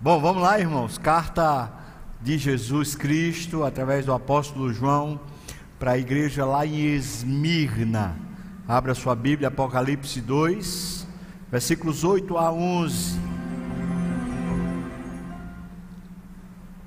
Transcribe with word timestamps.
Bom, 0.00 0.20
vamos 0.20 0.40
lá, 0.40 0.60
irmãos. 0.60 0.96
Carta 0.96 1.72
de 2.22 2.38
Jesus 2.38 2.94
Cristo, 2.94 3.64
através 3.64 4.06
do 4.06 4.12
apóstolo 4.12 4.72
João, 4.72 5.18
para 5.76 5.90
a 5.90 5.98
igreja 5.98 6.46
lá 6.46 6.64
em 6.64 6.94
Esmirna. 6.94 8.16
Abra 8.68 8.94
sua 8.94 9.16
Bíblia, 9.16 9.48
Apocalipse 9.48 10.20
2, 10.20 11.04
versículos 11.50 12.04
8 12.04 12.38
a 12.38 12.52
11. 12.52 13.18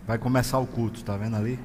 Vai 0.08 0.18
começar 0.18 0.60
o 0.60 0.66
culto, 0.66 1.00
está 1.00 1.18
vendo 1.18 1.36
ali? 1.36 1.60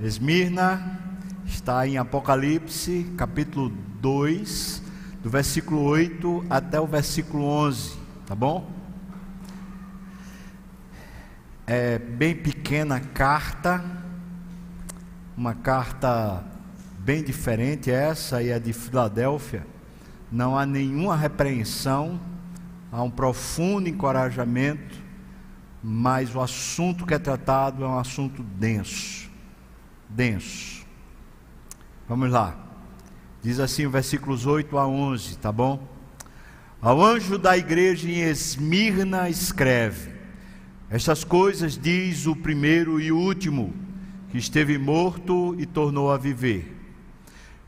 Esmirna 0.00 1.00
está 1.44 1.84
em 1.84 1.98
Apocalipse, 1.98 3.12
capítulo 3.16 3.70
2, 4.00 4.82
do 5.24 5.28
versículo 5.28 5.82
8 5.82 6.46
até 6.48 6.80
o 6.80 6.86
versículo 6.86 7.42
11, 7.42 7.98
tá 8.24 8.36
bom? 8.36 8.75
É 11.66 11.98
bem 11.98 12.34
pequena 12.34 13.00
carta, 13.00 13.84
uma 15.36 15.52
carta 15.52 16.44
bem 17.00 17.24
diferente, 17.24 17.90
essa 17.90 18.40
e 18.40 18.52
a 18.52 18.58
de 18.58 18.72
Filadélfia. 18.72 19.66
Não 20.30 20.56
há 20.56 20.64
nenhuma 20.64 21.16
repreensão, 21.16 22.20
há 22.92 23.02
um 23.02 23.10
profundo 23.10 23.88
encorajamento, 23.88 24.94
mas 25.82 26.34
o 26.34 26.40
assunto 26.40 27.04
que 27.04 27.14
é 27.14 27.18
tratado 27.18 27.84
é 27.84 27.88
um 27.88 27.98
assunto 27.98 28.44
denso. 28.44 29.28
Denso. 30.08 30.86
Vamos 32.08 32.30
lá. 32.30 32.56
Diz 33.42 33.58
assim, 33.58 33.88
versículos 33.88 34.46
8 34.46 34.78
a 34.78 34.86
11, 34.86 35.38
tá 35.38 35.50
bom? 35.50 35.84
Ao 36.80 37.02
anjo 37.04 37.38
da 37.38 37.56
igreja 37.56 38.08
em 38.08 38.20
Esmirna 38.20 39.28
escreve: 39.28 40.15
estas 40.88 41.24
coisas 41.24 41.76
diz 41.76 42.26
o 42.26 42.36
primeiro 42.36 43.00
e 43.00 43.10
último, 43.10 43.74
que 44.30 44.38
esteve 44.38 44.78
morto 44.78 45.54
e 45.58 45.66
tornou 45.66 46.12
a 46.12 46.16
viver. 46.16 46.76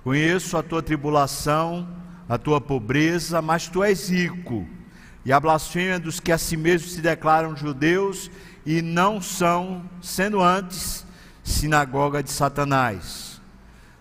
Conheço 0.05 0.57
a 0.57 0.63
tua 0.63 0.83
tribulação, 0.83 1.89
a 2.29 2.39
tua 2.39 2.61
pobreza, 2.61 3.43
mas 3.43 3.67
tu 3.67 3.83
és 3.83 4.09
rico, 4.09 4.67
e 5.25 5.33
a 5.33 5.41
blasfêmia 5.41 5.99
dos 5.99 6.21
que 6.21 6.31
a 6.31 6.39
si 6.39 6.57
mesmos 6.57 6.93
se 6.93 7.01
declaram 7.01 7.57
judeus 7.57 8.31
e 8.65 8.81
não 8.81 9.21
são, 9.21 9.83
sendo 10.01 10.41
antes 10.41 11.05
sinagoga 11.43 12.23
de 12.23 12.31
Satanás. 12.31 13.41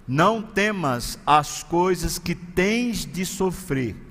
Não 0.07 0.41
temas 0.41 1.19
as 1.25 1.63
coisas 1.63 2.19
que 2.19 2.35
tens 2.35 3.05
de 3.05 3.25
sofrer 3.25 4.06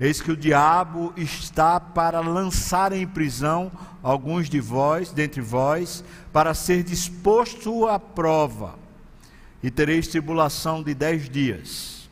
Eis 0.00 0.20
que 0.20 0.30
o 0.30 0.36
diabo 0.36 1.12
está 1.16 1.80
para 1.80 2.20
lançar 2.20 2.92
em 2.92 3.06
prisão 3.06 3.72
alguns 4.02 4.48
de 4.48 4.60
vós, 4.60 5.10
dentre 5.10 5.40
vós, 5.40 6.04
para 6.32 6.54
ser 6.54 6.84
disposto 6.84 7.88
à 7.88 7.98
prova, 7.98 8.78
e 9.60 9.70
tereis 9.70 10.06
tribulação 10.06 10.84
de 10.84 10.94
dez 10.94 11.28
dias. 11.28 12.08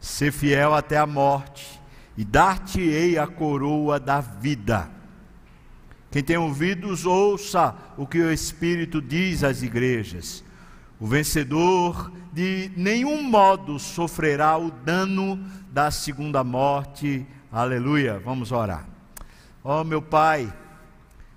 Ser 0.00 0.32
fiel 0.32 0.74
até 0.74 0.98
a 0.98 1.06
morte, 1.06 1.80
e 2.16 2.24
dar-te-ei 2.24 3.16
a 3.18 3.26
coroa 3.26 4.00
da 4.00 4.20
vida. 4.20 4.90
Quem 6.10 6.24
tem 6.24 6.36
ouvidos, 6.36 7.06
ouça 7.06 7.72
o 7.96 8.04
que 8.04 8.18
o 8.18 8.32
Espírito 8.32 9.00
diz 9.00 9.44
às 9.44 9.62
igrejas. 9.62 10.42
O 10.98 11.06
vencedor 11.06 12.12
de 12.32 12.70
nenhum 12.76 13.22
modo 13.22 13.78
sofrerá 13.78 14.58
o 14.58 14.70
dano 14.70 15.38
da 15.70 15.90
segunda 15.90 16.42
morte. 16.42 17.26
Aleluia. 17.50 18.20
Vamos 18.24 18.52
orar. 18.52 18.86
Ó 19.62 19.80
oh, 19.80 19.84
meu 19.84 20.02
Pai, 20.02 20.52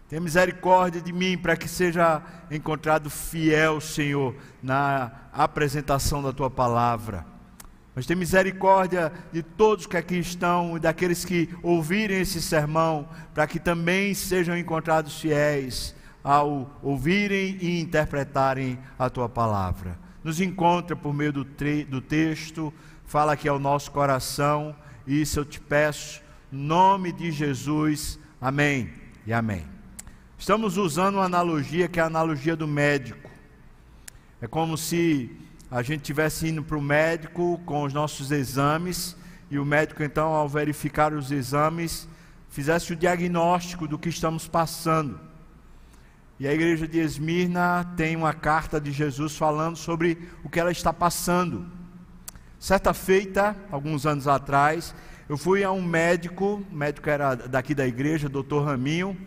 tenha 0.10 0.22
misericórdia 0.22 1.02
de 1.02 1.14
mim 1.14 1.38
para 1.38 1.56
que 1.56 1.68
seja 1.68 2.22
encontrado 2.50 3.10
fiel, 3.10 3.80
Senhor, 3.80 4.36
na 4.62 5.12
apresentação 5.32 6.22
da 6.22 6.34
tua 6.34 6.50
palavra. 6.50 7.26
Mas 7.96 8.08
tem 8.08 8.16
misericórdia 8.16 9.14
de 9.32 9.44
todos 9.44 9.86
que 9.86 9.98
aqui 9.98 10.18
estão 10.18 10.78
e 10.78 10.80
daqueles 10.80 11.24
que 11.24 11.50
ouvirem 11.62 12.22
esse 12.22 12.42
sermão, 12.42 13.08
para 13.36 13.46
que 13.46 13.60
também 13.60 14.16
sejam 14.16 14.58
encontrados 14.58 15.20
fiéis 15.20 15.96
ao 16.24 16.80
ouvirem 16.82 17.58
e 17.62 17.80
interpretarem 17.82 18.80
a 18.98 19.10
tua 19.10 19.30
palavra. 19.30 20.00
Nos 20.24 20.40
encontra 20.40 20.96
por 20.96 21.14
meio 21.14 21.34
do, 21.34 21.44
do 21.44 22.02
texto, 22.02 22.74
fala 23.14 23.34
aqui 23.34 23.48
ao 23.48 23.60
nosso 23.60 23.92
coração, 23.92 24.76
e 25.06 25.22
isso 25.22 25.40
eu 25.40 25.46
te 25.46 25.60
peço, 25.60 26.20
nome 26.52 27.12
de 27.12 27.32
Jesus, 27.32 28.18
amém 28.42 28.92
e 29.24 29.32
amém. 29.32 29.68
Estamos 30.36 30.78
usando 30.78 31.18
uma 31.18 31.26
analogia 31.26 31.88
que 31.88 32.00
é 32.00 32.02
a 32.02 32.08
analogia 32.08 32.56
do 32.56 32.68
médico. 32.68 33.30
É 34.42 34.48
como 34.48 34.76
se 34.76 35.30
a 35.70 35.84
gente 35.84 36.00
estivesse 36.00 36.48
indo 36.48 36.64
para 36.64 36.76
o 36.76 36.82
médico 36.82 37.62
com 37.68 37.84
os 37.84 37.94
nossos 37.94 38.32
exames, 38.32 39.16
e 39.52 39.60
o 39.60 39.64
médico, 39.64 40.02
então, 40.02 40.30
ao 40.30 40.50
verificar 40.50 41.14
os 41.14 41.32
exames, 41.32 42.10
fizesse 42.50 42.94
o 42.94 42.96
diagnóstico 42.96 43.88
do 43.88 44.00
que 44.00 44.10
estamos 44.10 44.48
passando. 44.48 45.20
E 46.40 46.48
a 46.48 46.54
igreja 46.54 46.88
de 46.88 46.98
Esmirna 46.98 47.94
tem 47.96 48.16
uma 48.16 48.34
carta 48.34 48.82
de 48.82 48.92
Jesus 48.92 49.38
falando 49.38 49.76
sobre 49.76 50.18
o 50.44 50.50
que 50.50 50.60
ela 50.60 50.72
está 50.72 50.92
passando. 50.92 51.83
Certa 52.64 52.94
feita, 52.94 53.58
alguns 53.70 54.06
anos 54.06 54.26
atrás, 54.26 54.96
eu 55.28 55.38
fui 55.38 55.66
a 55.66 55.72
um 55.74 55.82
médico, 55.82 56.64
o 56.72 56.74
médico 56.74 57.10
era 57.10 57.36
daqui 57.36 57.76
da 57.76 57.86
igreja, 57.86 58.30
doutor 58.30 58.64
Raminho, 58.64 59.18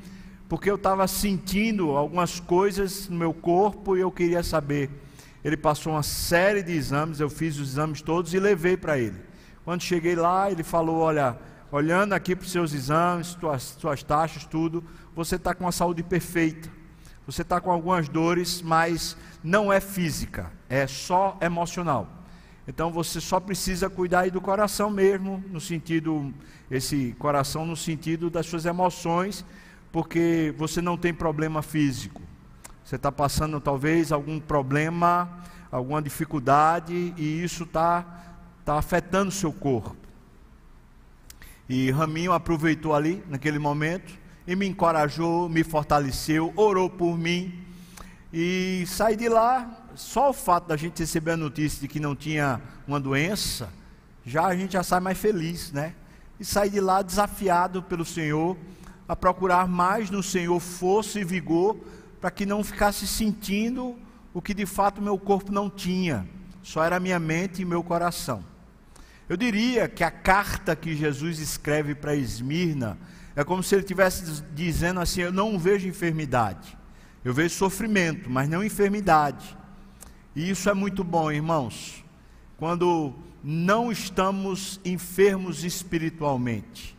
porque 0.49 0.71
eu 0.71 0.77
estava 0.77 1.07
sentindo 1.07 1.91
algumas 1.91 2.41
coisas 2.41 3.11
no 3.11 3.19
meu 3.19 3.35
corpo 3.35 3.95
e 3.95 4.01
eu 4.01 4.11
queria 4.11 4.43
saber. 4.43 4.89
Ele 5.45 5.55
passou 5.55 5.93
uma 5.93 6.03
série 6.03 6.63
de 6.63 6.73
exames, 6.73 7.21
eu 7.21 7.29
fiz 7.29 7.59
os 7.59 7.73
exames 7.73 8.01
todos 8.01 8.33
e 8.33 8.41
levei 8.41 8.75
para 8.75 8.99
ele. 8.99 9.21
Quando 9.67 9.83
cheguei 9.83 10.15
lá, 10.15 10.51
ele 10.51 10.63
falou: 10.63 11.01
Olha, 11.01 11.37
olhando 11.71 12.15
aqui 12.15 12.35
para 12.35 12.47
os 12.47 12.51
seus 12.51 12.73
exames, 12.73 13.37
suas, 13.39 13.63
suas 13.79 14.03
taxas, 14.03 14.47
tudo, 14.47 14.83
você 15.15 15.37
está 15.37 15.55
com 15.55 15.69
a 15.69 15.73
saúde 15.73 16.03
perfeita. 16.03 16.71
Você 17.27 17.43
está 17.43 17.61
com 17.61 17.71
algumas 17.71 18.09
dores, 18.09 18.63
mas 18.63 19.15
não 19.45 19.71
é 19.71 19.79
física, 19.79 20.51
é 20.71 20.87
só 20.87 21.37
emocional. 21.43 22.16
Então 22.69 22.91
você 22.91 23.21
só 23.21 23.38
precisa 23.38 23.88
cuidar 23.88 24.21
aí 24.21 24.31
do 24.31 24.41
coração 24.41 24.91
mesmo, 24.91 25.43
no 25.50 25.60
sentido, 25.60 26.34
esse 26.71 27.15
coração 27.19 27.65
no 27.65 27.77
sentido 27.77 28.28
das 28.28 28.47
suas 28.47 28.65
emoções, 28.65 29.44
porque 29.93 30.53
você 30.59 30.82
não 30.82 30.97
tem 30.97 31.15
problema 31.15 31.62
físico. 31.62 32.21
Você 32.84 32.97
está 32.97 33.12
passando 33.12 33.60
talvez 33.60 34.10
algum 34.10 34.41
problema, 34.41 35.28
alguma 35.71 36.03
dificuldade, 36.03 37.15
e 37.16 37.43
isso 37.43 37.62
está 37.62 38.04
tá 38.65 38.78
afetando 38.78 39.28
o 39.28 39.33
seu 39.33 39.53
corpo. 39.53 39.97
E 41.69 41.91
Raminho 41.91 42.33
aproveitou 42.33 42.94
ali, 42.94 43.22
naquele 43.28 43.59
momento, 43.59 44.12
e 44.47 44.54
me 44.54 44.66
encorajou, 44.66 45.48
me 45.48 45.65
fortaleceu, 45.65 46.53
orou 46.56 46.88
por 46.91 47.16
mim. 47.19 47.65
E 48.33 48.84
saí 48.87 49.16
de 49.16 49.28
lá, 49.28 49.86
só 49.97 50.31
o 50.31 50.33
fato 50.33 50.69
da 50.69 50.77
gente 50.77 51.01
receber 51.01 51.33
a 51.33 51.37
notícia 51.37 51.81
de 51.81 51.89
que 51.89 51.99
não 51.99 52.15
tinha 52.15 52.61
uma 52.87 53.01
doença, 53.01 53.69
já 54.25 54.47
a 54.47 54.55
gente 54.55 54.75
já 54.75 54.83
sai 54.83 55.01
mais 55.01 55.19
feliz, 55.19 55.73
né? 55.73 55.95
E 56.39 56.45
saí 56.45 56.69
de 56.69 56.81
lá 56.81 57.01
desafiado 57.03 57.83
pelo 57.83 58.05
Senhor 58.05 58.57
a 59.09 59.17
procurar 59.17 59.67
mais 59.67 60.11
no 60.11 60.23
Senhor 60.23 60.61
força 60.61 61.19
e 61.19 61.25
vigor 61.25 61.77
para 62.21 62.31
que 62.31 62.45
não 62.45 62.62
ficasse 62.62 63.07
sentindo 63.07 63.97
o 64.34 64.43
que 64.43 64.53
de 64.53 64.67
fato 64.67 65.01
meu 65.01 65.19
corpo 65.19 65.51
não 65.51 65.71
tinha, 65.71 66.28
só 66.63 66.84
era 66.84 67.01
minha 67.01 67.19
mente 67.19 67.63
e 67.63 67.65
meu 67.65 67.83
coração. 67.83 68.45
Eu 69.28 69.37
diria 69.37 69.89
que 69.89 70.05
a 70.05 70.11
carta 70.11 70.77
que 70.77 70.95
Jesus 70.95 71.39
escreve 71.39 71.95
para 71.95 72.15
Esmirna 72.15 72.99
é 73.34 73.43
como 73.43 73.63
se 73.63 73.75
ele 73.75 73.83
estivesse 73.83 74.43
dizendo 74.55 75.01
assim: 75.01 75.22
Eu 75.22 75.33
não 75.33 75.59
vejo 75.59 75.89
enfermidade, 75.89 76.77
eu 77.25 77.33
vejo 77.33 77.54
sofrimento, 77.54 78.28
mas 78.28 78.48
não 78.48 78.63
enfermidade. 78.63 79.57
E 80.36 80.48
isso 80.48 80.71
é 80.71 80.74
muito 80.74 81.03
bom, 81.03 81.33
irmãos, 81.33 82.04
quando 82.56 83.12
não 83.42 83.91
estamos 83.91 84.80
enfermos 84.84 85.65
espiritualmente. 85.65 86.97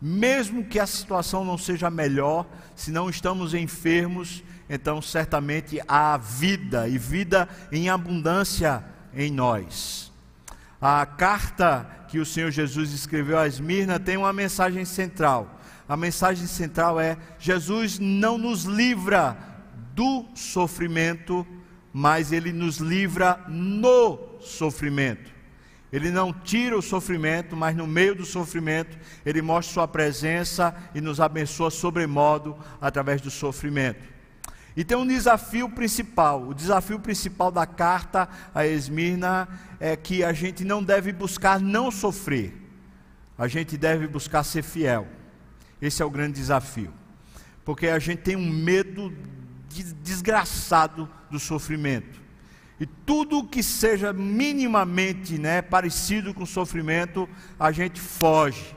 Mesmo 0.00 0.64
que 0.64 0.78
a 0.78 0.86
situação 0.86 1.44
não 1.44 1.58
seja 1.58 1.90
melhor, 1.90 2.46
se 2.76 2.92
não 2.92 3.10
estamos 3.10 3.54
enfermos, 3.54 4.44
então 4.70 5.02
certamente 5.02 5.80
há 5.88 6.16
vida 6.16 6.86
e 6.86 6.96
vida 6.96 7.48
em 7.72 7.88
abundância 7.88 8.84
em 9.12 9.32
nós. 9.32 10.12
A 10.80 11.04
carta 11.04 12.04
que 12.06 12.20
o 12.20 12.26
Senhor 12.26 12.52
Jesus 12.52 12.92
escreveu 12.92 13.38
a 13.38 13.48
Esmirna 13.48 13.98
tem 13.98 14.16
uma 14.16 14.32
mensagem 14.32 14.84
central 14.84 15.58
a 15.88 15.96
mensagem 15.96 16.46
central 16.46 17.00
é: 17.00 17.16
Jesus 17.38 17.98
não 17.98 18.36
nos 18.36 18.64
livra 18.64 19.36
do 19.94 20.26
sofrimento, 20.34 21.46
mas 21.98 22.30
ele 22.30 22.52
nos 22.52 22.76
livra 22.76 23.44
no 23.48 24.38
sofrimento. 24.40 25.32
Ele 25.92 26.12
não 26.12 26.32
tira 26.32 26.78
o 26.78 26.82
sofrimento, 26.82 27.56
mas 27.56 27.74
no 27.74 27.88
meio 27.88 28.14
do 28.14 28.24
sofrimento, 28.24 28.96
Ele 29.26 29.42
mostra 29.42 29.74
Sua 29.74 29.88
presença 29.88 30.76
e 30.94 31.00
nos 31.00 31.18
abençoa 31.18 31.72
sobremodo 31.72 32.56
através 32.80 33.20
do 33.20 33.32
sofrimento. 33.32 34.06
E 34.76 34.84
tem 34.84 34.96
um 34.96 35.06
desafio 35.06 35.68
principal. 35.68 36.46
O 36.46 36.54
desafio 36.54 37.00
principal 37.00 37.50
da 37.50 37.66
carta 37.66 38.28
a 38.54 38.64
Esmirna 38.64 39.48
é 39.80 39.96
que 39.96 40.22
a 40.22 40.32
gente 40.32 40.64
não 40.64 40.84
deve 40.84 41.12
buscar 41.12 41.58
não 41.58 41.90
sofrer, 41.90 42.54
a 43.36 43.48
gente 43.48 43.76
deve 43.76 44.06
buscar 44.06 44.44
ser 44.44 44.62
fiel. 44.62 45.08
Esse 45.82 46.00
é 46.00 46.04
o 46.04 46.10
grande 46.10 46.34
desafio. 46.34 46.92
Porque 47.64 47.88
a 47.88 47.98
gente 47.98 48.20
tem 48.22 48.36
um 48.36 48.48
medo 48.48 49.12
desgraçado 49.68 51.08
do 51.30 51.38
sofrimento. 51.38 52.20
E 52.80 52.86
tudo 52.86 53.44
que 53.44 53.62
seja 53.62 54.12
minimamente 54.12 55.36
né, 55.36 55.60
parecido 55.60 56.32
com 56.32 56.46
sofrimento, 56.46 57.28
a 57.58 57.72
gente 57.72 58.00
foge. 58.00 58.76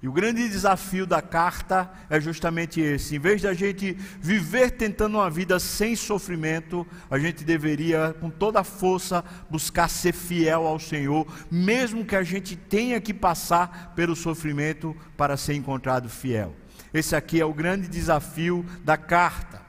E 0.00 0.06
o 0.06 0.12
grande 0.12 0.48
desafio 0.48 1.04
da 1.04 1.20
carta 1.20 1.90
é 2.08 2.20
justamente 2.20 2.80
esse: 2.80 3.16
em 3.16 3.18
vez 3.18 3.40
de 3.40 3.48
a 3.48 3.54
gente 3.54 3.94
viver 4.20 4.70
tentando 4.70 5.18
uma 5.18 5.28
vida 5.28 5.58
sem 5.58 5.96
sofrimento, 5.96 6.86
a 7.10 7.18
gente 7.18 7.42
deveria, 7.44 8.14
com 8.20 8.30
toda 8.30 8.60
a 8.60 8.64
força, 8.64 9.24
buscar 9.50 9.88
ser 9.88 10.12
fiel 10.12 10.68
ao 10.68 10.78
Senhor, 10.78 11.26
mesmo 11.50 12.04
que 12.04 12.14
a 12.14 12.22
gente 12.22 12.54
tenha 12.54 13.00
que 13.00 13.12
passar 13.12 13.92
pelo 13.96 14.14
sofrimento 14.14 14.96
para 15.16 15.36
ser 15.36 15.54
encontrado 15.54 16.08
fiel. 16.08 16.54
Esse 16.94 17.16
aqui 17.16 17.40
é 17.40 17.44
o 17.44 17.52
grande 17.52 17.88
desafio 17.88 18.64
da 18.84 18.96
carta. 18.96 19.67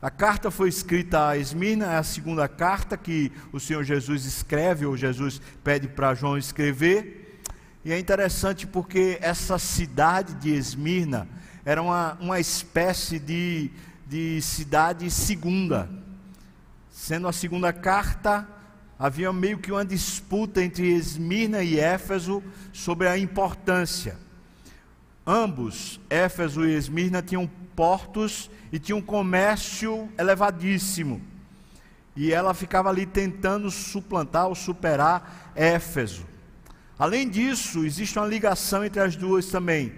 A 0.00 0.10
carta 0.10 0.48
foi 0.48 0.68
escrita 0.68 1.28
a 1.30 1.36
Esmirna, 1.36 1.86
é 1.86 1.96
a 1.96 2.04
segunda 2.04 2.46
carta 2.46 2.96
que 2.96 3.32
o 3.52 3.58
Senhor 3.58 3.82
Jesus 3.82 4.24
escreve, 4.24 4.86
ou 4.86 4.96
Jesus 4.96 5.40
pede 5.64 5.88
para 5.88 6.14
João 6.14 6.38
escrever. 6.38 7.42
E 7.84 7.92
é 7.92 7.98
interessante 7.98 8.64
porque 8.64 9.18
essa 9.20 9.58
cidade 9.58 10.34
de 10.34 10.50
Esmirna 10.50 11.26
era 11.64 11.82
uma, 11.82 12.16
uma 12.20 12.38
espécie 12.38 13.18
de, 13.18 13.72
de 14.06 14.40
cidade 14.40 15.10
segunda. 15.10 15.90
Sendo 16.92 17.26
a 17.26 17.32
segunda 17.32 17.72
carta, 17.72 18.46
havia 18.96 19.32
meio 19.32 19.58
que 19.58 19.72
uma 19.72 19.84
disputa 19.84 20.62
entre 20.62 20.92
Esmirna 20.92 21.60
e 21.64 21.80
Éfeso 21.80 22.40
sobre 22.72 23.08
a 23.08 23.18
importância. 23.18 24.16
Ambos, 25.30 26.00
Éfeso 26.08 26.64
e 26.64 26.72
Esmirna, 26.72 27.20
tinham 27.20 27.46
portos 27.76 28.50
e 28.72 28.78
tinha 28.78 28.96
um 28.96 29.02
comércio 29.02 30.08
elevadíssimo. 30.16 31.20
E 32.16 32.32
ela 32.32 32.54
ficava 32.54 32.88
ali 32.88 33.04
tentando 33.04 33.70
suplantar 33.70 34.46
ou 34.46 34.54
superar 34.54 35.52
Éfeso. 35.54 36.24
Além 36.98 37.28
disso, 37.28 37.84
existe 37.84 38.18
uma 38.18 38.26
ligação 38.26 38.82
entre 38.82 39.02
as 39.02 39.16
duas 39.16 39.44
também. 39.44 39.92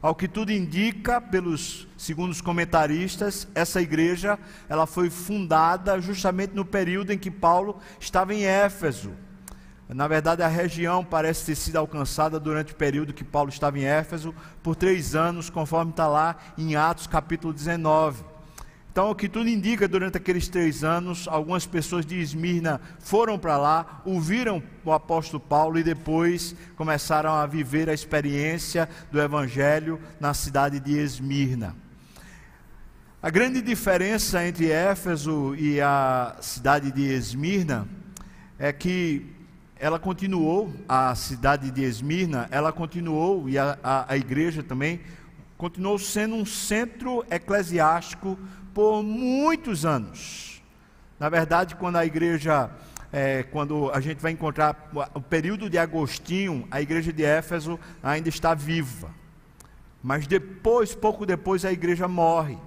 Ao 0.00 0.14
que 0.14 0.28
tudo 0.28 0.52
indica, 0.52 1.20
pelos 1.20 1.88
segundo 1.96 2.30
os 2.30 2.40
comentaristas, 2.40 3.48
essa 3.56 3.82
igreja 3.82 4.38
ela 4.68 4.86
foi 4.86 5.10
fundada 5.10 6.00
justamente 6.00 6.54
no 6.54 6.64
período 6.64 7.12
em 7.12 7.18
que 7.18 7.32
Paulo 7.32 7.80
estava 7.98 8.32
em 8.32 8.44
Éfeso. 8.44 9.10
Na 9.88 10.06
verdade, 10.06 10.42
a 10.42 10.48
região 10.48 11.02
parece 11.02 11.46
ter 11.46 11.54
sido 11.54 11.76
alcançada 11.76 12.38
durante 12.38 12.74
o 12.74 12.76
período 12.76 13.14
que 13.14 13.24
Paulo 13.24 13.48
estava 13.48 13.78
em 13.78 13.84
Éfeso, 13.84 14.34
por 14.62 14.76
três 14.76 15.14
anos, 15.14 15.48
conforme 15.48 15.92
está 15.92 16.06
lá 16.06 16.36
em 16.58 16.76
Atos 16.76 17.06
capítulo 17.06 17.54
19. 17.54 18.22
Então, 18.92 19.10
o 19.10 19.14
que 19.14 19.30
tudo 19.30 19.48
indica, 19.48 19.88
durante 19.88 20.18
aqueles 20.18 20.46
três 20.46 20.84
anos, 20.84 21.26
algumas 21.26 21.64
pessoas 21.64 22.04
de 22.04 22.20
Esmirna 22.20 22.82
foram 22.98 23.38
para 23.38 23.56
lá, 23.56 24.02
ouviram 24.04 24.62
o 24.84 24.92
apóstolo 24.92 25.40
Paulo 25.40 25.78
e 25.78 25.82
depois 25.82 26.54
começaram 26.76 27.32
a 27.32 27.46
viver 27.46 27.88
a 27.88 27.94
experiência 27.94 28.88
do 29.10 29.18
Evangelho 29.18 29.98
na 30.20 30.34
cidade 30.34 30.80
de 30.80 30.98
Esmirna. 30.98 31.74
A 33.22 33.30
grande 33.30 33.62
diferença 33.62 34.46
entre 34.46 34.70
Éfeso 34.70 35.54
e 35.54 35.80
a 35.80 36.36
cidade 36.40 36.92
de 36.92 37.02
Esmirna 37.02 37.88
é 38.58 38.70
que 38.72 39.37
ela 39.78 39.98
continuou, 39.98 40.72
a 40.88 41.14
cidade 41.14 41.70
de 41.70 41.82
Esmirna, 41.82 42.48
ela 42.50 42.72
continuou, 42.72 43.48
e 43.48 43.56
a, 43.56 43.78
a, 43.82 44.12
a 44.12 44.16
igreja 44.16 44.62
também, 44.62 45.00
continuou 45.56 45.98
sendo 45.98 46.34
um 46.34 46.44
centro 46.44 47.24
eclesiástico 47.30 48.38
por 48.74 49.02
muitos 49.02 49.84
anos. 49.84 50.60
Na 51.18 51.28
verdade, 51.28 51.76
quando 51.76 51.96
a 51.96 52.04
igreja, 52.04 52.70
é, 53.12 53.44
quando 53.44 53.90
a 53.92 54.00
gente 54.00 54.20
vai 54.20 54.32
encontrar 54.32 54.90
o 55.14 55.20
período 55.20 55.70
de 55.70 55.78
Agostinho, 55.78 56.66
a 56.70 56.80
igreja 56.80 57.12
de 57.12 57.24
Éfeso 57.24 57.78
ainda 58.02 58.28
está 58.28 58.54
viva. 58.54 59.10
Mas 60.02 60.26
depois, 60.26 60.94
pouco 60.94 61.24
depois, 61.24 61.64
a 61.64 61.72
igreja 61.72 62.06
morre. 62.08 62.58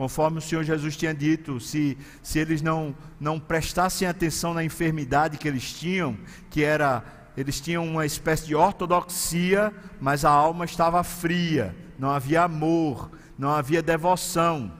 Conforme 0.00 0.38
o 0.38 0.40
Senhor 0.40 0.64
Jesus 0.64 0.96
tinha 0.96 1.12
dito, 1.12 1.60
se, 1.60 1.98
se 2.22 2.38
eles 2.38 2.62
não, 2.62 2.96
não 3.20 3.38
prestassem 3.38 4.08
atenção 4.08 4.54
na 4.54 4.64
enfermidade 4.64 5.36
que 5.36 5.46
eles 5.46 5.74
tinham, 5.74 6.16
que 6.48 6.64
era, 6.64 7.04
eles 7.36 7.60
tinham 7.60 7.86
uma 7.86 8.06
espécie 8.06 8.46
de 8.46 8.54
ortodoxia, 8.54 9.70
mas 10.00 10.24
a 10.24 10.30
alma 10.30 10.64
estava 10.64 11.04
fria, 11.04 11.76
não 11.98 12.08
havia 12.08 12.44
amor, 12.44 13.10
não 13.38 13.50
havia 13.50 13.82
devoção. 13.82 14.72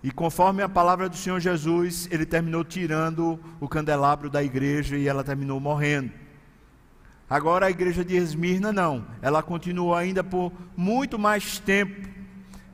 E 0.00 0.12
conforme 0.12 0.62
a 0.62 0.68
palavra 0.68 1.08
do 1.08 1.16
Senhor 1.16 1.40
Jesus, 1.40 2.06
ele 2.12 2.24
terminou 2.24 2.62
tirando 2.62 3.40
o 3.58 3.68
candelabro 3.68 4.30
da 4.30 4.44
igreja 4.44 4.96
e 4.96 5.08
ela 5.08 5.24
terminou 5.24 5.58
morrendo. 5.58 6.12
Agora 7.28 7.66
a 7.66 7.70
igreja 7.70 8.04
de 8.04 8.14
Esmirna 8.14 8.72
não, 8.72 9.08
ela 9.20 9.42
continuou 9.42 9.92
ainda 9.92 10.22
por 10.22 10.52
muito 10.76 11.18
mais 11.18 11.58
tempo 11.58 12.14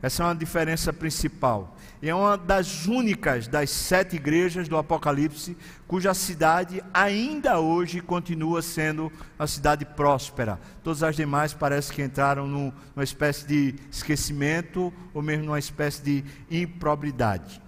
essa 0.03 0.25
é 0.25 0.27
uma 0.27 0.35
diferença 0.35 0.93
principal. 0.93 1.77
E 2.03 2.09
é 2.09 2.15
uma 2.15 2.37
das 2.37 2.87
únicas 2.87 3.47
das 3.47 3.71
sete 3.71 4.17
igrejas 4.17 4.67
do 4.67 4.77
Apocalipse 4.77 5.57
cuja 5.87 6.13
cidade 6.13 6.83
ainda 6.93 7.61
hoje 7.61 8.01
continua 8.01 8.61
sendo 8.61 9.13
a 9.39 9.47
cidade 9.47 9.85
próspera. 9.85 10.59
Todas 10.83 11.05
as 11.05 11.15
demais 11.15 11.55
parece 11.55 11.93
que 11.93 12.03
entraram 12.03 12.49
numa 12.49 13.05
espécie 13.05 13.47
de 13.47 13.77
esquecimento 13.93 14.93
ou 15.15 15.23
mesmo 15.23 15.45
numa 15.45 15.59
espécie 15.61 16.03
de 16.03 16.25
improbidade. 16.51 17.63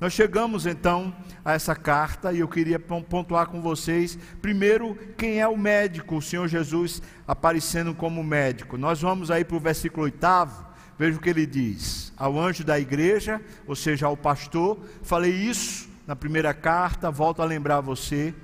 Nós 0.00 0.14
chegamos 0.14 0.64
então 0.64 1.14
a 1.44 1.52
essa 1.52 1.74
carta 1.74 2.32
e 2.32 2.38
eu 2.38 2.48
queria 2.48 2.78
pontuar 2.78 3.48
com 3.48 3.60
vocês, 3.60 4.16
primeiro, 4.40 4.96
quem 5.18 5.40
é 5.40 5.48
o 5.48 5.56
médico, 5.56 6.16
o 6.16 6.22
Senhor 6.22 6.46
Jesus 6.48 7.02
aparecendo 7.26 7.92
como 7.92 8.22
médico. 8.24 8.78
Nós 8.78 9.02
vamos 9.02 9.30
aí 9.30 9.44
para 9.44 9.56
o 9.56 9.60
versículo 9.60 10.04
oitavo 10.04 10.67
Veja 10.98 11.16
o 11.16 11.20
que 11.20 11.30
ele 11.30 11.46
diz: 11.46 12.12
ao 12.16 12.38
anjo 12.38 12.64
da 12.64 12.78
igreja, 12.78 13.40
ou 13.66 13.76
seja, 13.76 14.06
ao 14.06 14.16
pastor, 14.16 14.78
falei 15.02 15.32
isso 15.32 15.88
na 16.06 16.16
primeira 16.16 16.52
carta, 16.52 17.10
volto 17.10 17.40
a 17.40 17.44
lembrar 17.44 17.80
você. 17.80 18.34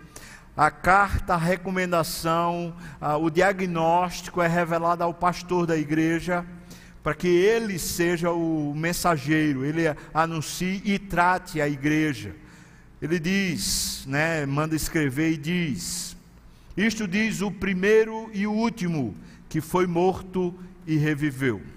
A 0.56 0.70
carta, 0.70 1.34
a 1.34 1.38
recomendação, 1.38 2.76
a, 3.00 3.16
o 3.16 3.28
diagnóstico 3.28 4.40
é 4.40 4.46
revelado 4.46 5.02
ao 5.02 5.12
pastor 5.12 5.66
da 5.66 5.76
igreja, 5.76 6.46
para 7.02 7.14
que 7.14 7.26
ele 7.26 7.76
seja 7.78 8.30
o 8.30 8.72
mensageiro, 8.76 9.64
ele 9.64 9.82
anuncie 10.12 10.80
e 10.84 10.98
trate 10.98 11.60
a 11.60 11.68
igreja. 11.68 12.36
Ele 13.02 13.18
diz, 13.18 14.04
né, 14.06 14.46
manda 14.46 14.76
escrever 14.76 15.32
e 15.32 15.36
diz: 15.36 16.16
Isto 16.76 17.08
diz 17.08 17.40
o 17.40 17.50
primeiro 17.50 18.30
e 18.32 18.46
o 18.46 18.52
último, 18.52 19.14
que 19.48 19.60
foi 19.60 19.88
morto 19.88 20.54
e 20.86 20.96
reviveu. 20.96 21.73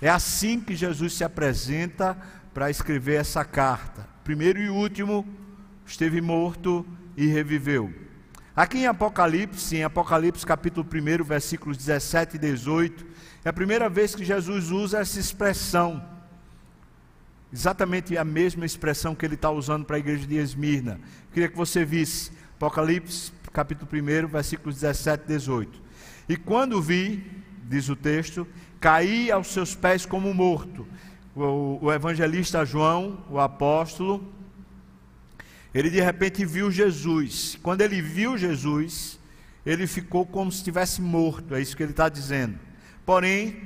É 0.00 0.08
assim 0.08 0.60
que 0.60 0.76
Jesus 0.76 1.14
se 1.14 1.24
apresenta 1.24 2.16
para 2.52 2.70
escrever 2.70 3.14
essa 3.14 3.44
carta. 3.44 4.08
Primeiro 4.24 4.58
e 4.58 4.68
último, 4.68 5.26
esteve 5.86 6.20
morto 6.20 6.86
e 7.16 7.26
reviveu. 7.26 7.92
Aqui 8.54 8.78
em 8.78 8.86
Apocalipse, 8.86 9.76
em 9.76 9.84
Apocalipse 9.84 10.44
capítulo 10.44 10.86
1, 10.86 11.24
versículos 11.24 11.76
17 11.76 12.36
e 12.36 12.38
18, 12.38 13.06
é 13.44 13.48
a 13.48 13.52
primeira 13.52 13.88
vez 13.88 14.14
que 14.14 14.24
Jesus 14.24 14.70
usa 14.70 14.98
essa 14.98 15.20
expressão. 15.20 16.02
Exatamente 17.52 18.16
a 18.18 18.24
mesma 18.24 18.66
expressão 18.66 19.14
que 19.14 19.24
ele 19.24 19.34
está 19.34 19.50
usando 19.50 19.84
para 19.84 19.96
a 19.96 19.98
igreja 19.98 20.26
de 20.26 20.36
Esmirna. 20.36 21.00
Queria 21.32 21.48
que 21.48 21.56
você 21.56 21.84
visse 21.84 22.32
Apocalipse 22.56 23.32
capítulo 23.52 23.88
1, 23.92 24.28
versículos 24.28 24.74
17 24.76 25.24
e 25.24 25.26
18. 25.28 25.82
E 26.28 26.36
quando 26.36 26.82
vi, 26.82 27.24
diz 27.68 27.88
o 27.88 27.96
texto, 27.96 28.46
caí 28.80 29.30
aos 29.30 29.48
seus 29.48 29.74
pés 29.74 30.06
como 30.06 30.32
morto. 30.32 30.86
O, 31.34 31.78
o, 31.82 31.92
evangelista 31.92 32.64
João, 32.64 33.18
o 33.30 33.38
apóstolo, 33.38 34.32
ele 35.74 35.90
de 35.90 36.00
repente 36.00 36.44
viu 36.44 36.70
Jesus. 36.70 37.58
Quando 37.62 37.82
ele 37.82 38.00
viu 38.00 38.38
Jesus, 38.38 39.18
ele 39.64 39.86
ficou 39.86 40.24
como 40.24 40.50
se 40.50 40.58
estivesse 40.58 41.02
morto, 41.02 41.54
é 41.54 41.60
isso 41.60 41.76
que 41.76 41.82
ele 41.82 41.90
está 41.90 42.08
dizendo. 42.08 42.58
Porém, 43.04 43.56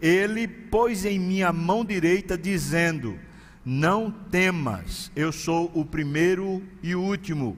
ele 0.00 0.48
pôs 0.48 1.04
em 1.04 1.18
minha 1.18 1.52
mão 1.52 1.84
direita, 1.84 2.36
dizendo: 2.36 3.18
Não 3.64 4.10
temas, 4.10 5.12
eu 5.14 5.30
sou 5.30 5.70
o 5.74 5.84
primeiro 5.84 6.62
e 6.82 6.94
o 6.94 7.00
último, 7.00 7.56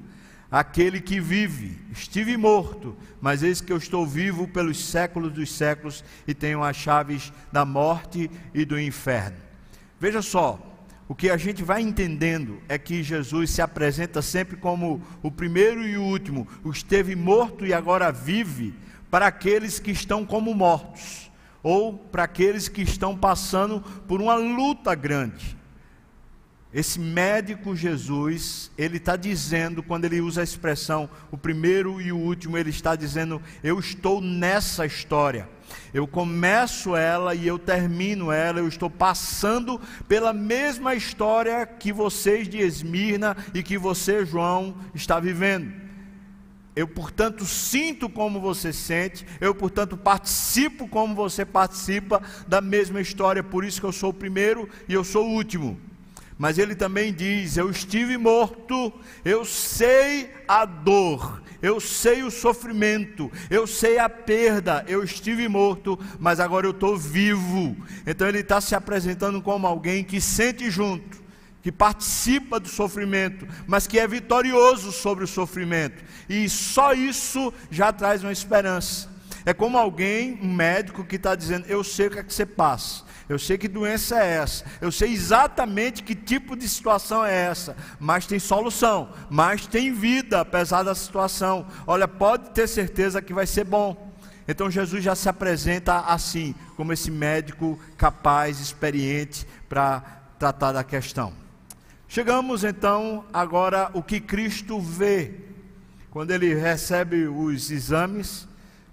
aquele 0.52 1.00
que 1.00 1.18
vive. 1.18 1.78
Estive 1.90 2.36
morto, 2.36 2.94
mas 3.22 3.42
eis 3.42 3.62
que 3.62 3.72
eu 3.72 3.78
estou 3.78 4.06
vivo 4.06 4.46
pelos 4.46 4.78
séculos 4.78 5.32
dos 5.32 5.50
séculos 5.50 6.04
e 6.28 6.34
tenho 6.34 6.62
as 6.62 6.76
chaves 6.76 7.32
da 7.50 7.64
morte 7.64 8.30
e 8.52 8.66
do 8.66 8.78
inferno. 8.78 9.38
Veja 9.98 10.20
só, 10.20 10.60
o 11.08 11.14
que 11.14 11.30
a 11.30 11.38
gente 11.38 11.62
vai 11.62 11.80
entendendo 11.80 12.60
é 12.68 12.76
que 12.76 13.02
Jesus 13.02 13.50
se 13.50 13.62
apresenta 13.62 14.20
sempre 14.20 14.56
como 14.56 15.02
o 15.22 15.30
primeiro 15.30 15.86
e 15.86 15.96
o 15.96 16.02
último, 16.02 16.46
o 16.62 16.70
esteve 16.70 17.16
morto 17.16 17.64
e 17.64 17.72
agora 17.72 18.12
vive, 18.12 18.74
para 19.10 19.26
aqueles 19.26 19.78
que 19.78 19.90
estão 19.90 20.24
como 20.24 20.54
mortos, 20.54 21.30
ou 21.62 21.96
para 21.96 22.24
aqueles 22.24 22.66
que 22.68 22.82
estão 22.82 23.16
passando 23.16 23.80
por 24.08 24.20
uma 24.20 24.34
luta 24.34 24.94
grande. 24.94 25.61
Esse 26.74 26.98
médico 26.98 27.76
Jesus, 27.76 28.70
ele 28.78 28.96
está 28.96 29.14
dizendo, 29.14 29.82
quando 29.82 30.06
ele 30.06 30.22
usa 30.22 30.40
a 30.40 30.44
expressão 30.44 31.08
o 31.30 31.36
primeiro 31.36 32.00
e 32.00 32.10
o 32.10 32.16
último, 32.16 32.56
ele 32.56 32.70
está 32.70 32.96
dizendo: 32.96 33.42
Eu 33.62 33.78
estou 33.78 34.22
nessa 34.22 34.86
história. 34.86 35.46
Eu 35.92 36.06
começo 36.06 36.96
ela 36.96 37.34
e 37.34 37.46
eu 37.46 37.58
termino 37.58 38.32
ela. 38.32 38.58
Eu 38.58 38.68
estou 38.68 38.88
passando 38.88 39.78
pela 40.08 40.32
mesma 40.32 40.94
história 40.94 41.66
que 41.66 41.92
vocês 41.92 42.48
de 42.48 42.58
Esmirna 42.58 43.36
e 43.52 43.62
que 43.62 43.76
você, 43.76 44.24
João, 44.24 44.74
está 44.94 45.20
vivendo. 45.20 45.70
Eu, 46.74 46.88
portanto, 46.88 47.44
sinto 47.44 48.08
como 48.08 48.40
você 48.40 48.72
sente, 48.72 49.26
eu, 49.42 49.54
portanto, 49.54 49.94
participo 49.94 50.88
como 50.88 51.14
você 51.14 51.44
participa 51.44 52.22
da 52.48 52.62
mesma 52.62 52.98
história, 52.98 53.42
por 53.42 53.62
isso 53.62 53.78
que 53.78 53.86
eu 53.86 53.92
sou 53.92 54.08
o 54.08 54.14
primeiro 54.14 54.66
e 54.88 54.94
eu 54.94 55.04
sou 55.04 55.26
o 55.26 55.34
último. 55.34 55.91
Mas 56.42 56.58
ele 56.58 56.74
também 56.74 57.12
diz: 57.12 57.56
Eu 57.56 57.70
estive 57.70 58.18
morto, 58.18 58.92
eu 59.24 59.44
sei 59.44 60.28
a 60.48 60.64
dor, 60.64 61.40
eu 61.62 61.78
sei 61.78 62.24
o 62.24 62.32
sofrimento, 62.32 63.30
eu 63.48 63.64
sei 63.64 64.00
a 64.00 64.08
perda, 64.08 64.84
eu 64.88 65.04
estive 65.04 65.46
morto, 65.46 65.96
mas 66.18 66.40
agora 66.40 66.66
eu 66.66 66.72
estou 66.72 66.96
vivo. 66.96 67.76
Então 68.04 68.26
ele 68.26 68.40
está 68.40 68.60
se 68.60 68.74
apresentando 68.74 69.40
como 69.40 69.68
alguém 69.68 70.02
que 70.02 70.20
sente 70.20 70.68
junto, 70.68 71.22
que 71.62 71.70
participa 71.70 72.58
do 72.58 72.68
sofrimento, 72.68 73.46
mas 73.64 73.86
que 73.86 74.00
é 74.00 74.08
vitorioso 74.08 74.90
sobre 74.90 75.22
o 75.22 75.28
sofrimento. 75.28 76.02
E 76.28 76.48
só 76.48 76.92
isso 76.92 77.54
já 77.70 77.92
traz 77.92 78.24
uma 78.24 78.32
esperança. 78.32 79.08
É 79.46 79.54
como 79.54 79.78
alguém, 79.78 80.40
um 80.42 80.52
médico, 80.52 81.04
que 81.04 81.14
está 81.14 81.36
dizendo: 81.36 81.66
Eu 81.68 81.84
sei 81.84 82.08
o 82.08 82.10
que 82.10 82.18
é 82.18 82.24
que 82.24 82.34
você 82.34 82.44
passa 82.44 83.11
eu 83.28 83.38
sei 83.38 83.56
que 83.56 83.68
doença 83.68 84.22
é 84.22 84.36
essa, 84.36 84.64
eu 84.80 84.90
sei 84.92 85.12
exatamente 85.12 86.02
que 86.02 86.14
tipo 86.14 86.56
de 86.56 86.68
situação 86.68 87.24
é 87.24 87.34
essa, 87.34 87.76
mas 87.98 88.26
tem 88.26 88.38
solução, 88.38 89.10
mas 89.30 89.66
tem 89.66 89.92
vida 89.92 90.40
apesar 90.40 90.82
da 90.82 90.94
situação. 90.94 91.66
Olha, 91.86 92.06
pode 92.06 92.50
ter 92.50 92.66
certeza 92.66 93.22
que 93.22 93.32
vai 93.32 93.46
ser 93.46 93.64
bom. 93.64 94.12
Então 94.46 94.70
Jesus 94.70 95.02
já 95.04 95.14
se 95.14 95.28
apresenta 95.28 96.00
assim, 96.00 96.54
como 96.76 96.92
esse 96.92 97.10
médico 97.10 97.78
capaz, 97.96 98.60
experiente 98.60 99.46
para 99.68 100.00
tratar 100.38 100.72
da 100.72 100.82
questão. 100.82 101.32
Chegamos 102.08 102.64
então 102.64 103.24
agora 103.32 103.90
o 103.94 104.02
que 104.02 104.20
Cristo 104.20 104.80
vê 104.80 105.34
quando 106.10 106.30
ele 106.30 106.52
recebe 106.52 107.26
os 107.26 107.70
exames 107.70 108.46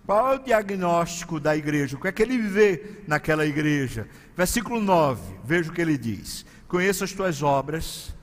qual 0.10 0.34
é 0.34 0.36
o 0.38 0.44
diagnóstico 0.44 1.40
da 1.40 1.56
igreja? 1.56 1.96
O 1.96 2.02
que 2.02 2.08
é 2.08 2.12
que 2.12 2.24
ele 2.24 2.40
vê 2.40 3.04
naquela 3.06 3.46
igreja? 3.46 4.10
Versículo 4.36 4.82
9, 4.82 5.22
veja 5.44 5.70
o 5.70 5.72
que 5.72 5.80
ele 5.80 6.00
diz: 6.00 6.44
Conheço 6.68 7.04
as 7.04 7.12
tuas 7.12 7.44
obras, 7.44 8.16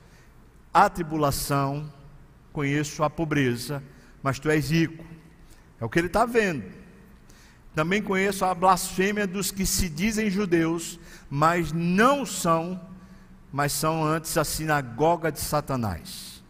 a 0.73 0.89
tribulação, 0.89 1.89
conheço 2.51 3.05
a 3.05 3.09
pobreza, 3.09 3.81
mas 4.21 4.37
tu 4.37 4.49
és 4.49 4.69
rico. 4.69 5.05
É 5.79 5.85
o 5.85 5.89
que 5.89 5.97
ele 5.97 6.07
está 6.07 6.25
vendo. 6.25 6.65
Também 7.73 8.01
conheço 8.01 8.43
a 8.43 8.53
blasfêmia 8.53 9.25
dos 9.25 9.49
que 9.49 9.65
se 9.65 9.87
dizem 9.87 10.29
judeus, 10.29 10.99
mas 11.29 11.71
não 11.71 12.25
são, 12.25 12.81
mas 13.49 13.71
são 13.71 14.03
antes 14.03 14.37
a 14.37 14.43
sinagoga 14.43 15.31
de 15.31 15.39
Satanás. 15.39 16.43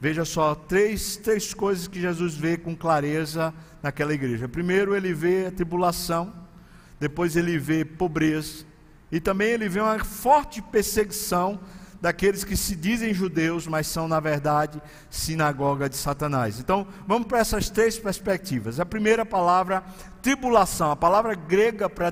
Veja 0.00 0.24
só, 0.24 0.54
três, 0.54 1.16
três 1.16 1.52
coisas 1.52 1.88
que 1.88 2.00
Jesus 2.00 2.36
vê 2.36 2.56
com 2.56 2.76
clareza 2.76 3.52
naquela 3.84 4.14
igreja. 4.14 4.48
Primeiro, 4.48 4.96
ele 4.96 5.12
vê 5.12 5.46
a 5.46 5.52
tribulação, 5.52 6.32
depois, 6.98 7.36
ele 7.36 7.58
vê 7.58 7.84
pobreza, 7.84 8.64
e 9.12 9.20
também 9.20 9.48
ele 9.48 9.68
vê 9.68 9.78
uma 9.78 10.02
forte 10.02 10.62
perseguição 10.62 11.60
daqueles 12.00 12.44
que 12.44 12.56
se 12.56 12.74
dizem 12.74 13.12
judeus, 13.12 13.66
mas 13.66 13.86
são, 13.86 14.08
na 14.08 14.20
verdade, 14.20 14.80
sinagoga 15.10 15.86
de 15.86 15.96
Satanás. 15.96 16.58
Então, 16.58 16.86
vamos 17.06 17.28
para 17.28 17.40
essas 17.40 17.68
três 17.68 17.98
perspectivas. 17.98 18.80
A 18.80 18.86
primeira 18.86 19.26
palavra, 19.26 19.84
tribulação. 20.22 20.90
A 20.90 20.96
palavra 20.96 21.34
grega 21.34 21.88
para 21.88 22.10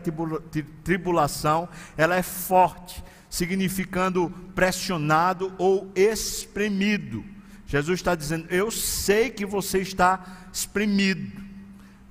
tribulação, 0.84 1.66
ela 1.96 2.16
é 2.16 2.22
forte, 2.22 3.02
significando 3.30 4.28
pressionado 4.54 5.54
ou 5.56 5.90
espremido. 5.94 7.24
Jesus 7.66 8.00
está 8.00 8.14
dizendo: 8.14 8.46
Eu 8.50 8.70
sei 8.70 9.30
que 9.30 9.46
você 9.46 9.78
está 9.78 10.48
espremido. 10.52 11.51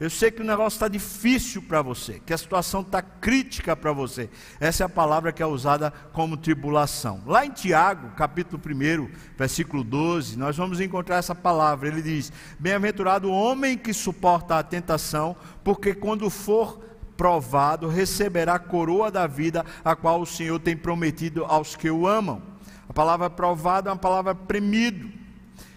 Eu 0.01 0.09
sei 0.09 0.31
que 0.31 0.41
o 0.41 0.43
negócio 0.43 0.77
está 0.77 0.87
difícil 0.87 1.61
para 1.61 1.79
você, 1.83 2.19
que 2.25 2.33
a 2.33 2.37
situação 2.37 2.81
está 2.81 3.03
crítica 3.03 3.75
para 3.75 3.93
você. 3.93 4.31
Essa 4.59 4.81
é 4.81 4.85
a 4.87 4.89
palavra 4.89 5.31
que 5.31 5.43
é 5.43 5.45
usada 5.45 5.93
como 6.11 6.35
tribulação. 6.35 7.21
Lá 7.23 7.45
em 7.45 7.51
Tiago, 7.51 8.09
capítulo 8.15 8.59
1, 8.65 9.09
versículo 9.37 9.83
12, 9.83 10.39
nós 10.39 10.57
vamos 10.57 10.79
encontrar 10.79 11.17
essa 11.17 11.35
palavra. 11.35 11.87
Ele 11.87 12.01
diz: 12.01 12.33
Bem-aventurado 12.57 13.29
o 13.29 13.31
homem 13.31 13.77
que 13.77 13.93
suporta 13.93 14.57
a 14.57 14.63
tentação, 14.63 15.35
porque 15.63 15.93
quando 15.93 16.31
for 16.31 16.83
provado, 17.15 17.87
receberá 17.87 18.55
a 18.55 18.59
coroa 18.59 19.11
da 19.11 19.27
vida, 19.27 19.63
a 19.85 19.95
qual 19.95 20.19
o 20.19 20.25
Senhor 20.25 20.57
tem 20.57 20.75
prometido 20.75 21.45
aos 21.45 21.75
que 21.75 21.91
o 21.91 22.07
amam. 22.07 22.41
A 22.89 22.93
palavra 22.93 23.29
provado 23.29 23.87
é 23.87 23.91
uma 23.91 23.99
palavra 23.99 24.33
premido. 24.33 25.20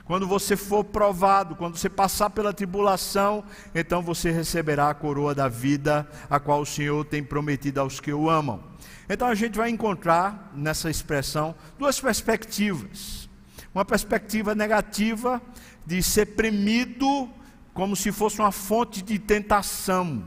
Quando 0.05 0.29
você 0.29 0.55
for 0.55 0.85
provado, 0.85 1.57
quando 1.57 1.79
você 1.79 1.89
passar 1.89 2.29
pela 2.29 2.53
tribulação, 2.53 3.43
então 3.75 4.03
você 4.03 4.31
receberá 4.31 4.91
a 4.91 4.95
coroa 4.95 5.35
da 5.35 5.49
vida, 5.49 6.07
a 6.29 6.39
qual 6.39 6.61
o 6.61 6.67
Senhor 6.67 7.05
tem 7.07 7.25
prometido 7.25 7.81
aos 7.81 8.01
que 8.01 8.13
o 8.13 8.29
amam. 8.29 8.63
Então 9.09 9.27
a 9.27 9.35
gente 9.35 9.57
vai 9.57 9.71
encontrar 9.71 10.53
nessa 10.55 10.91
expressão 10.91 11.55
duas 11.79 11.99
perspectivas. 11.99 13.31
Uma 13.75 13.85
perspectiva 13.85 14.55
negativa 14.55 15.41
de 15.87 16.03
ser 16.03 16.27
premido 16.27 17.31
como 17.73 17.97
se 17.97 18.13
fosse 18.13 18.39
uma 18.41 18.53
fonte 18.53 19.03
de 19.03 19.19
tentação. 19.19 20.25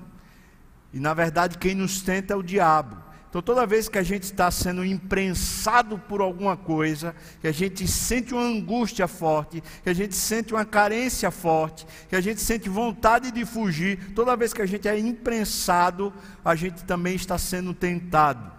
E 0.91 0.99
na 0.99 1.13
verdade 1.13 1.57
quem 1.57 1.75
nos 1.75 2.01
tenta 2.01 2.33
é 2.33 2.37
o 2.37 2.41
diabo. 2.41 3.06
Então, 3.37 3.53
toda 3.53 3.67
vez 3.67 3.87
que 3.87 3.99
a 3.99 4.03
gente 4.03 4.23
está 4.23 4.49
sendo 4.49 4.83
imprensado 4.83 5.99
por 5.99 6.21
alguma 6.21 6.57
coisa, 6.57 7.15
que 7.39 7.47
a 7.47 7.51
gente 7.51 7.87
sente 7.87 8.33
uma 8.33 8.41
angústia 8.41 9.07
forte, 9.07 9.61
que 9.83 9.89
a 9.91 9.93
gente 9.93 10.15
sente 10.15 10.55
uma 10.55 10.65
carência 10.65 11.29
forte, 11.29 11.85
que 12.09 12.15
a 12.15 12.19
gente 12.19 12.41
sente 12.41 12.67
vontade 12.67 13.29
de 13.29 13.45
fugir, 13.45 14.11
toda 14.15 14.35
vez 14.35 14.53
que 14.53 14.61
a 14.63 14.65
gente 14.65 14.87
é 14.87 14.97
imprensado, 14.97 16.11
a 16.43 16.55
gente 16.55 16.83
também 16.83 17.13
está 17.13 17.37
sendo 17.37 17.75
tentado. 17.75 18.51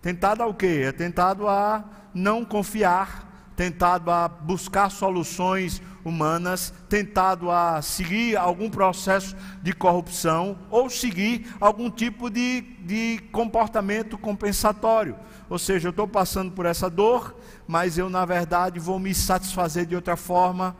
Tentado 0.00 0.42
ao 0.42 0.54
quê? 0.54 0.84
É 0.86 0.92
tentado 0.92 1.46
a 1.46 1.84
não 2.14 2.42
confiar, 2.42 3.52
tentado 3.54 4.10
a 4.10 4.28
buscar 4.28 4.88
soluções 4.88 5.82
humanas, 6.04 6.72
tentado 6.88 7.50
a 7.50 7.82
seguir 7.82 8.36
algum 8.36 8.70
processo 8.70 9.36
de 9.62 9.72
corrupção 9.72 10.58
ou 10.70 10.88
seguir 10.88 11.54
algum 11.60 11.90
tipo 11.90 12.30
de, 12.30 12.62
de 12.80 13.20
comportamento 13.32 14.16
compensatório. 14.18 15.16
Ou 15.48 15.58
seja, 15.58 15.88
eu 15.88 15.90
estou 15.90 16.06
passando 16.06 16.52
por 16.52 16.64
essa 16.66 16.88
dor, 16.88 17.36
mas 17.66 17.98
eu, 17.98 18.08
na 18.08 18.24
verdade, 18.24 18.78
vou 18.78 18.98
me 18.98 19.14
satisfazer 19.14 19.86
de 19.86 19.94
outra 19.94 20.16
forma, 20.16 20.76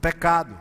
pecado. 0.00 0.56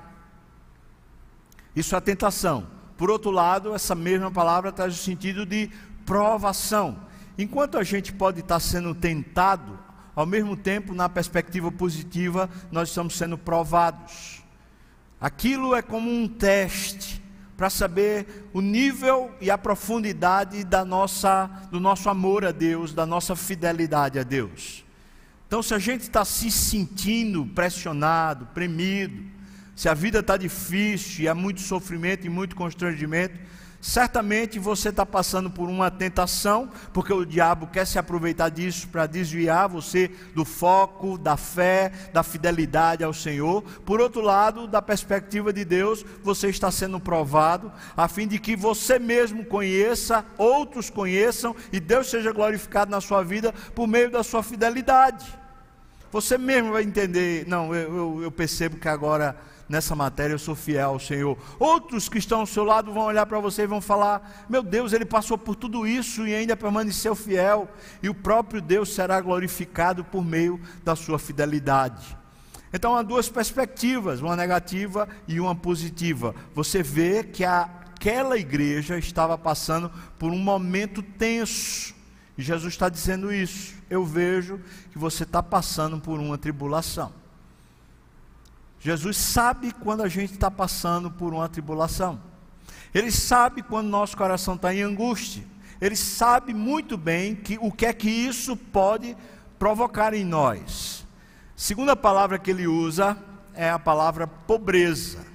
Isso 1.76 1.96
é 1.96 2.02
tentação. 2.02 2.68
Por 2.98 3.12
outro 3.12 3.32
lado, 3.32 3.74
essa 3.76 3.94
mesma 3.94 4.32
palavra 4.32 4.72
traz 4.72 4.94
o 4.94 4.98
sentido 4.98 5.46
de 5.46 5.70
provação. 6.06 7.00
Enquanto 7.38 7.78
a 7.78 7.84
gente 7.84 8.12
pode 8.12 8.40
estar 8.40 8.60
sendo 8.60 8.96
tentado 8.96 9.78
ao 10.18 10.26
mesmo 10.26 10.58
tempo, 10.58 10.96
na 10.96 11.08
perspectiva 11.08 11.72
positiva, 11.72 12.50
nós 12.72 12.90
estamos 12.90 13.16
sendo 13.16 13.38
provados. 13.38 14.42
Aquilo 15.22 15.76
é 15.76 15.82
como 15.84 16.10
um 16.10 16.28
teste 16.28 17.22
para 17.56 17.70
saber 17.70 18.50
o 18.52 18.60
nível 18.60 19.30
e 19.40 19.52
a 19.52 19.60
profundidade 19.60 20.64
da 20.64 20.84
nossa, 20.84 21.46
do 21.70 21.80
nosso 21.80 22.10
amor 22.10 22.44
a 22.44 22.52
Deus, 22.52 22.96
da 22.96 23.06
nossa 23.06 23.36
fidelidade 23.36 24.18
a 24.18 24.24
Deus. 24.24 24.84
Então, 25.46 25.62
se 25.62 25.76
a 25.76 25.80
gente 25.80 26.02
está 26.02 26.26
se 26.26 26.50
sentindo 26.50 27.46
pressionado, 27.54 28.48
premido, 28.56 29.24
se 29.76 29.88
a 29.88 29.94
vida 29.94 30.18
está 30.18 30.36
difícil 30.36 31.26
e 31.26 31.28
há 31.28 31.36
muito 31.36 31.62
sofrimento 31.62 32.26
e 32.26 32.30
muito 32.30 32.56
constrangimento, 32.56 33.40
Certamente 33.80 34.58
você 34.58 34.90
está 34.90 35.06
passando 35.06 35.52
por 35.52 35.70
uma 35.70 35.92
tentação, 35.92 36.70
porque 36.92 37.14
o 37.14 37.24
diabo 37.24 37.68
quer 37.68 37.86
se 37.86 38.00
aproveitar 38.00 38.50
disso 38.50 38.88
para 38.88 39.06
desviar 39.06 39.70
você 39.70 40.10
do 40.34 40.44
foco, 40.44 41.18
da 41.18 41.38
fé, 41.38 41.92
da 42.12 42.24
fidelidade 42.24 43.04
ao 43.04 43.14
Senhor. 43.14 43.62
Por 43.86 44.02
outro 44.02 44.22
lado, 44.22 44.68
da 44.68 44.82
perspectiva 44.82 45.54
de 45.54 45.64
Deus, 45.64 46.04
você 46.24 46.50
está 46.50 46.72
sendo 46.72 47.00
provado, 47.00 47.72
a 47.96 48.08
fim 48.08 48.28
de 48.28 48.40
que 48.40 48.56
você 48.56 48.98
mesmo 48.98 49.46
conheça, 49.46 50.26
outros 50.38 50.90
conheçam 50.90 51.56
e 51.72 51.80
Deus 51.80 52.10
seja 52.10 52.32
glorificado 52.32 52.90
na 52.90 53.00
sua 53.00 53.24
vida 53.24 53.54
por 53.76 53.88
meio 53.88 54.10
da 54.10 54.24
sua 54.24 54.42
fidelidade. 54.42 55.26
Você 56.12 56.38
mesmo 56.38 56.72
vai 56.72 56.84
entender, 56.84 57.46
não, 57.48 57.76
eu, 57.76 57.96
eu, 57.96 58.24
eu 58.24 58.32
percebo 58.32 58.78
que 58.78 58.88
agora 58.88 59.38
nessa 59.68 59.96
matéria 59.96 60.34
eu 60.34 60.40
sou 60.40 60.56
fiel 60.56 60.92
ao 60.92 61.00
Senhor. 61.00 61.38
Outros 61.60 62.08
que 62.08 62.18
estão 62.18 62.42
ao 62.42 62.46
seu 62.46 62.64
lado 62.64 62.92
vão 62.92 63.04
olhar 63.04 63.26
para 63.26 63.40
você 63.40 63.64
e 63.64 63.68
vão 63.68 63.82
falar: 63.82 64.46
Meu 64.50 64.64
Deus, 64.64 64.94
ele 64.94 65.06
passou 65.06 65.38
por 65.38 65.56
tudo 65.56 65.86
isso 65.86 66.26
e 66.28 66.34
ainda 66.34 66.56
permaneceu 66.56 67.16
fiel. 67.16 67.68
E 68.02 68.10
o 68.10 68.14
próprio 68.14 68.62
Deus 68.62 68.94
será 68.94 69.20
glorificado 69.20 70.04
por 70.04 70.24
meio 70.24 70.60
da 70.84 70.96
sua 70.96 71.20
fidelidade. 71.20 72.18
Então 72.72 72.96
há 72.96 73.02
duas 73.02 73.30
perspectivas, 73.30 74.22
uma 74.22 74.36
negativa 74.36 75.08
e 75.28 75.40
uma 75.40 75.56
positiva. 75.56 76.36
Você 76.54 76.84
vê 76.84 77.24
que 77.24 77.44
aquela 77.46 78.38
igreja 78.38 78.98
estava 78.98 79.38
passando 79.38 79.92
por 80.20 80.32
um 80.32 80.40
momento 80.40 81.02
tenso. 81.02 81.96
E 82.38 82.44
Jesus 82.44 82.74
está 82.74 82.90
dizendo 82.90 83.34
isso. 83.34 83.76
Eu 83.90 84.06
vejo 84.06 84.60
que 84.92 84.98
você 84.98 85.24
está 85.24 85.42
passando 85.42 86.00
por 86.00 86.20
uma 86.20 86.38
tribulação. 86.38 87.12
Jesus 88.80 89.18
sabe 89.18 89.72
quando 89.72 90.04
a 90.04 90.08
gente 90.08 90.34
está 90.34 90.52
passando 90.52 91.10
por 91.10 91.34
uma 91.34 91.50
tribulação. 91.50 92.22
Ele 92.94 93.12
sabe 93.12 93.62
quando 93.62 93.88
nosso 93.88 94.16
coração 94.16 94.56
está 94.56 94.74
em 94.74 94.82
angústia. 94.82 95.44
Ele 95.80 95.96
sabe 95.96 96.54
muito 96.54 96.98
bem 96.98 97.36
que, 97.36 97.58
o 97.62 97.72
que 97.72 97.86
é 97.86 97.94
que 97.94 98.10
isso 98.10 98.56
pode 98.56 99.16
provocar 99.60 100.14
em 100.14 100.24
nós. 100.24 101.06
Segunda 101.56 101.96
palavra 101.96 102.40
que 102.40 102.52
ele 102.52 102.68
usa 102.68 103.18
é 103.54 103.70
a 103.70 103.80
palavra 103.80 104.28
pobreza. 104.28 105.26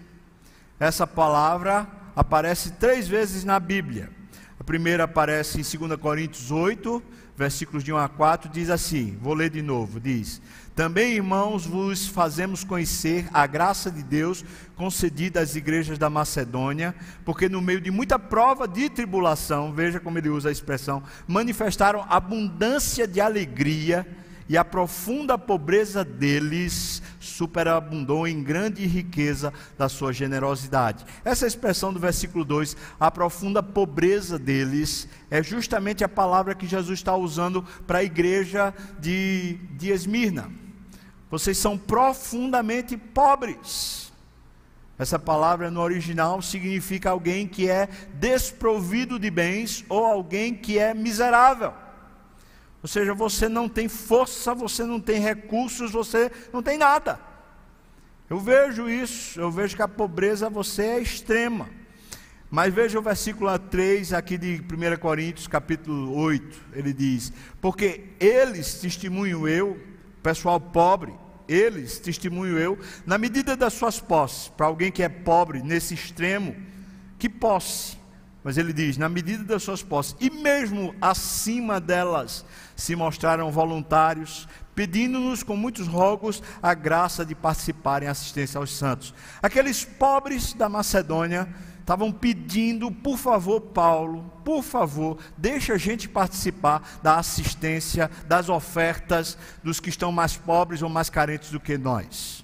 Essa 0.78 1.06
palavra 1.06 1.86
aparece 2.14 2.72
três 2.72 3.08
vezes 3.08 3.44
na 3.44 3.58
Bíblia. 3.58 4.10
A 4.58 4.64
primeira 4.64 5.04
aparece 5.04 5.60
em 5.60 5.78
2 5.88 6.00
Coríntios 6.00 6.50
8, 6.50 7.02
versículos 7.36 7.82
de 7.82 7.92
1 7.92 7.96
a 7.96 8.08
4, 8.08 8.50
diz 8.50 8.70
assim: 8.70 9.18
vou 9.20 9.34
ler 9.34 9.50
de 9.50 9.62
novo, 9.62 9.98
diz: 9.98 10.40
Também, 10.74 11.12
irmãos, 11.12 11.66
vos 11.66 12.06
fazemos 12.06 12.64
conhecer 12.64 13.28
a 13.30 13.46
graça 13.46 13.90
de 13.90 14.02
Deus 14.02 14.42
concedida 14.74 15.40
às 15.40 15.54
igrejas 15.54 15.98
da 15.98 16.08
Macedônia, 16.08 16.94
porque 17.26 17.46
no 17.46 17.60
meio 17.60 17.78
de 17.78 17.90
muita 17.90 18.18
prova 18.18 18.66
de 18.66 18.88
tribulação, 18.88 19.70
veja 19.72 20.00
como 20.00 20.16
ele 20.16 20.30
usa 20.30 20.48
a 20.48 20.52
expressão, 20.52 21.02
manifestaram 21.26 22.06
abundância 22.08 23.06
de 23.06 23.20
alegria 23.20 24.06
e 24.52 24.58
a 24.58 24.62
profunda 24.62 25.38
pobreza 25.38 26.04
deles 26.04 27.00
superabundou 27.18 28.28
em 28.28 28.42
grande 28.42 28.84
riqueza 28.84 29.50
da 29.78 29.88
sua 29.88 30.12
generosidade. 30.12 31.06
Essa 31.24 31.46
expressão 31.46 31.90
do 31.90 31.98
versículo 31.98 32.44
2, 32.44 32.76
a 33.00 33.10
profunda 33.10 33.62
pobreza 33.62 34.38
deles, 34.38 35.08
é 35.30 35.42
justamente 35.42 36.04
a 36.04 36.08
palavra 36.08 36.54
que 36.54 36.66
Jesus 36.66 36.98
está 36.98 37.16
usando 37.16 37.62
para 37.86 38.00
a 38.00 38.04
igreja 38.04 38.74
de, 38.98 39.54
de 39.70 39.90
Esmirna. 39.90 40.52
Vocês 41.30 41.56
são 41.56 41.78
profundamente 41.78 42.94
pobres. 42.94 44.12
Essa 44.98 45.18
palavra 45.18 45.70
no 45.70 45.80
original 45.80 46.42
significa 46.42 47.08
alguém 47.08 47.48
que 47.48 47.70
é 47.70 47.88
desprovido 48.16 49.18
de 49.18 49.30
bens 49.30 49.82
ou 49.88 50.04
alguém 50.04 50.54
que 50.54 50.78
é 50.78 50.92
miserável. 50.92 51.72
Ou 52.82 52.88
seja, 52.88 53.14
você 53.14 53.48
não 53.48 53.68
tem 53.68 53.88
força, 53.88 54.54
você 54.54 54.84
não 54.84 55.00
tem 55.00 55.20
recursos, 55.20 55.92
você 55.92 56.32
não 56.52 56.62
tem 56.62 56.76
nada. 56.76 57.20
Eu 58.28 58.40
vejo 58.40 58.88
isso, 58.88 59.38
eu 59.40 59.50
vejo 59.50 59.76
que 59.76 59.82
a 59.82 59.88
pobreza 59.88 60.50
você 60.50 60.82
é 60.82 61.00
extrema. 61.00 61.68
Mas 62.50 62.74
veja 62.74 62.98
o 62.98 63.02
versículo 63.02 63.56
3 63.58 64.12
aqui 64.12 64.36
de 64.36 64.60
1 64.60 64.98
Coríntios, 64.98 65.46
capítulo 65.46 66.14
8. 66.14 66.60
Ele 66.74 66.92
diz: 66.92 67.32
Porque 67.60 68.08
eles 68.18 68.74
testemunham 68.74 69.46
eu, 69.46 69.80
pessoal 70.22 70.60
pobre, 70.60 71.14
eles 71.48 71.98
testemunham 71.98 72.58
eu, 72.58 72.78
na 73.06 73.16
medida 73.16 73.56
das 73.56 73.72
suas 73.72 74.00
posses. 74.00 74.48
Para 74.48 74.66
alguém 74.66 74.90
que 74.90 75.02
é 75.02 75.08
pobre 75.08 75.62
nesse 75.62 75.94
extremo, 75.94 76.56
que 77.18 77.28
posse? 77.28 78.01
Mas 78.44 78.58
ele 78.58 78.72
diz: 78.72 78.96
na 78.96 79.08
medida 79.08 79.44
das 79.44 79.62
suas 79.62 79.82
posses, 79.82 80.16
e 80.20 80.30
mesmo 80.30 80.94
acima 81.00 81.80
delas, 81.80 82.44
se 82.74 82.96
mostraram 82.96 83.50
voluntários, 83.50 84.48
pedindo-nos 84.74 85.42
com 85.42 85.56
muitos 85.56 85.86
rogos 85.86 86.42
a 86.62 86.74
graça 86.74 87.24
de 87.24 87.34
participar 87.34 88.02
em 88.02 88.08
assistência 88.08 88.58
aos 88.58 88.76
santos. 88.76 89.14
Aqueles 89.42 89.84
pobres 89.84 90.52
da 90.54 90.68
Macedônia 90.68 91.48
estavam 91.80 92.12
pedindo, 92.12 92.90
por 92.90 93.18
favor, 93.18 93.60
Paulo, 93.60 94.32
por 94.44 94.62
favor, 94.62 95.18
deixa 95.36 95.74
a 95.74 95.78
gente 95.78 96.08
participar 96.08 97.00
da 97.02 97.16
assistência, 97.18 98.10
das 98.26 98.48
ofertas 98.48 99.36
dos 99.62 99.80
que 99.80 99.88
estão 99.88 100.12
mais 100.12 100.36
pobres 100.36 100.80
ou 100.82 100.88
mais 100.88 101.10
carentes 101.10 101.50
do 101.50 101.60
que 101.60 101.76
nós. 101.76 102.41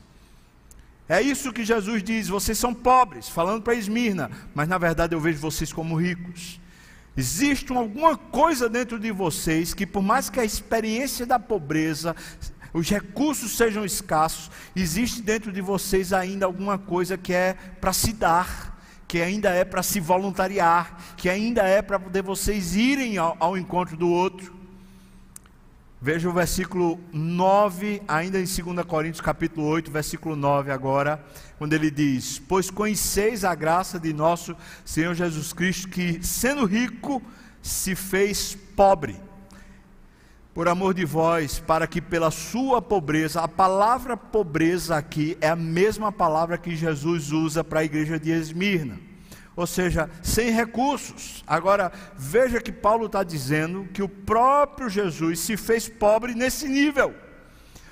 É 1.09 1.23
isso 1.23 1.53
que 1.53 1.65
Jesus 1.65 2.03
diz: 2.03 2.29
vocês 2.29 2.59
são 2.59 2.75
pobres, 2.75 3.29
falando 3.29 3.63
para 3.63 3.75
Esmirna, 3.75 4.31
mas 4.55 4.69
na 4.69 4.77
verdade 4.77 5.15
eu 5.15 5.21
vejo 5.21 5.39
vocês 5.39 5.73
como 5.73 5.97
ricos. 5.97 6.61
Existe 7.17 7.73
alguma 7.73 8.17
coisa 8.17 8.69
dentro 8.69 8.99
de 8.99 9.11
vocês 9.11 9.75
que, 9.75 9.87
por 9.87 10.03
mais 10.03 10.31
que 10.31 10.39
a 10.39 10.45
experiência 10.45 11.27
da 11.27 11.39
pobreza, 11.39 12.15
os 12.73 12.89
recursos 12.89 13.57
sejam 13.57 13.85
escassos, 13.85 14.51
existe 14.77 15.23
dentro 15.23 15.51
de 15.51 15.61
vocês 15.61 16.13
ainda 16.13 16.47
alguma 16.47 16.79
coisa 16.79 17.17
que 17.19 17.33
é 17.33 17.55
para 17.81 17.93
se 17.93 18.13
dar, 18.13 18.79
que 19.09 19.21
ainda 19.21 19.51
é 19.51 19.65
para 19.65 19.83
se 19.83 19.99
voluntariar, 19.99 21.17
que 21.17 21.29
ainda 21.29 21.63
é 21.63 21.81
para 21.83 21.99
poder 21.99 22.23
vocês 22.23 22.77
irem 22.77 23.17
ao, 23.17 23.37
ao 23.41 23.57
encontro 23.57 23.97
do 23.97 24.09
outro. 24.09 24.58
Veja 26.01 26.29
o 26.29 26.33
versículo 26.33 27.01
9, 27.13 28.01
ainda 28.07 28.39
em 28.39 28.45
2 28.45 28.87
Coríntios 28.87 29.21
capítulo 29.21 29.67
8, 29.67 29.91
versículo 29.91 30.37
9 30.37 30.71
agora, 30.71 31.21
quando 31.59 31.73
ele 31.73 31.91
diz: 31.91 32.39
"Pois 32.39 32.71
conheceis 32.71 33.45
a 33.45 33.53
graça 33.53 33.99
de 33.99 34.13
nosso 34.13 34.57
Senhor 34.85 35.13
Jesus 35.13 35.53
Cristo, 35.53 35.89
que 35.89 36.25
sendo 36.25 36.65
rico 36.65 37.21
se 37.61 37.97
fez 37.97 38.57
pobre, 38.77 39.17
por 40.55 40.69
amor 40.69 40.95
de 40.95 41.05
vós, 41.05 41.59
para 41.59 41.85
que 41.89 42.01
pela 42.01 42.31
sua 42.31 42.81
pobreza, 42.81 43.41
a 43.41 43.49
palavra 43.49 44.17
pobreza 44.17 44.97
aqui 44.97 45.37
é 45.41 45.49
a 45.49 45.57
mesma 45.57 46.13
palavra 46.13 46.57
que 46.57 46.77
Jesus 46.77 47.33
usa 47.33 47.65
para 47.65 47.81
a 47.81 47.85
igreja 47.85 48.21
de 48.21 48.31
Esmirna 48.31 49.08
ou 49.59 49.67
seja, 49.67 50.09
sem 50.23 50.53
recursos. 50.53 51.43
Agora, 51.45 51.91
veja 52.17 52.61
que 52.61 52.71
Paulo 52.71 53.07
está 53.07 53.25
dizendo 53.25 53.89
que 53.93 54.01
o 54.01 54.09
próprio 54.09 54.89
Jesus 54.89 55.41
se 55.41 55.57
fez 55.57 55.89
pobre 55.89 56.33
nesse 56.33 56.69
nível. 56.69 57.13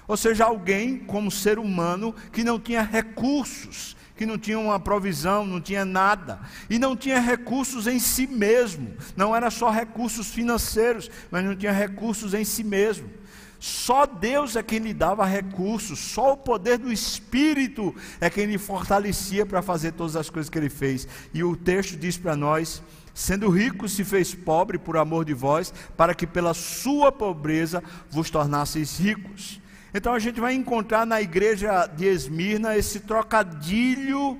Ou 0.06 0.16
seja, 0.16 0.44
alguém 0.44 0.96
como 0.96 1.28
ser 1.28 1.58
humano 1.58 2.14
que 2.32 2.44
não 2.44 2.60
tinha 2.60 2.82
recursos, 2.82 3.96
que 4.14 4.24
não 4.24 4.38
tinha 4.38 4.60
uma 4.60 4.78
provisão, 4.78 5.44
não 5.44 5.60
tinha 5.60 5.84
nada, 5.84 6.38
e 6.70 6.78
não 6.78 6.96
tinha 6.96 7.18
recursos 7.18 7.88
em 7.88 7.98
si 7.98 8.28
mesmo, 8.28 8.96
não 9.16 9.34
era 9.34 9.50
só 9.50 9.68
recursos 9.68 10.30
financeiros, 10.30 11.10
mas 11.32 11.44
não 11.44 11.56
tinha 11.56 11.72
recursos 11.72 12.32
em 12.32 12.44
si 12.44 12.62
mesmo. 12.62 13.10
Só 13.58 14.04
Deus 14.06 14.54
é 14.54 14.62
quem 14.62 14.78
lhe 14.78 14.92
dava 14.92 15.24
recursos, 15.24 15.98
só 15.98 16.32
o 16.32 16.36
poder 16.36 16.78
do 16.78 16.92
Espírito 16.92 17.94
é 18.20 18.28
quem 18.28 18.46
lhe 18.46 18.58
fortalecia 18.58 19.46
para 19.46 19.62
fazer 19.62 19.92
todas 19.92 20.14
as 20.14 20.28
coisas 20.28 20.50
que 20.50 20.58
ele 20.58 20.68
fez. 20.68 21.08
E 21.32 21.42
o 21.42 21.56
texto 21.56 21.96
diz 21.96 22.18
para 22.18 22.36
nós: 22.36 22.82
sendo 23.14 23.48
rico, 23.48 23.88
se 23.88 24.04
fez 24.04 24.34
pobre 24.34 24.78
por 24.78 24.96
amor 24.98 25.24
de 25.24 25.32
vós, 25.32 25.72
para 25.96 26.14
que 26.14 26.26
pela 26.26 26.52
sua 26.52 27.10
pobreza 27.10 27.82
vos 28.10 28.28
tornasseis 28.28 28.98
ricos. 28.98 29.60
Então 29.94 30.12
a 30.12 30.18
gente 30.18 30.38
vai 30.38 30.52
encontrar 30.52 31.06
na 31.06 31.22
igreja 31.22 31.86
de 31.86 32.04
Esmirna 32.04 32.76
esse 32.76 33.00
trocadilho 33.00 34.38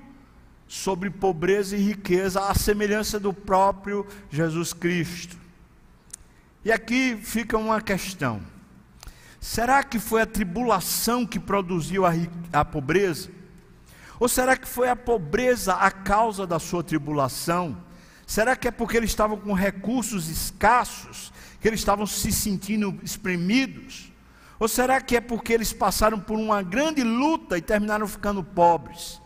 sobre 0.68 1.08
pobreza 1.08 1.76
e 1.76 1.80
riqueza, 1.80 2.40
a 2.48 2.54
semelhança 2.54 3.18
do 3.18 3.32
próprio 3.32 4.06
Jesus 4.30 4.74
Cristo. 4.74 5.36
E 6.62 6.70
aqui 6.70 7.16
fica 7.16 7.56
uma 7.56 7.80
questão. 7.80 8.42
Será 9.40 9.82
que 9.82 9.98
foi 9.98 10.22
a 10.22 10.26
tribulação 10.26 11.26
que 11.26 11.38
produziu 11.38 12.04
a, 12.04 12.12
a 12.52 12.64
pobreza? 12.64 13.30
Ou 14.18 14.28
será 14.28 14.56
que 14.56 14.66
foi 14.66 14.88
a 14.88 14.96
pobreza 14.96 15.74
a 15.74 15.90
causa 15.90 16.46
da 16.46 16.58
sua 16.58 16.82
tribulação? 16.82 17.76
Será 18.26 18.56
que 18.56 18.66
é 18.66 18.70
porque 18.70 18.96
eles 18.96 19.10
estavam 19.10 19.36
com 19.36 19.52
recursos 19.52 20.28
escassos, 20.28 21.32
que 21.60 21.68
eles 21.68 21.80
estavam 21.80 22.06
se 22.06 22.32
sentindo 22.32 22.98
espremidos? 23.02 24.10
Ou 24.58 24.66
será 24.66 25.00
que 25.00 25.16
é 25.16 25.20
porque 25.20 25.52
eles 25.52 25.72
passaram 25.72 26.18
por 26.18 26.38
uma 26.38 26.62
grande 26.62 27.02
luta 27.04 27.58
e 27.58 27.62
terminaram 27.62 28.08
ficando 28.08 28.42
pobres? 28.42 29.20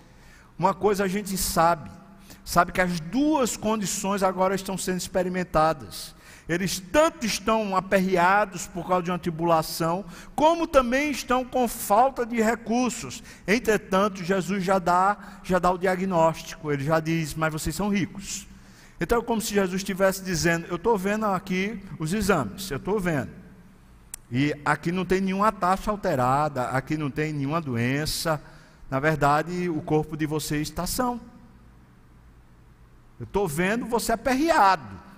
Uma 0.59 0.75
coisa 0.75 1.05
a 1.05 1.09
gente 1.09 1.37
sabe: 1.39 1.91
sabe 2.45 2.73
que 2.73 2.81
as 2.81 2.99
duas 3.01 3.57
condições 3.57 4.23
agora 4.23 4.55
estão 4.55 4.77
sendo 4.77 4.99
experimentadas. 4.99 6.15
Eles 6.51 6.81
tanto 6.81 7.25
estão 7.25 7.77
aperreados 7.77 8.67
por 8.67 8.85
causa 8.85 9.05
de 9.05 9.11
uma 9.13 9.21
tribulação, 9.21 10.05
como 10.35 10.67
também 10.67 11.13
estão 11.13 11.45
com 11.45 11.69
falta 11.69 12.27
de 12.27 12.43
recursos. 12.43 13.23
Entretanto, 13.47 14.25
Jesus 14.25 14.65
já 14.65 14.81
dá, 14.81 15.39
já 15.45 15.61
dá 15.61 15.71
o 15.71 15.79
diagnóstico. 15.79 16.73
Ele 16.73 16.83
já 16.83 16.99
diz: 16.99 17.37
"Mas 17.37 17.53
vocês 17.53 17.77
são 17.77 17.89
ricos". 17.89 18.49
Então 19.01 19.21
é 19.21 19.23
como 19.23 19.41
se 19.41 19.55
Jesus 19.55 19.81
estivesse 19.81 20.25
dizendo: 20.25 20.67
"Eu 20.67 20.75
estou 20.75 20.99
vendo 20.99 21.25
aqui 21.27 21.81
os 22.01 22.13
exames, 22.13 22.69
eu 22.69 22.79
estou 22.79 22.99
vendo. 22.99 23.31
E 24.29 24.53
aqui 24.65 24.91
não 24.91 25.05
tem 25.05 25.21
nenhuma 25.21 25.53
taxa 25.53 25.89
alterada, 25.93 26.65
aqui 26.71 26.97
não 26.97 27.13
tem 27.13 27.33
nenhuma 27.33 27.61
doença. 27.61 28.43
Na 28.91 28.99
verdade, 28.99 29.69
o 29.69 29.81
corpo 29.83 30.17
de 30.17 30.27
vocês 30.27 30.63
está 30.63 30.85
são. 30.85 31.21
Eu 33.21 33.25
estou 33.25 33.47
vendo 33.47 33.87
você 33.87 34.11
aperreado, 34.11 35.10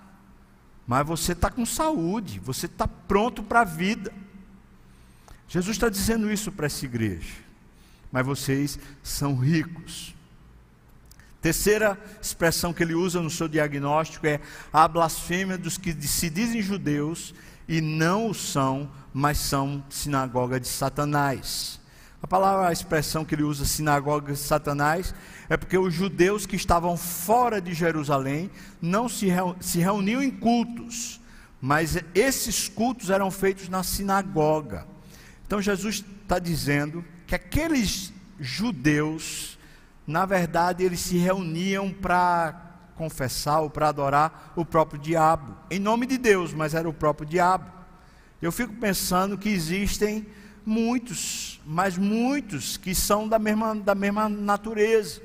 mas 0.86 1.06
você 1.06 1.32
está 1.32 1.50
com 1.50 1.64
saúde, 1.64 2.40
você 2.40 2.66
está 2.66 2.86
pronto 2.86 3.42
para 3.42 3.60
a 3.60 3.64
vida. 3.64 4.12
Jesus 5.48 5.76
está 5.76 5.88
dizendo 5.88 6.30
isso 6.32 6.50
para 6.50 6.66
essa 6.66 6.84
igreja, 6.84 7.34
mas 8.10 8.24
vocês 8.24 8.78
são 9.02 9.36
ricos. 9.36 10.14
Terceira 11.42 11.98
expressão 12.22 12.72
que 12.72 12.82
ele 12.82 12.94
usa 12.94 13.20
no 13.20 13.28
seu 13.28 13.48
diagnóstico 13.48 14.26
é 14.26 14.40
a 14.72 14.86
blasfêmia 14.86 15.58
dos 15.58 15.76
que 15.76 15.92
se 16.06 16.30
dizem 16.30 16.62
judeus 16.62 17.34
e 17.68 17.80
não 17.80 18.30
o 18.30 18.34
são, 18.34 18.90
mas 19.12 19.38
são 19.38 19.84
sinagoga 19.90 20.60
de 20.60 20.68
Satanás. 20.68 21.81
A 22.22 22.26
palavra, 22.26 22.68
a 22.68 22.72
expressão 22.72 23.24
que 23.24 23.34
ele 23.34 23.42
usa, 23.42 23.64
sinagoga 23.64 24.32
de 24.32 24.38
Satanás, 24.38 25.12
é 25.48 25.56
porque 25.56 25.76
os 25.76 25.92
judeus 25.92 26.46
que 26.46 26.54
estavam 26.54 26.96
fora 26.96 27.60
de 27.60 27.74
Jerusalém 27.74 28.48
não 28.80 29.08
se, 29.08 29.26
se 29.60 29.80
reuniam 29.80 30.22
em 30.22 30.30
cultos, 30.30 31.20
mas 31.60 31.98
esses 32.14 32.68
cultos 32.68 33.10
eram 33.10 33.30
feitos 33.30 33.68
na 33.68 33.82
sinagoga. 33.82 34.86
Então 35.46 35.60
Jesus 35.60 36.04
está 36.22 36.38
dizendo 36.38 37.04
que 37.26 37.34
aqueles 37.34 38.12
judeus, 38.38 39.58
na 40.06 40.24
verdade, 40.24 40.84
eles 40.84 41.00
se 41.00 41.16
reuniam 41.18 41.92
para 41.92 42.70
confessar 42.94 43.60
ou 43.60 43.68
para 43.68 43.88
adorar 43.88 44.52
o 44.54 44.64
próprio 44.64 45.00
diabo, 45.00 45.56
em 45.70 45.78
nome 45.80 46.06
de 46.06 46.18
Deus, 46.18 46.54
mas 46.54 46.72
era 46.72 46.88
o 46.88 46.92
próprio 46.94 47.26
diabo. 47.26 47.70
Eu 48.40 48.52
fico 48.52 48.74
pensando 48.74 49.36
que 49.36 49.48
existem 49.48 50.26
muitos, 50.64 51.51
mas 51.64 51.96
muitos 51.96 52.76
que 52.76 52.94
são 52.94 53.28
da 53.28 53.38
mesma, 53.38 53.74
da 53.74 53.94
mesma 53.94 54.28
natureza, 54.28 55.20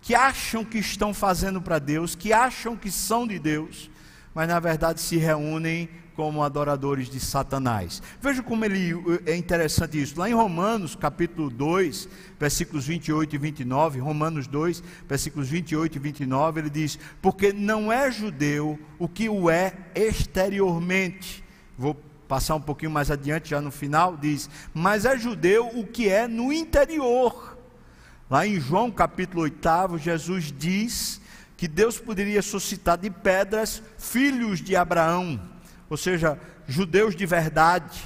que 0.00 0.14
acham 0.14 0.64
que 0.64 0.78
estão 0.78 1.14
fazendo 1.14 1.60
para 1.60 1.78
Deus, 1.78 2.14
que 2.14 2.32
acham 2.32 2.76
que 2.76 2.90
são 2.90 3.26
de 3.26 3.38
Deus, 3.38 3.90
mas 4.34 4.48
na 4.48 4.58
verdade 4.58 5.00
se 5.00 5.16
reúnem 5.16 5.88
como 6.14 6.42
adoradores 6.42 7.08
de 7.08 7.18
Satanás. 7.18 8.02
Veja 8.20 8.42
como 8.42 8.64
ele 8.64 8.94
é 9.26 9.34
interessante 9.36 10.00
isso. 10.00 10.18
Lá 10.18 10.28
em 10.28 10.34
Romanos, 10.34 10.94
capítulo 10.94 11.48
2, 11.48 12.08
versículos 12.38 12.84
28 12.84 13.34
e 13.34 13.38
29, 13.38 14.00
Romanos 14.00 14.46
2, 14.46 14.82
versículos 15.08 15.48
28 15.48 15.96
e 15.96 15.98
29, 15.98 16.60
ele 16.60 16.70
diz: 16.70 16.98
"Porque 17.20 17.52
não 17.52 17.90
é 17.90 18.10
judeu 18.10 18.78
o 18.98 19.08
que 19.08 19.28
o 19.28 19.48
é 19.48 19.72
exteriormente". 19.94 21.42
Vou 21.78 21.96
passar 22.32 22.54
um 22.54 22.60
pouquinho 22.60 22.90
mais 22.90 23.10
adiante, 23.10 23.50
já 23.50 23.60
no 23.60 23.70
final, 23.70 24.16
diz: 24.16 24.48
"Mas 24.72 25.04
é 25.04 25.18
judeu 25.18 25.66
o 25.74 25.86
que 25.86 26.08
é 26.08 26.26
no 26.26 26.52
interior". 26.52 27.58
Lá 28.30 28.46
em 28.46 28.58
João 28.58 28.90
capítulo 28.90 29.42
8, 29.42 29.98
Jesus 29.98 30.54
diz 30.56 31.20
que 31.56 31.68
Deus 31.68 31.98
poderia 31.98 32.40
suscitar 32.40 32.96
de 32.96 33.10
pedras 33.10 33.82
filhos 33.98 34.60
de 34.62 34.74
Abraão 34.74 35.52
ou 35.92 35.96
seja, 35.98 36.40
judeus 36.66 37.14
de 37.14 37.26
verdade. 37.26 38.02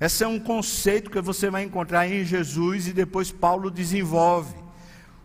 Esse 0.00 0.24
é 0.24 0.26
um 0.26 0.40
conceito 0.40 1.10
que 1.10 1.20
você 1.20 1.50
vai 1.50 1.62
encontrar 1.62 2.08
em 2.08 2.24
Jesus 2.24 2.88
e 2.88 2.92
depois 2.94 3.30
Paulo 3.30 3.70
desenvolve. 3.70 4.54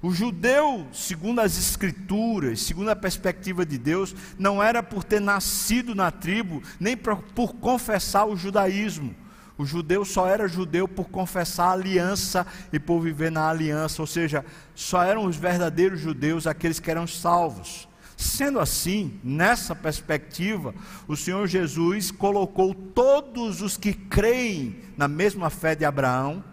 O 0.02 0.12
judeu, 0.12 0.88
segundo 0.92 1.42
as 1.42 1.58
escrituras, 1.58 2.62
segundo 2.62 2.90
a 2.90 2.96
perspectiva 2.96 3.64
de 3.64 3.78
Deus, 3.78 4.16
não 4.38 4.62
era 4.62 4.82
por 4.82 5.04
ter 5.04 5.22
nascido 5.22 5.94
na 5.94 6.10
tribo, 6.10 6.64
nem 6.80 6.98
por, 6.98 7.54
confessar 7.60 8.26
o 8.26 8.36
judaísmo. 8.36 9.16
O 9.58 9.66
judeu 9.66 10.04
só 10.04 10.28
era 10.28 10.48
judeu 10.48 10.88
por 10.88 11.10
confessar 11.10 11.66
a 11.66 11.74
aliança 11.74 12.48
e 12.74 12.80
por 12.80 13.00
viver 13.00 13.32
na 13.32 13.48
aliança, 13.48 14.02
ou 14.02 14.08
seja, 14.08 14.44
só 14.74 15.04
eram 15.04 15.26
os 15.26 15.36
verdadeiros 15.36 16.00
judeus 16.00 16.48
aqueles 16.48 16.80
que 16.80 16.90
eram 16.90 17.06
salvos. 17.06 17.88
Sendo 18.18 18.60
assim, 18.60 19.20
nessa 19.24 19.76
perspectiva, 19.76 20.74
o 21.08 21.16
Senhor 21.16 21.46
Jesus 21.48 22.10
colocou 22.10 22.74
todos 22.74 23.62
os 23.62 23.78
que 23.78 23.94
creem 23.94 24.78
na 24.98 25.08
mesma 25.08 25.52
fé 25.52 25.76
de 25.76 25.86
Abraão 25.86 26.44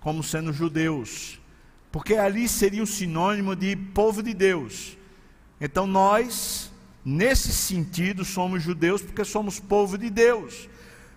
como 0.00 0.22
sendo 0.22 0.52
judeus, 0.52 1.40
porque 1.92 2.14
ali 2.14 2.48
seria 2.48 2.82
um 2.82 2.86
sinônimo 2.86 3.54
de 3.54 3.76
povo 3.76 4.22
de 4.22 4.32
Deus. 4.32 4.96
Então 5.60 5.86
nós, 5.86 6.72
nesse 7.04 7.52
sentido, 7.52 8.24
somos 8.24 8.62
judeus 8.62 9.02
porque 9.02 9.24
somos 9.24 9.60
povo 9.60 9.98
de 9.98 10.08
Deus, 10.08 10.68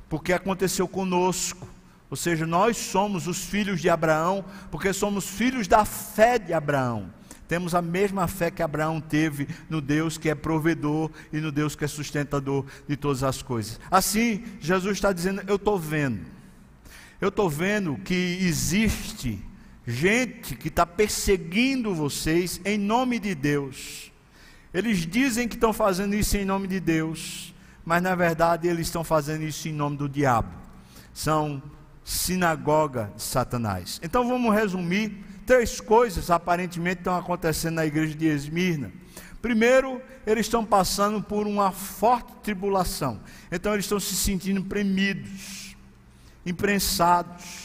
porque 0.10 0.34
aconteceu 0.34 0.86
conosco. 0.86 1.66
Ou 2.10 2.18
seja, 2.18 2.46
nós 2.46 2.78
somos 2.78 3.26
os 3.26 3.46
filhos 3.46 3.82
de 3.82 3.90
Abraão, 3.90 4.44
porque 4.70 4.92
somos 4.94 5.28
filhos 5.28 5.68
da 5.68 5.86
fé 5.86 6.38
de 6.38 6.54
Abraão. 6.54 7.10
Temos 7.48 7.74
a 7.74 7.82
mesma 7.82 8.28
fé 8.28 8.52
que 8.52 8.62
Abraão 8.62 9.00
teve 9.00 9.48
no 9.70 9.80
Deus 9.80 10.18
que 10.18 10.30
é 10.30 10.36
provedor 10.36 11.10
e 11.32 11.38
no 11.38 11.52
Deus 11.52 11.76
que 11.76 11.86
é 11.86 11.88
sustentador 11.88 12.66
de 12.88 12.98
todas 12.98 13.24
as 13.24 13.42
coisas. 13.42 13.80
Assim, 13.90 14.44
Jesus 14.60 14.98
está 14.98 15.14
dizendo: 15.14 15.42
Eu 15.48 15.56
estou 15.56 15.80
vendo, 15.80 16.26
eu 17.22 17.30
estou 17.30 17.50
vendo 17.50 17.98
que 17.98 18.14
existe 18.42 19.44
gente 19.86 20.56
que 20.56 20.68
está 20.68 20.86
perseguindo 20.86 21.94
vocês 21.94 22.60
em 22.66 22.78
nome 22.78 23.20
de 23.20 23.36
Deus. 23.36 24.12
Eles 24.74 25.06
dizem 25.06 25.48
que 25.48 25.56
estão 25.56 25.72
fazendo 25.72 26.16
isso 26.16 26.36
em 26.38 26.46
nome 26.46 26.68
de 26.68 26.80
Deus, 26.80 27.54
mas 27.84 28.02
na 28.02 28.16
verdade 28.16 28.68
eles 28.68 28.88
estão 28.88 29.04
fazendo 29.04 29.44
isso 29.44 29.68
em 29.68 29.74
nome 29.74 29.98
do 29.98 30.10
diabo. 30.10 30.52
São 31.14 31.62
sinagoga 32.04 33.12
de 33.16 33.24
Satanás. 33.24 34.00
Então 34.04 34.28
vamos 34.28 34.54
resumir 34.54 35.24
Três 35.46 35.80
coisas 35.80 36.32
aparentemente 36.32 37.02
estão 37.02 37.16
acontecendo 37.16 37.76
na 37.76 37.86
igreja 37.86 38.16
de 38.16 38.26
Esmirna. 38.26 38.92
Primeiro, 39.42 40.02
eles 40.26 40.48
estão 40.48 40.66
passando 40.66 41.22
por 41.22 41.46
uma 41.46 41.72
forte 41.72 42.34
tribulação. 42.42 43.22
Então, 43.52 43.74
eles 43.74 43.86
estão 43.86 44.00
se 44.00 44.16
sentindo 44.16 44.64
premidos, 44.64 45.76
imprensados. 46.44 47.65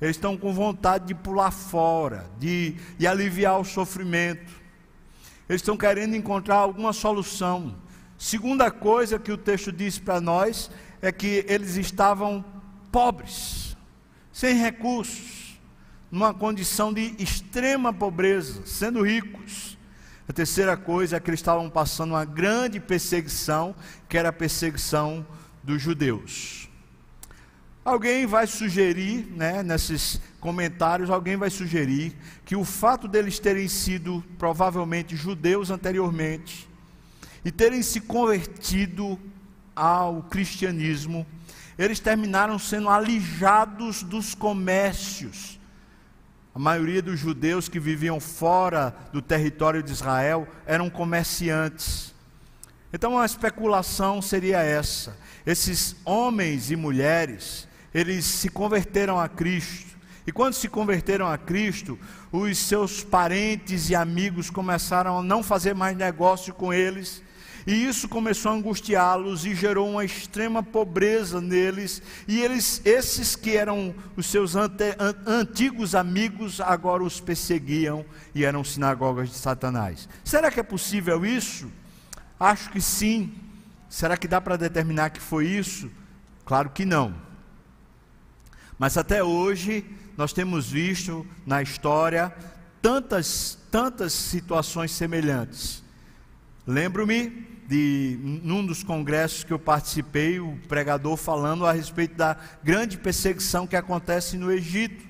Eles 0.00 0.16
estão 0.16 0.36
com 0.36 0.52
vontade 0.52 1.06
de 1.06 1.14
pular 1.14 1.50
fora, 1.50 2.26
de, 2.38 2.76
de 2.98 3.06
aliviar 3.06 3.58
o 3.60 3.64
sofrimento. 3.64 4.52
Eles 5.48 5.60
estão 5.62 5.76
querendo 5.76 6.16
encontrar 6.16 6.56
alguma 6.56 6.92
solução. 6.92 7.76
Segunda 8.18 8.70
coisa 8.70 9.18
que 9.18 9.32
o 9.32 9.38
texto 9.38 9.72
diz 9.72 9.98
para 9.98 10.20
nós 10.20 10.70
é 11.00 11.12
que 11.12 11.44
eles 11.48 11.76
estavam 11.76 12.44
pobres, 12.90 13.76
sem 14.32 14.56
recursos 14.56 15.44
numa 16.14 16.32
condição 16.32 16.92
de 16.92 17.12
extrema 17.18 17.92
pobreza, 17.92 18.64
sendo 18.64 19.02
ricos. 19.02 19.76
A 20.28 20.32
terceira 20.32 20.76
coisa 20.76 21.16
é 21.16 21.20
que 21.20 21.28
eles 21.28 21.40
estavam 21.40 21.68
passando 21.68 22.10
uma 22.10 22.24
grande 22.24 22.78
perseguição, 22.78 23.74
que 24.08 24.16
era 24.16 24.28
a 24.28 24.32
perseguição 24.32 25.26
dos 25.60 25.82
judeus. 25.82 26.63
Alguém 27.84 28.24
vai 28.26 28.46
sugerir, 28.46 29.26
né, 29.36 29.62
nesses 29.62 30.20
comentários, 30.40 31.10
alguém 31.10 31.36
vai 31.36 31.50
sugerir 31.50 32.16
que 32.44 32.56
o 32.56 32.64
fato 32.64 33.06
deles 33.06 33.38
terem 33.38 33.68
sido 33.68 34.24
provavelmente 34.38 35.14
judeus 35.14 35.70
anteriormente 35.70 36.68
e 37.44 37.52
terem 37.52 37.82
se 37.82 38.00
convertido 38.00 39.18
ao 39.76 40.22
cristianismo, 40.22 41.26
eles 41.76 42.00
terminaram 42.00 42.58
sendo 42.58 42.88
alijados 42.88 44.02
dos 44.02 44.34
comércios 44.34 45.58
a 46.54 46.58
maioria 46.58 47.02
dos 47.02 47.18
judeus 47.18 47.68
que 47.68 47.80
viviam 47.80 48.20
fora 48.20 48.94
do 49.12 49.20
território 49.20 49.82
de 49.82 49.90
Israel 49.90 50.46
eram 50.64 50.88
comerciantes. 50.88 52.14
Então 52.92 53.18
a 53.18 53.26
especulação 53.26 54.22
seria 54.22 54.62
essa: 54.62 55.16
esses 55.44 55.96
homens 56.04 56.70
e 56.70 56.76
mulheres, 56.76 57.66
eles 57.94 58.24
se 58.24 58.48
converteram 58.48 59.18
a 59.18 59.28
Cristo. 59.28 59.94
E 60.26 60.32
quando 60.32 60.54
se 60.54 60.68
converteram 60.68 61.26
a 61.28 61.38
Cristo, 61.38 61.98
os 62.32 62.58
seus 62.58 63.04
parentes 63.04 63.88
e 63.90 63.94
amigos 63.94 64.50
começaram 64.50 65.18
a 65.18 65.22
não 65.22 65.42
fazer 65.42 65.74
mais 65.74 65.96
negócio 65.96 66.52
com 66.52 66.72
eles 66.72 67.22
E 67.66 67.86
isso 67.86 68.08
começou 68.08 68.52
a 68.52 68.54
angustiá-los 68.54 69.46
e 69.46 69.54
gerou 69.54 69.88
uma 69.88 70.04
extrema 70.04 70.62
pobreza 70.62 71.40
neles. 71.40 72.02
E 72.28 72.40
eles, 72.40 72.82
esses 72.84 73.34
que 73.34 73.56
eram 73.56 73.94
os 74.16 74.26
seus 74.26 74.54
ante, 74.54 74.84
an, 74.98 75.14
antigos 75.26 75.94
amigos, 75.94 76.60
agora 76.60 77.02
os 77.02 77.20
perseguiam 77.20 78.04
e 78.34 78.44
eram 78.44 78.62
sinagogas 78.62 79.30
de 79.30 79.36
Satanás. 79.36 80.08
Será 80.22 80.50
que 80.50 80.60
é 80.60 80.62
possível 80.62 81.24
isso? 81.24 81.70
Acho 82.38 82.70
que 82.70 82.82
sim. 82.82 83.32
Será 83.88 84.16
que 84.16 84.28
dá 84.28 84.40
para 84.40 84.56
determinar 84.56 85.10
que 85.10 85.20
foi 85.20 85.46
isso? 85.46 85.90
Claro 86.44 86.68
que 86.68 86.84
não. 86.84 87.14
Mas 88.78 88.96
até 88.96 89.22
hoje 89.22 89.84
nós 90.16 90.32
temos 90.32 90.70
visto 90.70 91.26
na 91.46 91.62
história 91.62 92.34
tantas, 92.80 93.58
tantas 93.70 94.12
situações 94.12 94.90
semelhantes. 94.92 95.82
Lembro-me 96.66 97.54
de 97.66 98.18
num 98.42 98.64
dos 98.64 98.82
congressos 98.82 99.44
que 99.44 99.52
eu 99.52 99.58
participei, 99.58 100.38
o 100.38 100.58
pregador 100.68 101.16
falando 101.16 101.66
a 101.66 101.72
respeito 101.72 102.16
da 102.16 102.36
grande 102.62 102.98
perseguição 102.98 103.66
que 103.66 103.76
acontece 103.76 104.36
no 104.36 104.52
Egito. 104.52 105.04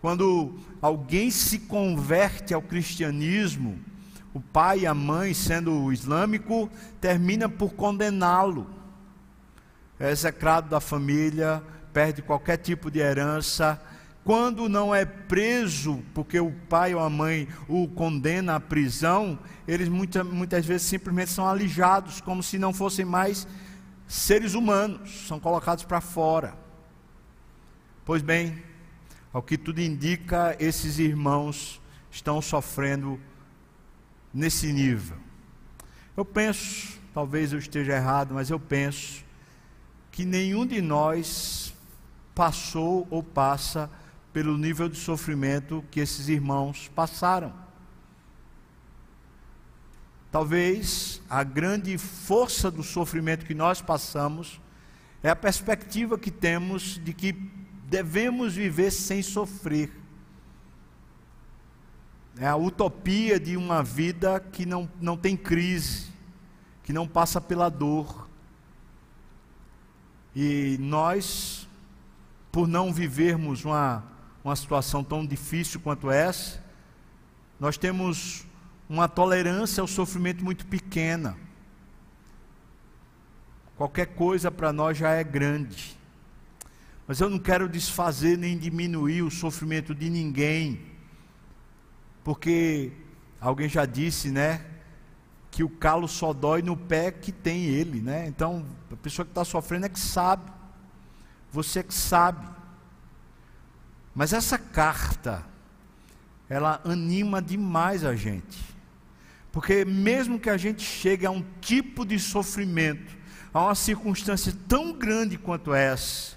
Quando 0.00 0.58
alguém 0.80 1.30
se 1.30 1.60
converte 1.60 2.54
ao 2.54 2.62
cristianismo, 2.62 3.78
o 4.32 4.40
pai 4.40 4.80
e 4.80 4.86
a 4.86 4.94
mãe, 4.94 5.32
sendo 5.32 5.92
islâmico, 5.92 6.70
termina 7.00 7.48
por 7.48 7.72
condená-lo. 7.74 8.68
É 9.98 10.10
execrado 10.10 10.68
da 10.68 10.78
família, 10.78 11.62
perde 11.96 12.20
qualquer 12.20 12.58
tipo 12.58 12.90
de 12.90 12.98
herança. 12.98 13.80
Quando 14.22 14.68
não 14.68 14.94
é 14.94 15.06
preso, 15.06 16.04
porque 16.12 16.38
o 16.38 16.52
pai 16.68 16.94
ou 16.94 17.00
a 17.00 17.08
mãe 17.08 17.48
o 17.66 17.88
condena 17.88 18.56
à 18.56 18.60
prisão, 18.60 19.38
eles 19.66 19.88
muitas, 19.88 20.22
muitas 20.26 20.66
vezes 20.66 20.86
simplesmente 20.86 21.30
são 21.30 21.48
alijados, 21.48 22.20
como 22.20 22.42
se 22.42 22.58
não 22.58 22.70
fossem 22.70 23.06
mais 23.06 23.48
seres 24.06 24.52
humanos, 24.52 25.26
são 25.26 25.40
colocados 25.40 25.84
para 25.84 26.02
fora. 26.02 26.54
Pois 28.04 28.20
bem, 28.20 28.62
ao 29.32 29.42
que 29.42 29.56
tudo 29.56 29.80
indica, 29.80 30.54
esses 30.60 30.98
irmãos 30.98 31.80
estão 32.10 32.42
sofrendo 32.42 33.18
nesse 34.34 34.70
nível. 34.70 35.16
Eu 36.14 36.26
penso, 36.26 37.00
talvez 37.14 37.54
eu 37.54 37.58
esteja 37.58 37.96
errado, 37.96 38.34
mas 38.34 38.50
eu 38.50 38.60
penso 38.60 39.24
que 40.12 40.26
nenhum 40.26 40.66
de 40.66 40.82
nós 40.82 41.65
passou 42.36 43.08
ou 43.08 43.22
passa 43.22 43.90
pelo 44.30 44.58
nível 44.58 44.90
de 44.90 44.98
sofrimento 44.98 45.82
que 45.90 46.00
esses 46.00 46.28
irmãos 46.28 46.86
passaram. 46.94 47.50
Talvez 50.30 51.22
a 51.30 51.42
grande 51.42 51.96
força 51.96 52.70
do 52.70 52.82
sofrimento 52.82 53.46
que 53.46 53.54
nós 53.54 53.80
passamos 53.80 54.60
é 55.22 55.30
a 55.30 55.34
perspectiva 55.34 56.18
que 56.18 56.30
temos 56.30 57.02
de 57.02 57.14
que 57.14 57.32
devemos 57.86 58.54
viver 58.54 58.90
sem 58.90 59.22
sofrer. 59.22 59.90
É 62.36 62.46
a 62.46 62.56
utopia 62.56 63.40
de 63.40 63.56
uma 63.56 63.82
vida 63.82 64.38
que 64.38 64.66
não, 64.66 64.90
não 65.00 65.16
tem 65.16 65.38
crise, 65.38 66.12
que 66.82 66.92
não 66.92 67.08
passa 67.08 67.40
pela 67.40 67.70
dor. 67.70 68.28
E 70.34 70.76
nós 70.78 71.65
por 72.56 72.66
não 72.66 72.90
vivermos 72.90 73.66
uma, 73.66 74.02
uma 74.42 74.56
situação 74.56 75.04
tão 75.04 75.26
difícil 75.26 75.78
quanto 75.78 76.10
essa, 76.10 76.58
nós 77.60 77.76
temos 77.76 78.46
uma 78.88 79.06
tolerância 79.06 79.82
ao 79.82 79.86
sofrimento 79.86 80.42
muito 80.42 80.64
pequena. 80.64 81.36
Qualquer 83.76 84.06
coisa 84.06 84.50
para 84.50 84.72
nós 84.72 84.96
já 84.96 85.10
é 85.10 85.22
grande. 85.22 85.98
Mas 87.06 87.20
eu 87.20 87.28
não 87.28 87.38
quero 87.38 87.68
desfazer 87.68 88.38
nem 88.38 88.56
diminuir 88.56 89.20
o 89.20 89.30
sofrimento 89.30 89.94
de 89.94 90.08
ninguém, 90.08 90.80
porque 92.24 92.90
alguém 93.38 93.68
já 93.68 93.84
disse, 93.84 94.30
né, 94.30 94.64
que 95.50 95.62
o 95.62 95.68
calo 95.68 96.08
só 96.08 96.32
dói 96.32 96.62
no 96.62 96.74
pé 96.74 97.10
que 97.10 97.30
tem 97.30 97.66
ele, 97.66 98.00
né? 98.00 98.26
Então, 98.26 98.64
a 98.90 98.96
pessoa 98.96 99.26
que 99.26 99.30
está 99.32 99.44
sofrendo 99.44 99.84
é 99.84 99.90
que 99.90 100.00
sabe. 100.00 100.55
Você 101.56 101.82
que 101.82 101.94
sabe. 101.94 102.46
Mas 104.14 104.34
essa 104.34 104.58
carta, 104.58 105.42
ela 106.50 106.82
anima 106.84 107.40
demais 107.40 108.04
a 108.04 108.14
gente. 108.14 108.58
Porque 109.50 109.82
mesmo 109.82 110.38
que 110.38 110.50
a 110.50 110.58
gente 110.58 110.82
chegue 110.82 111.24
a 111.24 111.30
um 111.30 111.42
tipo 111.62 112.04
de 112.04 112.18
sofrimento, 112.18 113.16
a 113.54 113.62
uma 113.62 113.74
circunstância 113.74 114.54
tão 114.68 114.92
grande 114.92 115.38
quanto 115.38 115.72
essa, 115.72 116.36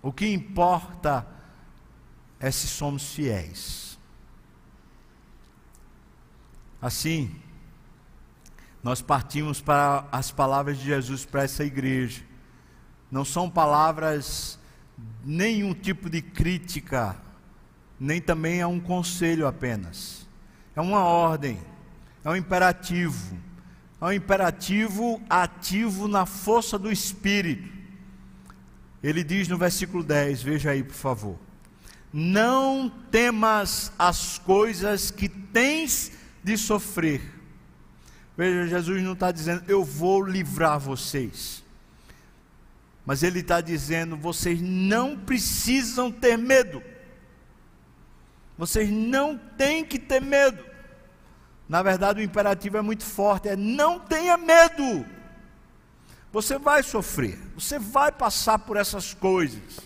o 0.00 0.12
que 0.12 0.32
importa 0.32 1.26
é 2.38 2.52
se 2.52 2.68
somos 2.68 3.12
fiéis. 3.12 3.98
Assim, 6.80 7.34
nós 8.84 9.02
partimos 9.02 9.60
para 9.60 10.06
as 10.12 10.30
palavras 10.30 10.78
de 10.78 10.84
Jesus 10.84 11.24
para 11.24 11.42
essa 11.42 11.64
igreja 11.64 12.27
não 13.10 13.24
são 13.24 13.48
palavras 13.48 14.58
nenhum 15.24 15.74
tipo 15.74 16.10
de 16.10 16.20
crítica, 16.20 17.16
nem 17.98 18.20
também 18.20 18.60
é 18.60 18.66
um 18.66 18.80
conselho 18.80 19.46
apenas. 19.46 20.26
É 20.76 20.80
uma 20.80 21.00
ordem, 21.04 21.58
é 22.24 22.30
um 22.30 22.36
imperativo. 22.36 23.36
É 24.00 24.04
um 24.04 24.12
imperativo 24.12 25.20
ativo 25.28 26.06
na 26.06 26.24
força 26.24 26.78
do 26.78 26.90
Espírito. 26.90 27.68
Ele 29.02 29.24
diz 29.24 29.48
no 29.48 29.58
versículo 29.58 30.04
10, 30.04 30.42
veja 30.42 30.70
aí, 30.70 30.82
por 30.82 30.94
favor. 30.94 31.38
Não 32.12 32.88
temas 33.10 33.92
as 33.98 34.38
coisas 34.38 35.10
que 35.10 35.28
tens 35.28 36.12
de 36.42 36.56
sofrer. 36.56 37.20
Veja, 38.36 38.68
Jesus 38.68 39.02
não 39.02 39.14
está 39.14 39.32
dizendo, 39.32 39.64
eu 39.66 39.84
vou 39.84 40.22
livrar 40.22 40.78
vocês. 40.78 41.64
Mas 43.08 43.22
ele 43.22 43.40
está 43.40 43.62
dizendo: 43.62 44.18
vocês 44.18 44.60
não 44.60 45.16
precisam 45.16 46.12
ter 46.12 46.36
medo. 46.36 46.82
Vocês 48.58 48.90
não 48.90 49.38
têm 49.38 49.82
que 49.82 49.98
ter 49.98 50.20
medo. 50.20 50.62
Na 51.66 51.82
verdade, 51.82 52.20
o 52.20 52.22
imperativo 52.22 52.76
é 52.76 52.82
muito 52.82 53.04
forte: 53.04 53.48
é 53.48 53.56
não 53.56 53.98
tenha 53.98 54.36
medo. 54.36 55.06
Você 56.30 56.58
vai 56.58 56.82
sofrer, 56.82 57.38
você 57.54 57.78
vai 57.78 58.12
passar 58.12 58.58
por 58.58 58.76
essas 58.76 59.14
coisas. 59.14 59.80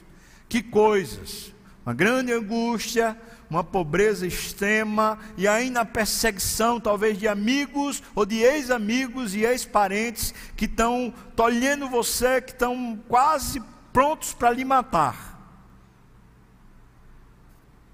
Que 0.48 0.60
coisas? 0.60 1.54
Uma 1.86 1.94
grande 1.94 2.32
angústia, 2.32 3.16
uma 3.52 3.62
pobreza 3.62 4.26
extrema 4.26 5.18
e 5.36 5.46
ainda 5.46 5.82
a 5.82 5.84
perseguição, 5.84 6.80
talvez, 6.80 7.18
de 7.18 7.28
amigos 7.28 8.02
ou 8.14 8.24
de 8.24 8.38
ex-amigos 8.38 9.34
e 9.34 9.44
ex-parentes 9.44 10.32
que 10.56 10.64
estão 10.64 11.12
tolhendo 11.36 11.86
você, 11.86 12.40
que 12.40 12.52
estão 12.52 12.98
quase 13.06 13.62
prontos 13.92 14.32
para 14.32 14.50
lhe 14.50 14.64
matar. 14.64 15.38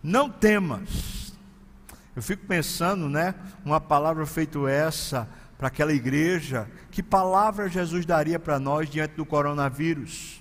Não 0.01 0.31
temas. 0.31 1.33
Eu 2.14 2.23
fico 2.23 2.47
pensando, 2.47 3.09
né? 3.09 3.35
Uma 3.64 3.81
palavra 3.81 4.25
feita 4.27 4.61
essa 4.71 5.29
para 5.59 5.66
aquela 5.66 5.92
igreja, 5.92 6.71
que 6.92 7.03
palavra 7.03 7.68
Jesus 7.68 8.07
daria 8.07 8.38
para 8.38 8.61
nós 8.61 8.88
diante 8.88 9.16
do 9.16 9.27
coronavírus? 9.27 10.40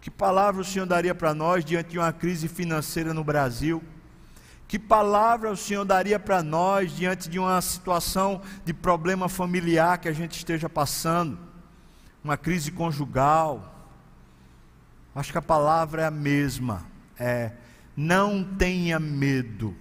Que 0.00 0.10
palavra 0.10 0.62
o 0.62 0.64
Senhor 0.64 0.86
daria 0.86 1.12
para 1.12 1.34
nós 1.34 1.64
diante 1.64 1.90
de 1.90 1.98
uma 1.98 2.12
crise 2.12 2.46
financeira 2.46 3.12
no 3.12 3.24
Brasil? 3.24 3.82
Que 4.72 4.78
palavra 4.78 5.52
o 5.52 5.56
Senhor 5.56 5.84
daria 5.84 6.18
para 6.18 6.42
nós 6.42 6.96
diante 6.96 7.28
de 7.28 7.38
uma 7.38 7.60
situação 7.60 8.40
de 8.64 8.72
problema 8.72 9.28
familiar 9.28 9.98
que 9.98 10.08
a 10.08 10.14
gente 10.14 10.38
esteja 10.38 10.66
passando, 10.66 11.38
uma 12.24 12.38
crise 12.38 12.72
conjugal? 12.72 13.70
Acho 15.14 15.30
que 15.30 15.36
a 15.36 15.42
palavra 15.42 16.00
é 16.00 16.06
a 16.06 16.10
mesma, 16.10 16.86
é 17.18 17.52
não 17.94 18.42
tenha 18.42 18.98
medo. 18.98 19.76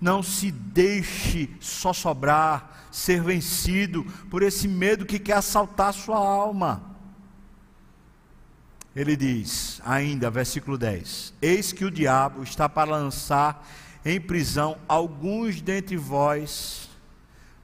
Não 0.00 0.22
se 0.22 0.52
deixe 0.52 1.50
só 1.58 1.92
sobrar, 1.92 2.86
ser 2.92 3.20
vencido 3.20 4.04
por 4.30 4.44
esse 4.44 4.68
medo 4.68 5.04
que 5.04 5.18
quer 5.18 5.38
assaltar 5.38 5.92
sua 5.92 6.16
alma. 6.16 6.89
Ele 8.94 9.14
diz, 9.16 9.80
ainda, 9.84 10.30
versículo 10.30 10.76
10: 10.76 11.34
Eis 11.40 11.72
que 11.72 11.84
o 11.84 11.90
diabo 11.90 12.42
está 12.42 12.68
para 12.68 12.90
lançar 12.90 13.66
em 14.04 14.20
prisão 14.20 14.78
alguns 14.88 15.60
dentre 15.60 15.96
vós, 15.96 16.88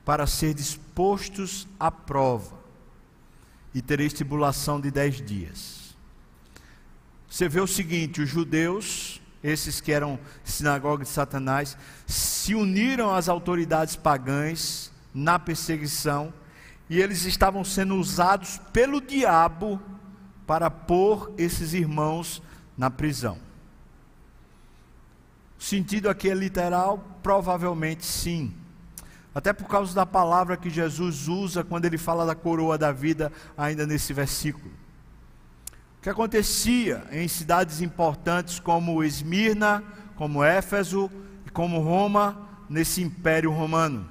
para 0.04 0.26
ser 0.26 0.54
dispostos 0.54 1.66
à 1.80 1.90
prova, 1.90 2.56
e 3.74 3.82
tereis 3.82 4.12
tribulação 4.12 4.80
de 4.80 4.90
dez 4.90 5.20
dias. 5.20 5.96
Você 7.28 7.48
vê 7.48 7.60
o 7.60 7.66
seguinte: 7.66 8.22
os 8.22 8.28
judeus, 8.28 9.20
esses 9.42 9.80
que 9.80 9.90
eram 9.90 10.20
sinagoga 10.44 11.02
de 11.02 11.10
Satanás, 11.10 11.76
se 12.06 12.54
uniram 12.54 13.12
às 13.12 13.28
autoridades 13.28 13.96
pagãs 13.96 14.92
na 15.12 15.40
perseguição, 15.40 16.32
e 16.88 17.00
eles 17.00 17.24
estavam 17.24 17.64
sendo 17.64 17.96
usados 17.96 18.60
pelo 18.72 19.00
diabo 19.00 19.82
para 20.46 20.70
pôr 20.70 21.32
esses 21.36 21.72
irmãos 21.72 22.42
na 22.76 22.90
prisão. 22.90 23.38
O 25.58 25.62
sentido 25.62 26.08
aqui 26.08 26.30
é 26.30 26.34
literal? 26.34 27.02
Provavelmente 27.22 28.04
sim. 28.04 28.54
Até 29.34 29.52
por 29.52 29.66
causa 29.66 29.94
da 29.94 30.06
palavra 30.06 30.56
que 30.56 30.70
Jesus 30.70 31.28
usa 31.28 31.64
quando 31.64 31.84
ele 31.84 31.98
fala 31.98 32.24
da 32.24 32.34
coroa 32.34 32.78
da 32.78 32.92
vida, 32.92 33.32
ainda 33.56 33.86
nesse 33.86 34.12
versículo. 34.12 34.72
O 35.98 36.02
que 36.02 36.08
acontecia 36.08 37.04
em 37.10 37.26
cidades 37.26 37.80
importantes 37.80 38.60
como 38.60 39.02
Esmirna, 39.02 39.82
como 40.14 40.44
Éfeso 40.44 41.10
e 41.46 41.50
como 41.50 41.80
Roma, 41.80 42.48
nesse 42.68 43.02
império 43.02 43.50
romano. 43.50 44.08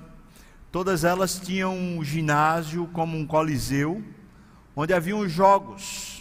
Todas 0.71 1.03
elas 1.03 1.39
tinham 1.39 1.75
um 1.75 2.03
ginásio 2.03 2.87
como 2.93 3.17
um 3.17 3.25
coliseu, 3.25 4.03
onde 4.75 4.93
haviam 4.93 5.27
jogos. 5.27 6.14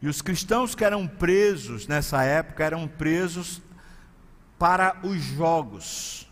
E 0.00 0.08
os 0.08 0.22
cristãos 0.22 0.74
que 0.74 0.84
eram 0.84 1.06
presos 1.06 1.86
nessa 1.88 2.22
época 2.22 2.64
eram 2.64 2.86
presos 2.86 3.60
para 4.58 4.96
os 5.02 5.20
jogos. 5.20 6.30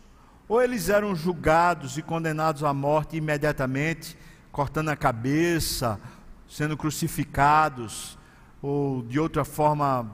Ou 0.49 0.63
eles 0.63 0.89
eram 0.89 1.15
julgados 1.15 1.99
e 1.99 2.03
condenados 2.03 2.63
à 2.63 2.73
morte 2.73 3.17
imediatamente, 3.17 4.17
cortando 4.53 4.91
a 4.91 4.97
cabeça, 4.97 6.01
sendo 6.49 6.77
crucificados, 6.77 8.17
ou 8.63 9.03
de 9.03 9.19
outra 9.19 9.45
forma 9.45 10.11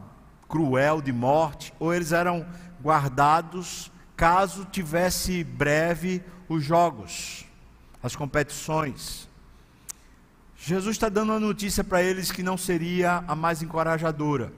cruel 0.48 1.02
de 1.02 1.12
morte, 1.12 1.72
ou 1.78 1.92
eles 1.92 2.12
eram 2.12 2.46
guardados 2.82 3.90
caso 4.16 4.64
tivesse 4.64 5.42
breve 5.42 6.22
os 6.48 6.64
jogos, 6.64 7.44
as 8.02 8.14
competições. 8.14 9.28
Jesus 10.64 10.94
está 10.94 11.08
dando 11.08 11.30
uma 11.30 11.40
notícia 11.40 11.82
para 11.82 12.04
eles 12.04 12.30
que 12.30 12.40
não 12.40 12.56
seria 12.56 13.24
a 13.26 13.34
mais 13.34 13.62
encorajadora. 13.62 14.52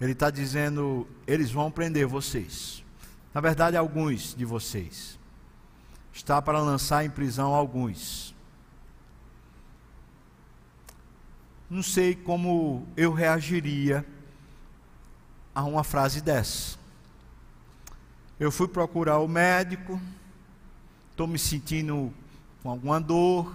Ele 0.00 0.12
está 0.12 0.30
dizendo: 0.30 1.04
eles 1.26 1.50
vão 1.50 1.68
prender 1.68 2.06
vocês. 2.06 2.84
Na 3.34 3.40
verdade, 3.40 3.76
alguns 3.76 4.36
de 4.36 4.44
vocês. 4.44 5.18
Está 6.12 6.40
para 6.40 6.60
lançar 6.60 7.04
em 7.04 7.10
prisão 7.10 7.52
alguns. 7.52 8.32
Não 11.68 11.82
sei 11.82 12.14
como 12.14 12.86
eu 12.96 13.12
reagiria 13.12 14.06
a 15.52 15.64
uma 15.64 15.82
frase 15.82 16.20
dessa. 16.20 16.78
Eu 18.38 18.52
fui 18.52 18.68
procurar 18.68 19.18
o 19.18 19.26
médico, 19.26 20.00
estou 21.10 21.26
me 21.26 21.38
sentindo 21.38 22.14
com 22.66 22.70
alguma 22.72 23.00
dor, 23.00 23.54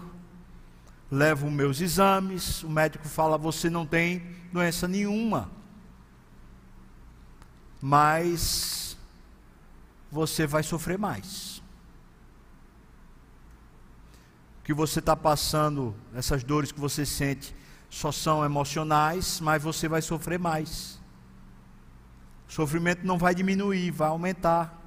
levo 1.12 1.52
meus 1.52 1.82
exames, 1.82 2.63
o 2.63 2.69
médico 2.69 3.08
fala: 3.08 3.38
você 3.38 3.69
não 3.69 3.86
tem 3.86 4.24
doença 4.52 4.88
nenhuma 4.88 5.62
mas 7.82 8.95
você 10.12 10.45
vai 10.45 10.62
sofrer 10.62 11.00
mais. 11.00 11.58
O 14.60 14.63
que 14.63 14.74
você 14.74 15.00
está 15.00 15.15
passando, 15.15 15.95
essas 16.13 16.43
dores 16.43 16.71
que 16.71 16.80
você 16.80 17.06
sente, 17.06 17.56
só 17.89 18.12
são 18.12 18.45
emocionais, 18.45 19.39
mas 19.41 19.63
você 19.63 19.88
vai 19.88 20.02
sofrer 20.02 20.38
mais. 20.38 21.02
O 22.47 22.54
sofrimento 22.54 23.06
não 23.06 23.17
vai 23.17 23.34
diminuir, 23.34 23.89
vai 23.89 24.10
aumentar. 24.10 24.80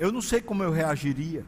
Eu 0.00 0.10
não 0.10 0.22
sei 0.22 0.40
como 0.40 0.62
eu 0.62 0.72
reagiria. 0.72 1.44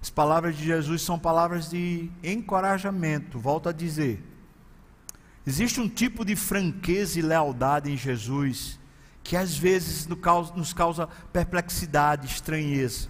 As 0.00 0.08
palavras 0.08 0.56
de 0.56 0.64
Jesus 0.64 1.02
são 1.02 1.18
palavras 1.18 1.68
de 1.68 2.10
encorajamento, 2.22 3.38
volto 3.38 3.68
a 3.68 3.72
dizer. 3.72 4.24
Existe 5.46 5.82
um 5.82 5.88
tipo 5.88 6.24
de 6.24 6.34
franqueza 6.34 7.18
e 7.18 7.22
lealdade 7.22 7.92
em 7.92 7.96
Jesus 7.96 8.80
que 9.22 9.36
às 9.36 9.56
vezes 9.56 10.06
nos 10.06 10.72
causa 10.72 11.06
perplexidade, 11.30 12.26
estranheza. 12.26 13.08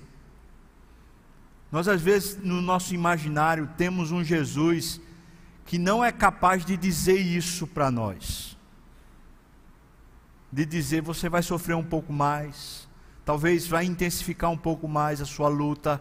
Nós, 1.71 1.87
às 1.87 2.03
vezes, 2.03 2.37
no 2.37 2.61
nosso 2.61 2.95
imaginário, 2.95 3.69
temos 3.77 4.11
um 4.11 4.25
Jesus 4.25 5.01
que 5.67 5.79
não 5.79 6.05
é 6.05 6.11
capaz 6.11 6.65
de 6.65 6.77
dizer 6.77 7.19
isso 7.19 7.65
para 7.67 7.93
nós. 7.93 8.54
De 10.55 10.65
dizer, 10.65 11.03
você 11.03 11.29
vai 11.29 11.43
sofrer 11.43 11.75
um 11.75 11.83
pouco 11.83 12.13
mais, 12.13 12.87
talvez 13.25 13.67
vai 13.67 13.85
intensificar 13.85 14.53
um 14.53 14.57
pouco 14.57 14.87
mais 14.87 15.21
a 15.21 15.25
sua 15.25 15.49
luta. 15.49 16.01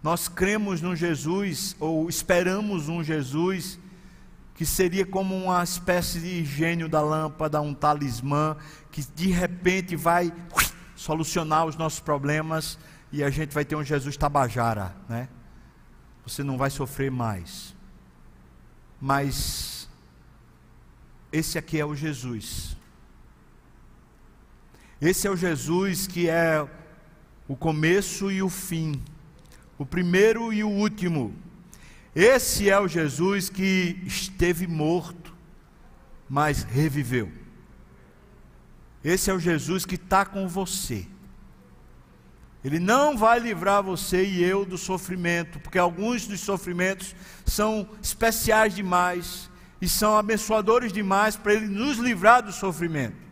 Nós 0.00 0.28
cremos 0.28 0.80
num 0.80 0.94
Jesus, 0.94 1.74
ou 1.80 2.08
esperamos 2.08 2.88
um 2.88 3.02
Jesus 3.02 3.76
que 4.54 4.64
seria 4.64 5.04
como 5.04 5.34
uma 5.34 5.64
espécie 5.64 6.20
de 6.20 6.44
gênio 6.44 6.88
da 6.88 7.00
lâmpada, 7.00 7.60
um 7.60 7.74
talismã, 7.74 8.56
que 8.92 9.02
de 9.16 9.32
repente 9.32 9.96
vai 9.96 10.32
solucionar 10.94 11.66
os 11.66 11.74
nossos 11.74 11.98
problemas 11.98 12.78
e 13.10 13.20
a 13.24 13.30
gente 13.30 13.52
vai 13.52 13.64
ter 13.64 13.74
um 13.74 13.82
Jesus 13.82 14.16
tabajara, 14.16 14.94
né? 15.08 15.28
Você 16.24 16.44
não 16.44 16.56
vai 16.56 16.70
sofrer 16.70 17.10
mais. 17.10 17.74
Mas 19.00 19.90
esse 21.32 21.58
aqui 21.58 21.80
é 21.80 21.84
o 21.84 21.96
Jesus. 21.96 22.78
Esse 25.00 25.26
é 25.26 25.30
o 25.30 25.36
Jesus 25.36 26.06
que 26.06 26.28
é 26.28 26.66
o 27.48 27.56
começo 27.56 28.30
e 28.30 28.42
o 28.42 28.48
fim, 28.48 29.02
o 29.78 29.86
primeiro 29.86 30.52
e 30.52 30.62
o 30.62 30.68
último 30.68 31.34
esse 32.14 32.68
é 32.68 32.78
o 32.78 32.88
Jesus 32.88 33.48
que 33.48 34.00
esteve 34.04 34.66
morto, 34.66 35.32
mas 36.28 36.64
reviveu. 36.64 37.30
Esse 39.02 39.30
é 39.30 39.34
o 39.34 39.38
Jesus 39.38 39.86
que 39.86 39.94
está 39.94 40.24
com 40.24 40.48
você. 40.48 41.06
Ele 42.64 42.78
não 42.78 43.16
vai 43.16 43.38
livrar 43.38 43.82
você 43.82 44.24
e 44.24 44.42
eu 44.42 44.66
do 44.66 44.76
sofrimento, 44.76 45.60
porque 45.60 45.78
alguns 45.78 46.26
dos 46.26 46.40
sofrimentos 46.40 47.14
são 47.46 47.88
especiais 48.02 48.74
demais 48.74 49.48
e 49.80 49.88
são 49.88 50.16
abençoadores 50.16 50.92
demais 50.92 51.36
para 51.36 51.54
Ele 51.54 51.68
nos 51.68 51.96
livrar 51.96 52.42
do 52.42 52.52
sofrimento. 52.52 53.29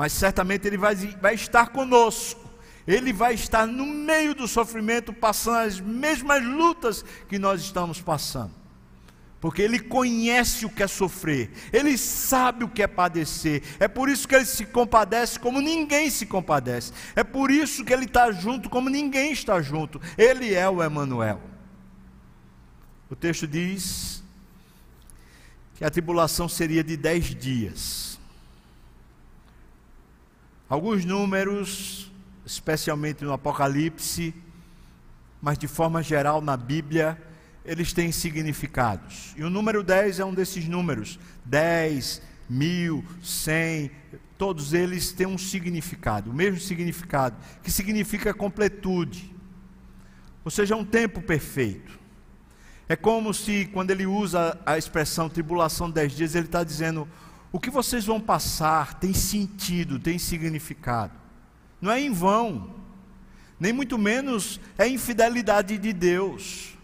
Mas 0.00 0.14
certamente 0.14 0.66
Ele 0.66 0.78
vai, 0.78 0.96
vai 0.96 1.34
estar 1.34 1.68
conosco 1.68 2.48
ele 2.86 3.12
vai 3.12 3.34
estar 3.34 3.66
no 3.66 3.84
meio 3.86 4.34
do 4.34 4.48
sofrimento, 4.48 5.12
passando 5.12 5.58
as 5.58 5.78
mesmas 5.78 6.42
lutas 6.42 7.04
que 7.28 7.38
nós 7.38 7.60
estamos 7.60 8.00
passando. 8.00 8.52
Porque 9.38 9.62
ele 9.62 9.78
conhece 9.78 10.66
o 10.66 10.70
que 10.70 10.82
é 10.82 10.88
sofrer, 10.88 11.52
ele 11.72 11.96
sabe 11.96 12.64
o 12.64 12.68
que 12.68 12.82
é 12.82 12.86
padecer. 12.86 13.62
É 13.78 13.86
por 13.86 14.08
isso 14.08 14.26
que 14.26 14.34
ele 14.34 14.46
se 14.46 14.64
compadece 14.64 15.38
como 15.38 15.60
ninguém 15.60 16.10
se 16.10 16.26
compadece. 16.26 16.92
É 17.14 17.22
por 17.22 17.50
isso 17.50 17.84
que 17.84 17.92
ele 17.92 18.06
está 18.06 18.32
junto 18.32 18.68
como 18.68 18.88
ninguém 18.88 19.30
está 19.30 19.62
junto. 19.62 20.00
Ele 20.18 20.52
é 20.52 20.68
o 20.68 20.82
Emanuel. 20.82 21.40
O 23.08 23.14
texto 23.14 23.46
diz 23.46 24.24
que 25.76 25.84
a 25.84 25.90
tribulação 25.90 26.48
seria 26.48 26.82
de 26.82 26.96
dez 26.96 27.26
dias. 27.26 28.09
Alguns 30.70 31.04
números 31.04 32.12
especialmente 32.46 33.24
no 33.24 33.32
Apocalipse, 33.32 34.32
mas 35.42 35.58
de 35.58 35.66
forma 35.66 36.00
geral 36.00 36.40
na 36.40 36.56
Bíblia, 36.56 37.20
eles 37.64 37.92
têm 37.92 38.12
significados. 38.12 39.34
E 39.36 39.42
o 39.42 39.50
número 39.50 39.82
10 39.82 40.20
é 40.20 40.24
um 40.24 40.32
desses 40.32 40.68
números. 40.68 41.18
10, 41.44 42.22
mil, 42.48 43.04
cem, 43.20 43.90
todos 44.38 44.72
eles 44.72 45.10
têm 45.10 45.26
um 45.26 45.36
significado, 45.36 46.30
o 46.30 46.34
mesmo 46.34 46.60
significado, 46.60 47.36
que 47.64 47.70
significa 47.72 48.32
completude. 48.32 49.34
Ou 50.44 50.52
seja, 50.52 50.76
um 50.76 50.84
tempo 50.84 51.20
perfeito. 51.20 51.98
É 52.88 52.94
como 52.94 53.34
se, 53.34 53.68
quando 53.72 53.90
ele 53.90 54.06
usa 54.06 54.56
a 54.64 54.78
expressão 54.78 55.28
tribulação 55.28 55.90
dez 55.90 56.12
dias, 56.12 56.36
ele 56.36 56.46
está 56.46 56.62
dizendo: 56.62 57.08
o 57.52 57.58
que 57.58 57.70
vocês 57.70 58.04
vão 58.04 58.20
passar 58.20 58.94
tem 58.94 59.12
sentido, 59.12 59.98
tem 59.98 60.18
significado 60.18 61.20
não 61.80 61.90
é 61.90 62.00
em 62.00 62.12
vão, 62.12 62.74
nem 63.58 63.72
muito 63.72 63.96
menos 63.96 64.60
é 64.76 64.86
infidelidade 64.86 65.78
de 65.78 65.92
Deus. 65.92 66.76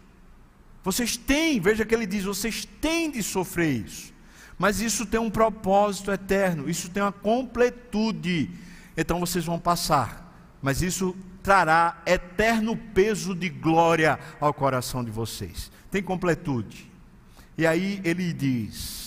Vocês 0.83 1.17
têm, 1.17 1.61
veja 1.61 1.85
que 1.85 1.95
ele 1.95 2.07
diz, 2.07 2.25
vocês 2.25 2.65
têm 2.81 3.11
de 3.11 3.23
sofrer 3.23 3.85
isso, 3.85 4.13
mas 4.59 4.81
isso 4.81 5.05
tem 5.05 5.21
um 5.21 5.31
propósito 5.31 6.11
eterno, 6.11 6.69
isso 6.69 6.89
tem 6.89 7.03
uma 7.03 7.13
completude. 7.13 8.51
Então 8.97 9.21
vocês 9.21 9.45
vão 9.45 9.59
passar, 9.59 10.57
mas 10.63 10.81
isso 10.81 11.15
trará 11.43 12.01
eterno 12.07 12.77
peso 12.77 13.35
de 13.35 13.49
glória 13.49 14.19
ao 14.41 14.55
coração 14.55 15.05
de 15.05 15.11
vocês. 15.11 15.71
Tem 15.91 16.03
completude. 16.03 16.91
E 17.59 17.67
aí 17.67 18.01
ele 18.05 18.33
diz: 18.33 19.06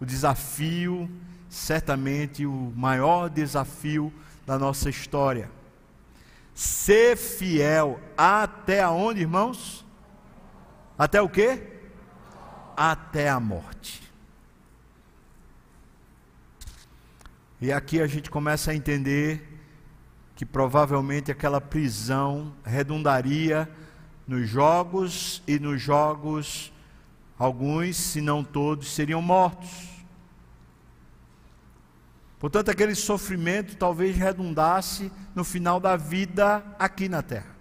o 0.00 0.06
desafio 0.06 1.08
certamente 1.48 2.44
o 2.44 2.72
maior 2.76 3.28
desafio 3.28 4.12
da 4.46 4.58
nossa 4.58 4.90
história. 4.90 5.50
Ser 6.54 7.16
fiel 7.16 8.00
até 8.16 8.82
aonde, 8.82 9.20
irmãos? 9.20 9.84
Até 10.98 11.22
o 11.22 11.28
quê? 11.28 11.62
Até 12.76 13.28
a 13.28 13.40
morte. 13.40 14.02
E 17.60 17.72
aqui 17.72 18.00
a 18.00 18.06
gente 18.06 18.30
começa 18.30 18.70
a 18.70 18.74
entender 18.74 19.60
que 20.36 20.46
provavelmente 20.46 21.32
aquela 21.32 21.60
prisão 21.60 22.54
redundaria 22.64 23.68
nos 24.26 24.48
jogos 24.48 25.42
e 25.46 25.58
nos 25.58 25.80
jogos 25.82 26.72
alguns, 27.38 27.96
se 27.96 28.20
não 28.20 28.42
todos, 28.42 28.92
seriam 28.92 29.22
mortos. 29.22 29.88
Portanto, 32.38 32.70
aquele 32.70 32.94
sofrimento 32.94 33.76
talvez 33.76 34.16
redundasse 34.16 35.10
no 35.34 35.44
final 35.44 35.80
da 35.80 35.96
vida 35.96 36.64
aqui 36.78 37.08
na 37.08 37.22
terra. 37.22 37.56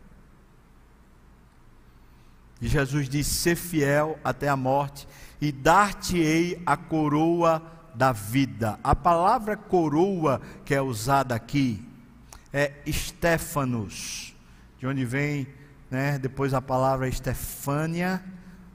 E 2.62 2.68
Jesus 2.68 3.10
disse: 3.10 3.36
Ser 3.36 3.56
fiel 3.56 4.20
até 4.24 4.48
a 4.48 4.56
morte, 4.56 5.08
e 5.42 5.52
dar-te-ei 5.52 6.62
a 6.66 6.76
coroa 6.76 7.62
da 7.94 8.12
vida. 8.12 8.80
A 8.84 8.96
palavra 8.96 9.58
coroa 9.58 10.42
que 10.64 10.74
é 10.74 10.82
usada 10.82 11.34
aqui 11.34 11.84
é 12.54 12.74
Stefanos, 12.88 14.36
de 14.80 14.88
onde 14.88 15.06
vem 15.06 15.48
né, 15.90 16.20
depois 16.20 16.54
a 16.54 16.62
palavra 16.62 17.08
Estefânia, 17.08 18.24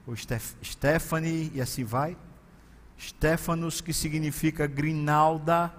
ou 0.06 0.14
Stephanie, 0.16 1.50
e 1.54 1.60
assim 1.60 1.84
vai. 1.84 2.16
Stefanos, 2.98 3.80
que 3.80 3.92
significa 3.92 4.66
grinalda 4.66 5.72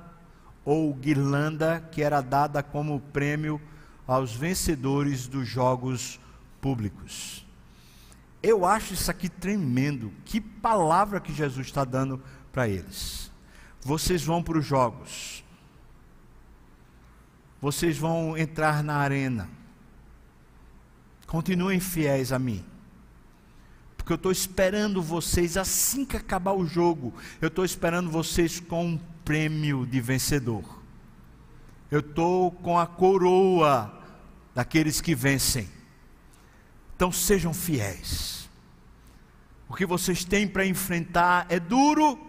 ou 0.65 0.93
guirlanda, 0.93 1.87
que 1.91 2.01
era 2.01 2.21
dada 2.21 2.63
como 2.63 2.99
prêmio 2.99 3.61
aos 4.07 4.33
vencedores 4.33 5.27
dos 5.27 5.47
jogos 5.47 6.19
públicos. 6.61 7.45
Eu 8.41 8.65
acho 8.65 8.93
isso 8.93 9.09
aqui 9.09 9.29
tremendo. 9.29 10.11
Que 10.25 10.41
palavra 10.41 11.19
que 11.19 11.33
Jesus 11.33 11.67
está 11.67 11.83
dando 11.83 12.21
para 12.51 12.67
eles 12.67 13.23
vocês 13.83 14.23
vão 14.23 14.41
para 14.41 14.57
os 14.57 14.65
jogos, 14.65 15.43
vocês 17.61 17.97
vão 17.97 18.37
entrar 18.37 18.83
na 18.83 18.97
arena, 18.97 19.49
continuem 21.27 21.79
fiéis 21.79 22.31
a 22.31 22.39
mim, 22.39 22.63
porque 24.03 24.11
eu 24.11 24.17
estou 24.17 24.33
esperando 24.33 25.01
vocês 25.01 25.55
assim 25.55 26.03
que 26.03 26.17
acabar 26.17 26.51
o 26.51 26.67
jogo, 26.67 27.13
eu 27.39 27.47
estou 27.47 27.63
esperando 27.63 28.11
vocês 28.11 28.59
com 28.59 28.85
um 28.85 28.97
prêmio 29.23 29.85
de 29.85 30.01
vencedor, 30.01 30.83
eu 31.89 32.01
estou 32.01 32.51
com 32.51 32.77
a 32.77 32.85
coroa 32.85 33.97
daqueles 34.53 34.99
que 34.99 35.15
vencem, 35.15 35.69
então 36.93 37.13
sejam 37.13 37.53
fiéis. 37.53 38.49
O 39.69 39.73
que 39.73 39.85
vocês 39.85 40.25
têm 40.25 40.49
para 40.49 40.65
enfrentar 40.65 41.45
é 41.47 41.57
duro, 41.57 42.19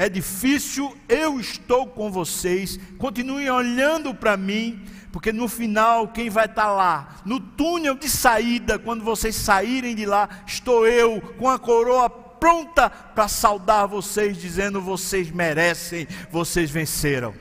é 0.00 0.08
difícil, 0.08 0.96
eu 1.06 1.38
estou 1.38 1.86
com 1.86 2.10
vocês, 2.10 2.80
continuem 2.96 3.50
olhando 3.50 4.14
para 4.14 4.34
mim, 4.34 4.82
porque 5.12 5.30
no 5.30 5.46
final, 5.46 6.08
quem 6.08 6.30
vai 6.30 6.46
estar 6.46 6.62
tá 6.62 6.70
lá, 6.70 7.16
no 7.22 7.38
túnel 7.38 7.94
de 7.94 8.08
saída, 8.08 8.78
quando 8.78 9.04
vocês 9.04 9.36
saírem 9.36 9.94
de 9.94 10.06
lá, 10.06 10.26
estou 10.46 10.86
eu 10.86 11.20
com 11.38 11.50
a 11.50 11.58
coroa 11.58 12.08
pronta 12.08 12.88
para 12.88 13.28
saudar 13.28 13.86
vocês, 13.86 14.38
dizendo: 14.38 14.80
vocês 14.80 15.30
merecem, 15.30 16.08
vocês 16.30 16.70
venceram. 16.70 17.34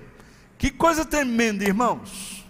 Que 0.58 0.70
coisa 0.70 1.06
tremenda, 1.06 1.64
irmãos. 1.64 2.46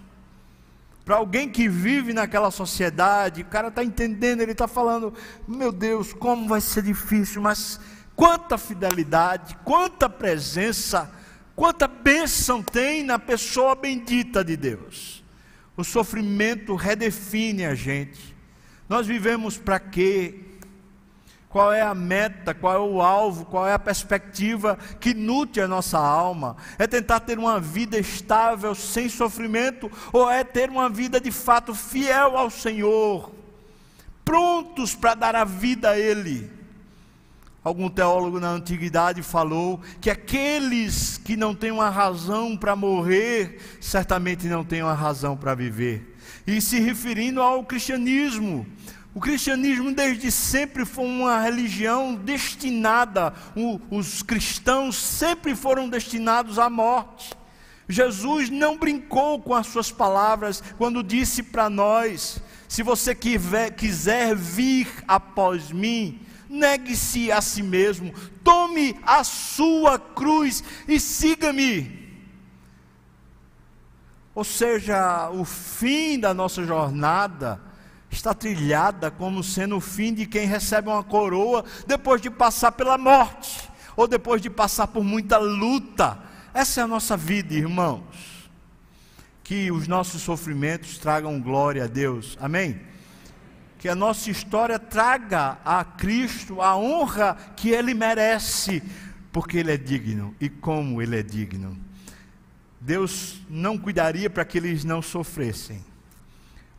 Para 1.04 1.18
alguém 1.18 1.48
que 1.48 1.68
vive 1.68 2.12
naquela 2.12 2.50
sociedade, 2.50 3.42
o 3.42 3.46
cara 3.46 3.68
está 3.68 3.84
entendendo, 3.84 4.40
ele 4.40 4.50
está 4.50 4.66
falando: 4.66 5.14
meu 5.46 5.70
Deus, 5.70 6.12
como 6.12 6.48
vai 6.48 6.60
ser 6.60 6.82
difícil, 6.82 7.40
mas 7.40 7.78
quanta 8.20 8.58
fidelidade, 8.58 9.56
quanta 9.64 10.06
presença, 10.06 11.10
quanta 11.56 11.88
bênção 11.88 12.62
tem 12.62 13.02
na 13.02 13.18
pessoa 13.18 13.74
bendita 13.74 14.44
de 14.44 14.58
Deus. 14.58 15.24
O 15.74 15.82
sofrimento 15.82 16.74
redefine 16.74 17.64
a 17.64 17.74
gente. 17.74 18.36
Nós 18.86 19.06
vivemos 19.06 19.56
para 19.56 19.80
quê? 19.80 20.38
Qual 21.48 21.72
é 21.72 21.80
a 21.80 21.94
meta, 21.94 22.52
qual 22.52 22.74
é 22.74 22.78
o 22.78 23.00
alvo, 23.00 23.46
qual 23.46 23.66
é 23.66 23.72
a 23.72 23.78
perspectiva 23.78 24.78
que 25.00 25.14
nutre 25.14 25.62
a 25.62 25.66
nossa 25.66 25.98
alma? 25.98 26.58
É 26.78 26.86
tentar 26.86 27.20
ter 27.20 27.38
uma 27.38 27.58
vida 27.58 27.98
estável, 27.98 28.74
sem 28.74 29.08
sofrimento, 29.08 29.90
ou 30.12 30.30
é 30.30 30.44
ter 30.44 30.68
uma 30.68 30.90
vida 30.90 31.18
de 31.18 31.30
fato 31.32 31.74
fiel 31.74 32.36
ao 32.36 32.50
Senhor, 32.50 33.32
prontos 34.22 34.94
para 34.94 35.14
dar 35.14 35.34
a 35.34 35.44
vida 35.44 35.92
a 35.92 35.98
Ele? 35.98 36.59
Algum 37.62 37.90
teólogo 37.90 38.40
na 38.40 38.48
antiguidade 38.48 39.22
falou 39.22 39.82
que 40.00 40.08
aqueles 40.08 41.18
que 41.18 41.36
não 41.36 41.54
têm 41.54 41.70
uma 41.70 41.90
razão 41.90 42.56
para 42.56 42.74
morrer, 42.74 43.60
certamente 43.80 44.46
não 44.46 44.64
têm 44.64 44.82
uma 44.82 44.94
razão 44.94 45.36
para 45.36 45.54
viver. 45.54 46.16
E 46.46 46.58
se 46.60 46.80
referindo 46.80 47.42
ao 47.42 47.62
cristianismo, 47.62 48.66
o 49.14 49.20
cristianismo 49.20 49.92
desde 49.92 50.30
sempre 50.30 50.86
foi 50.86 51.04
uma 51.04 51.38
religião 51.40 52.14
destinada, 52.14 53.34
os 53.90 54.22
cristãos 54.22 54.96
sempre 54.96 55.54
foram 55.54 55.88
destinados 55.88 56.58
à 56.58 56.70
morte. 56.70 57.34
Jesus 57.88 58.48
não 58.48 58.78
brincou 58.78 59.40
com 59.40 59.52
as 59.52 59.66
suas 59.66 59.90
palavras 59.90 60.62
quando 60.78 61.02
disse 61.02 61.42
para 61.42 61.68
nós: 61.68 62.40
se 62.68 62.82
você 62.82 63.14
quiser 63.14 64.34
vir 64.36 64.88
após 65.08 65.72
mim, 65.72 66.20
negue-se 66.50 67.30
a 67.30 67.40
si 67.40 67.62
mesmo, 67.62 68.12
tome 68.42 68.98
a 69.04 69.22
sua 69.22 69.98
cruz 69.98 70.64
e 70.88 70.98
siga-me. 70.98 72.00
Ou 74.34 74.42
seja, 74.44 75.30
o 75.30 75.44
fim 75.44 76.18
da 76.18 76.34
nossa 76.34 76.64
jornada 76.64 77.60
está 78.10 78.34
trilhada 78.34 79.10
como 79.10 79.44
sendo 79.44 79.76
o 79.76 79.80
fim 79.80 80.12
de 80.12 80.26
quem 80.26 80.46
recebe 80.46 80.88
uma 80.88 81.04
coroa 81.04 81.64
depois 81.86 82.20
de 82.20 82.28
passar 82.28 82.72
pela 82.72 82.98
morte, 82.98 83.70
ou 83.96 84.08
depois 84.08 84.42
de 84.42 84.50
passar 84.50 84.88
por 84.88 85.04
muita 85.04 85.38
luta. 85.38 86.18
Essa 86.52 86.80
é 86.80 86.84
a 86.84 86.88
nossa 86.88 87.16
vida, 87.16 87.54
irmãos. 87.54 88.02
Que 89.44 89.70
os 89.70 89.86
nossos 89.86 90.22
sofrimentos 90.22 90.98
tragam 90.98 91.40
glória 91.40 91.84
a 91.84 91.86
Deus. 91.86 92.36
Amém? 92.40 92.89
Que 93.80 93.88
a 93.88 93.94
nossa 93.94 94.30
história 94.30 94.78
traga 94.78 95.56
a 95.64 95.82
Cristo 95.82 96.60
a 96.60 96.76
honra 96.76 97.34
que 97.56 97.70
ele 97.70 97.94
merece, 97.94 98.82
porque 99.32 99.56
ele 99.56 99.72
é 99.72 99.76
digno 99.78 100.34
e 100.38 100.50
como 100.50 101.00
ele 101.00 101.18
é 101.18 101.22
digno. 101.22 101.74
Deus 102.78 103.40
não 103.48 103.78
cuidaria 103.78 104.28
para 104.28 104.44
que 104.44 104.58
eles 104.58 104.84
não 104.84 105.00
sofressem, 105.00 105.82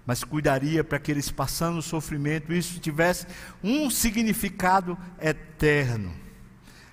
mas 0.06 0.24
cuidaria 0.24 0.84
para 0.84 1.00
que 1.00 1.10
eles 1.10 1.32
passando 1.32 1.80
o 1.80 1.82
sofrimento, 1.82 2.54
isso 2.54 2.80
tivesse 2.80 3.26
um 3.64 3.90
significado 3.90 4.96
eterno. 5.20 6.14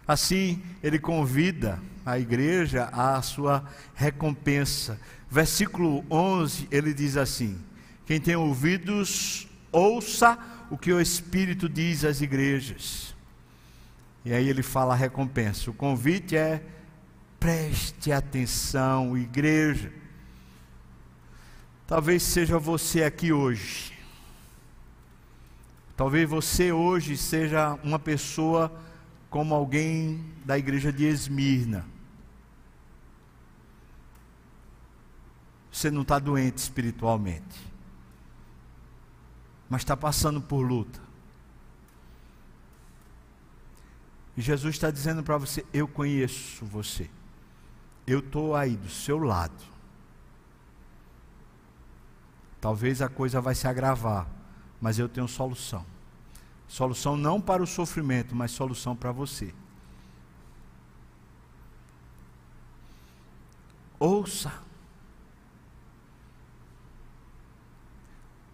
Assim, 0.06 0.62
ele 0.82 0.98
convida 0.98 1.78
a 2.06 2.18
igreja 2.18 2.88
à 2.94 3.20
sua 3.20 3.62
recompensa. 3.94 4.98
Versículo 5.30 6.02
11, 6.10 6.66
ele 6.70 6.94
diz 6.94 7.14
assim: 7.18 7.60
Quem 8.06 8.18
tem 8.18 8.36
ouvidos, 8.36 9.47
ouça 9.72 10.38
o 10.70 10.76
que 10.76 10.92
o 10.92 11.00
Espírito 11.00 11.68
diz 11.68 12.04
às 12.04 12.20
igrejas. 12.20 13.14
E 14.24 14.32
aí 14.32 14.48
ele 14.48 14.62
fala 14.62 14.94
a 14.94 14.96
recompensa. 14.96 15.70
O 15.70 15.74
convite 15.74 16.36
é: 16.36 16.62
preste 17.38 18.12
atenção, 18.12 19.16
igreja. 19.16 19.92
Talvez 21.86 22.22
seja 22.22 22.58
você 22.58 23.02
aqui 23.02 23.32
hoje. 23.32 23.96
Talvez 25.96 26.28
você 26.28 26.70
hoje 26.70 27.16
seja 27.16 27.78
uma 27.82 27.98
pessoa 27.98 28.70
como 29.30 29.54
alguém 29.54 30.24
da 30.44 30.56
igreja 30.58 30.92
de 30.92 31.04
Esmirna. 31.04 31.84
Você 35.72 35.90
não 35.90 36.02
está 36.02 36.18
doente 36.18 36.58
espiritualmente 36.58 37.68
mas 39.68 39.82
está 39.82 39.96
passando 39.96 40.40
por 40.40 40.62
luta. 40.62 41.00
E 44.36 44.40
Jesus 44.40 44.76
está 44.76 44.90
dizendo 44.90 45.22
para 45.22 45.36
você: 45.36 45.64
Eu 45.72 45.88
conheço 45.88 46.64
você, 46.64 47.10
eu 48.06 48.20
estou 48.20 48.54
aí 48.54 48.76
do 48.76 48.88
seu 48.88 49.18
lado. 49.18 49.64
Talvez 52.60 53.02
a 53.02 53.08
coisa 53.08 53.40
vai 53.40 53.54
se 53.54 53.68
agravar, 53.68 54.26
mas 54.80 54.98
eu 54.98 55.08
tenho 55.08 55.28
solução. 55.28 55.84
Solução 56.66 57.16
não 57.16 57.40
para 57.40 57.62
o 57.62 57.66
sofrimento, 57.66 58.34
mas 58.34 58.50
solução 58.50 58.94
para 58.94 59.12
você. 59.12 59.54
Ouça. 63.98 64.67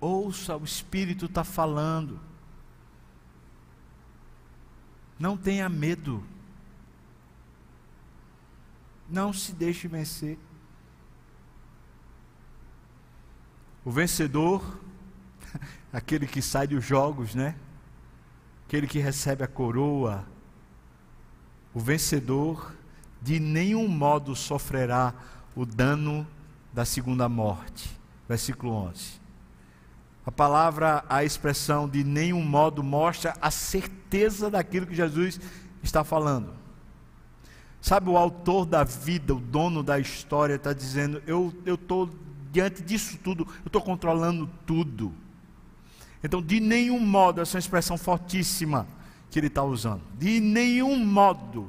Ouça, 0.04 0.54
o 0.54 0.64
Espírito 0.64 1.24
está 1.24 1.42
falando. 1.42 2.20
Não 5.18 5.34
tenha 5.34 5.66
medo. 5.66 6.22
Não 9.08 9.32
se 9.32 9.54
deixe 9.54 9.88
vencer. 9.88 10.38
O 13.82 13.90
vencedor, 13.90 14.78
aquele 15.90 16.26
que 16.26 16.42
sai 16.42 16.66
dos 16.66 16.84
jogos, 16.84 17.34
né? 17.34 17.56
Aquele 18.66 18.86
que 18.86 18.98
recebe 18.98 19.42
a 19.42 19.48
coroa. 19.48 20.26
O 21.72 21.80
vencedor 21.80 22.74
de 23.22 23.40
nenhum 23.40 23.88
modo 23.88 24.36
sofrerá 24.36 25.14
o 25.56 25.64
dano 25.64 26.26
da 26.74 26.84
segunda 26.84 27.26
morte. 27.26 27.98
Versículo 28.28 28.70
11. 28.70 29.23
A 30.26 30.32
palavra, 30.32 31.04
a 31.08 31.22
expressão 31.22 31.88
de 31.88 32.02
nenhum 32.02 32.42
modo 32.42 32.82
mostra 32.82 33.34
a 33.40 33.50
certeza 33.50 34.50
daquilo 34.50 34.86
que 34.86 34.94
Jesus 34.94 35.38
está 35.82 36.02
falando. 36.02 36.54
Sabe, 37.80 38.08
o 38.08 38.16
autor 38.16 38.64
da 38.64 38.82
vida, 38.82 39.34
o 39.34 39.40
dono 39.40 39.82
da 39.82 39.98
história, 39.98 40.54
está 40.54 40.72
dizendo: 40.72 41.22
Eu 41.26 41.52
estou 41.66 42.08
diante 42.50 42.82
disso 42.82 43.18
tudo, 43.22 43.46
eu 43.62 43.66
estou 43.66 43.82
controlando 43.82 44.48
tudo. 44.64 45.12
Então, 46.22 46.40
de 46.40 46.58
nenhum 46.58 47.00
modo, 47.00 47.42
essa 47.42 47.56
é 47.56 47.58
uma 47.58 47.60
expressão 47.60 47.98
fortíssima 47.98 48.86
que 49.30 49.38
ele 49.38 49.48
está 49.48 49.62
usando. 49.62 50.00
De 50.18 50.40
nenhum 50.40 50.96
modo 51.04 51.68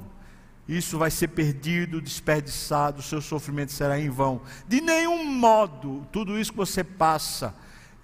isso 0.68 0.97
vai 0.97 1.12
ser 1.12 1.28
perdido, 1.28 2.01
desperdiçado, 2.01 2.99
o 2.99 3.03
seu 3.03 3.22
sofrimento 3.22 3.72
será 3.72 3.99
em 3.99 4.10
vão. 4.10 4.41
De 4.68 4.82
nenhum 4.82 5.26
modo, 5.26 6.08
tudo 6.12 6.39
isso 6.39 6.51
que 6.51 6.58
você 6.58 6.84
passa 6.84 7.53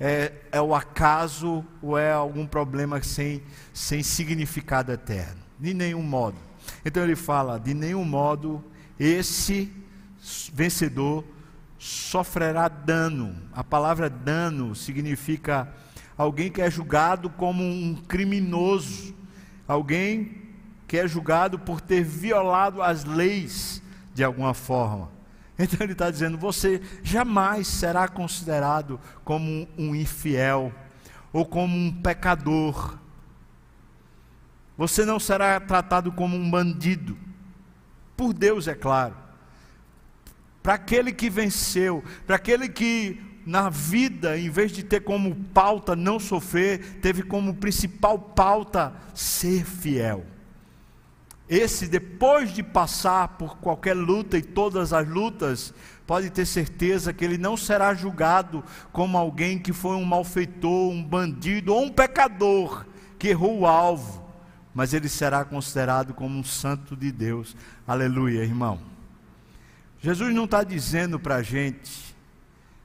é, 0.03 0.33
é 0.51 0.59
o 0.59 0.73
acaso 0.73 1.63
ou 1.79 1.95
é 1.95 2.11
algum 2.11 2.47
problema 2.47 3.03
sem, 3.03 3.43
sem 3.71 4.01
significado 4.01 4.91
eterno. 4.91 5.39
De 5.59 5.75
nenhum 5.75 6.01
modo. 6.01 6.37
Então 6.83 7.03
ele 7.03 7.15
fala: 7.15 7.59
de 7.59 7.75
nenhum 7.75 8.03
modo 8.03 8.63
esse 8.99 9.71
vencedor 10.51 11.23
sofrerá 11.77 12.67
dano. 12.67 13.35
A 13.53 13.63
palavra 13.63 14.09
dano 14.09 14.75
significa 14.75 15.71
alguém 16.17 16.51
que 16.51 16.63
é 16.63 16.71
julgado 16.71 17.29
como 17.29 17.63
um 17.63 17.95
criminoso, 18.07 19.13
alguém 19.67 20.41
que 20.87 20.97
é 20.97 21.07
julgado 21.07 21.59
por 21.59 21.79
ter 21.79 22.03
violado 22.03 22.81
as 22.81 23.05
leis 23.05 23.83
de 24.15 24.23
alguma 24.23 24.55
forma. 24.55 25.11
Então 25.61 25.79
ele 25.81 25.93
está 25.93 26.09
dizendo: 26.09 26.37
você 26.37 26.81
jamais 27.03 27.67
será 27.67 28.07
considerado 28.07 28.99
como 29.23 29.67
um 29.77 29.95
infiel 29.95 30.73
ou 31.31 31.45
como 31.45 31.75
um 31.75 31.91
pecador. 32.01 32.97
Você 34.77 35.05
não 35.05 35.19
será 35.19 35.59
tratado 35.59 36.11
como 36.11 36.35
um 36.35 36.49
bandido. 36.49 37.17
Por 38.17 38.33
Deus, 38.33 38.67
é 38.67 38.73
claro. 38.73 39.15
Para 40.63 40.75
aquele 40.75 41.11
que 41.11 41.29
venceu, 41.29 42.03
para 42.25 42.35
aquele 42.35 42.69
que 42.69 43.21
na 43.45 43.69
vida, 43.69 44.37
em 44.37 44.49
vez 44.49 44.71
de 44.71 44.83
ter 44.83 45.01
como 45.01 45.35
pauta 45.35 45.95
não 45.95 46.19
sofrer, 46.19 46.99
teve 47.01 47.23
como 47.23 47.55
principal 47.55 48.17
pauta 48.17 48.93
ser 49.13 49.65
fiel. 49.65 50.25
Esse, 51.51 51.85
depois 51.85 52.53
de 52.53 52.63
passar 52.63 53.27
por 53.37 53.57
qualquer 53.57 53.93
luta 53.93 54.37
e 54.37 54.41
todas 54.41 54.93
as 54.93 55.05
lutas, 55.05 55.73
pode 56.07 56.29
ter 56.29 56.45
certeza 56.45 57.11
que 57.11 57.25
ele 57.25 57.37
não 57.37 57.57
será 57.57 57.93
julgado 57.93 58.63
como 58.93 59.17
alguém 59.17 59.59
que 59.59 59.73
foi 59.73 59.97
um 59.97 60.05
malfeitor, 60.05 60.89
um 60.89 61.03
bandido 61.03 61.73
ou 61.73 61.83
um 61.83 61.91
pecador 61.91 62.85
que 63.19 63.27
errou 63.27 63.59
o 63.59 63.67
alvo, 63.67 64.25
mas 64.73 64.93
ele 64.93 65.09
será 65.09 65.43
considerado 65.43 66.13
como 66.13 66.39
um 66.39 66.43
santo 66.43 66.95
de 66.95 67.11
Deus. 67.11 67.53
Aleluia, 67.85 68.45
irmão. 68.45 68.79
Jesus 69.99 70.33
não 70.33 70.45
está 70.45 70.63
dizendo 70.63 71.19
para 71.19 71.35
a 71.35 71.43
gente 71.43 72.15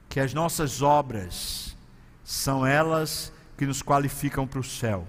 que 0.09 0.19
as 0.19 0.33
nossas 0.33 0.81
obras 0.81 1.73
são 2.21 2.67
elas 2.67 3.31
que 3.57 3.65
nos 3.65 3.81
qualificam 3.81 4.45
para 4.45 4.59
o 4.59 4.63
céu. 4.63 5.07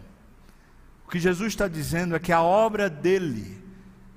O 1.08 1.10
que 1.10 1.18
Jesus 1.18 1.54
está 1.54 1.66
dizendo 1.66 2.14
é 2.14 2.18
que 2.18 2.30
a 2.30 2.42
obra 2.42 2.90
dele 2.90 3.64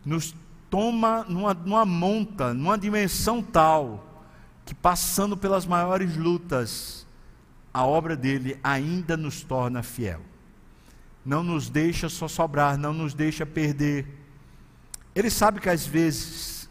nos 0.06 0.36
toma 0.70 1.24
numa, 1.24 1.54
numa 1.54 1.86
monta, 1.86 2.54
numa 2.54 2.78
dimensão 2.78 3.42
tal, 3.42 4.26
que 4.66 4.76
passando 4.76 5.38
pelas 5.38 5.66
maiores 5.66 6.18
lutas, 6.18 7.08
a 7.74 7.86
obra 7.86 8.14
dele 8.14 8.60
ainda 8.62 9.16
nos 9.16 9.42
torna 9.42 9.82
fiel. 9.82 10.20
Não 11.26 11.42
nos 11.42 11.70
deixa 11.70 12.10
só 12.10 12.28
sobrar, 12.28 12.78
não 12.78 12.92
nos 12.92 13.14
deixa 13.14 13.46
perder. 13.46 14.06
Ele 15.16 15.30
sabe 15.30 15.62
que 15.62 15.70
às 15.70 15.86
vezes 15.86 16.70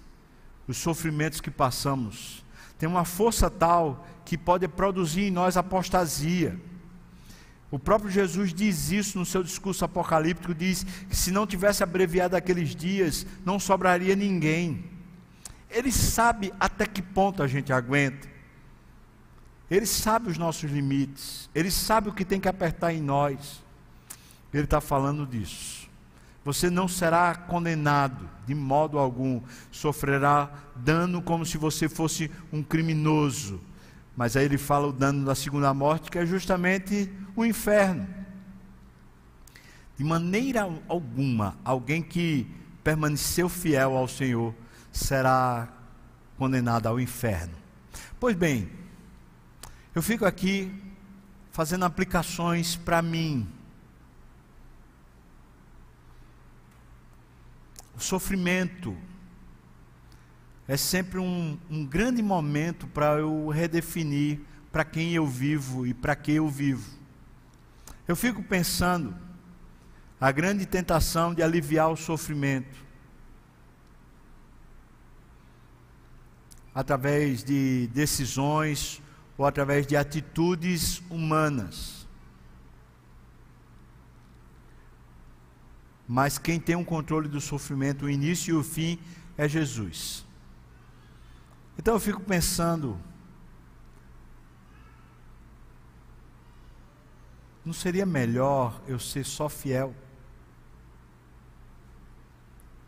os 0.69 0.77
sofrimentos 0.77 1.41
que 1.41 1.51
passamos, 1.51 2.45
tem 2.79 2.87
uma 2.87 3.07
força 3.07 3.49
tal 3.49 4.07
que 4.27 4.37
pode 4.37 4.69
produzir 4.69 5.23
em 5.23 5.31
nós 5.31 5.57
apostasia. 5.57 6.61
O 7.71 7.79
próprio 7.79 8.11
Jesus 8.11 8.53
diz 8.53 8.91
isso 8.91 9.19
no 9.19 9.25
seu 9.25 9.43
discurso 9.43 9.85
apocalíptico, 9.85 10.55
diz 10.55 10.85
que 11.09 11.17
se 11.17 11.31
não 11.31 11.47
tivesse 11.47 11.83
abreviado 11.83 12.37
aqueles 12.37 12.75
dias, 12.75 13.25
não 13.45 13.61
sobraria 13.61 14.17
ninguém. 14.17 14.85
Ele 15.71 15.93
sabe 15.93 16.53
até 16.59 16.85
que 16.85 17.01
ponto 17.01 17.43
a 17.43 17.47
gente 17.47 17.73
aguenta. 17.73 18.29
Ele 19.71 19.87
sabe 19.87 20.29
os 20.29 20.37
nossos 20.37 20.69
limites. 20.69 21.49
Ele 21.55 21.71
sabe 21.71 22.09
o 22.09 22.13
que 22.13 22.25
tem 22.25 22.41
que 22.41 22.49
apertar 22.49 22.93
em 22.93 23.01
nós. 23.01 23.63
Ele 24.53 24.65
está 24.65 24.81
falando 24.81 25.25
disso. 25.25 25.89
Você 26.45 26.69
não 26.69 26.89
será 26.89 27.35
condenado 27.37 28.29
de 28.47 28.55
modo 28.55 28.99
algum, 28.99 29.41
sofrerá 29.71 30.51
dano 30.75 31.23
como 31.23 31.47
se 31.47 31.57
você 31.57 31.89
fosse 31.89 32.31
um 32.53 32.63
criminoso. 32.63 33.61
Mas 34.21 34.37
aí 34.37 34.45
ele 34.45 34.59
fala 34.59 34.87
o 34.87 34.93
dano 34.93 35.25
da 35.25 35.35
segunda 35.35 35.73
morte, 35.73 36.11
que 36.11 36.19
é 36.19 36.27
justamente 36.27 37.11
o 37.35 37.43
inferno. 37.43 38.07
De 39.97 40.05
maneira 40.05 40.71
alguma, 40.87 41.57
alguém 41.65 42.03
que 42.03 42.47
permaneceu 42.85 43.49
fiel 43.49 43.97
ao 43.97 44.07
Senhor 44.07 44.55
será 44.93 45.67
condenado 46.37 46.87
ao 46.87 47.01
inferno. 47.01 47.55
Pois 48.21 48.37
bem, 48.37 48.71
eu 49.95 50.03
fico 50.03 50.27
aqui 50.27 50.71
fazendo 51.51 51.87
aplicações 51.87 52.77
para 52.77 53.01
mim 53.01 53.49
O 58.01 58.03
sofrimento 58.03 58.97
é 60.71 60.77
sempre 60.77 61.19
um, 61.19 61.59
um 61.69 61.85
grande 61.85 62.23
momento 62.23 62.87
para 62.87 63.19
eu 63.19 63.49
redefinir 63.49 64.39
para 64.71 64.85
quem 64.85 65.13
eu 65.13 65.27
vivo 65.27 65.85
e 65.85 65.93
para 65.93 66.15
que 66.15 66.31
eu 66.31 66.49
vivo. 66.49 66.89
Eu 68.07 68.15
fico 68.15 68.41
pensando 68.41 69.13
a 70.21 70.31
grande 70.31 70.65
tentação 70.65 71.35
de 71.35 71.43
aliviar 71.43 71.91
o 71.91 71.97
sofrimento 71.97 72.85
através 76.73 77.43
de 77.43 77.89
decisões 77.89 79.03
ou 79.37 79.45
através 79.45 79.85
de 79.89 79.97
atitudes 79.97 81.03
humanas. 81.11 81.99
mas 86.07 86.39
quem 86.39 86.59
tem 86.59 86.75
o 86.75 86.81
um 86.81 86.85
controle 86.85 87.29
do 87.29 87.41
sofrimento, 87.41 88.05
o 88.05 88.11
início 88.11 88.55
e 88.55 88.59
o 88.59 88.65
fim, 88.65 88.99
é 89.39 89.49
Jesus. 89.49 90.29
Então 91.81 91.95
eu 91.95 92.01
fico 92.01 92.21
pensando, 92.21 93.01
não 97.65 97.73
seria 97.73 98.05
melhor 98.05 98.79
eu 98.87 98.99
ser 98.99 99.25
só 99.25 99.49
fiel? 99.49 99.95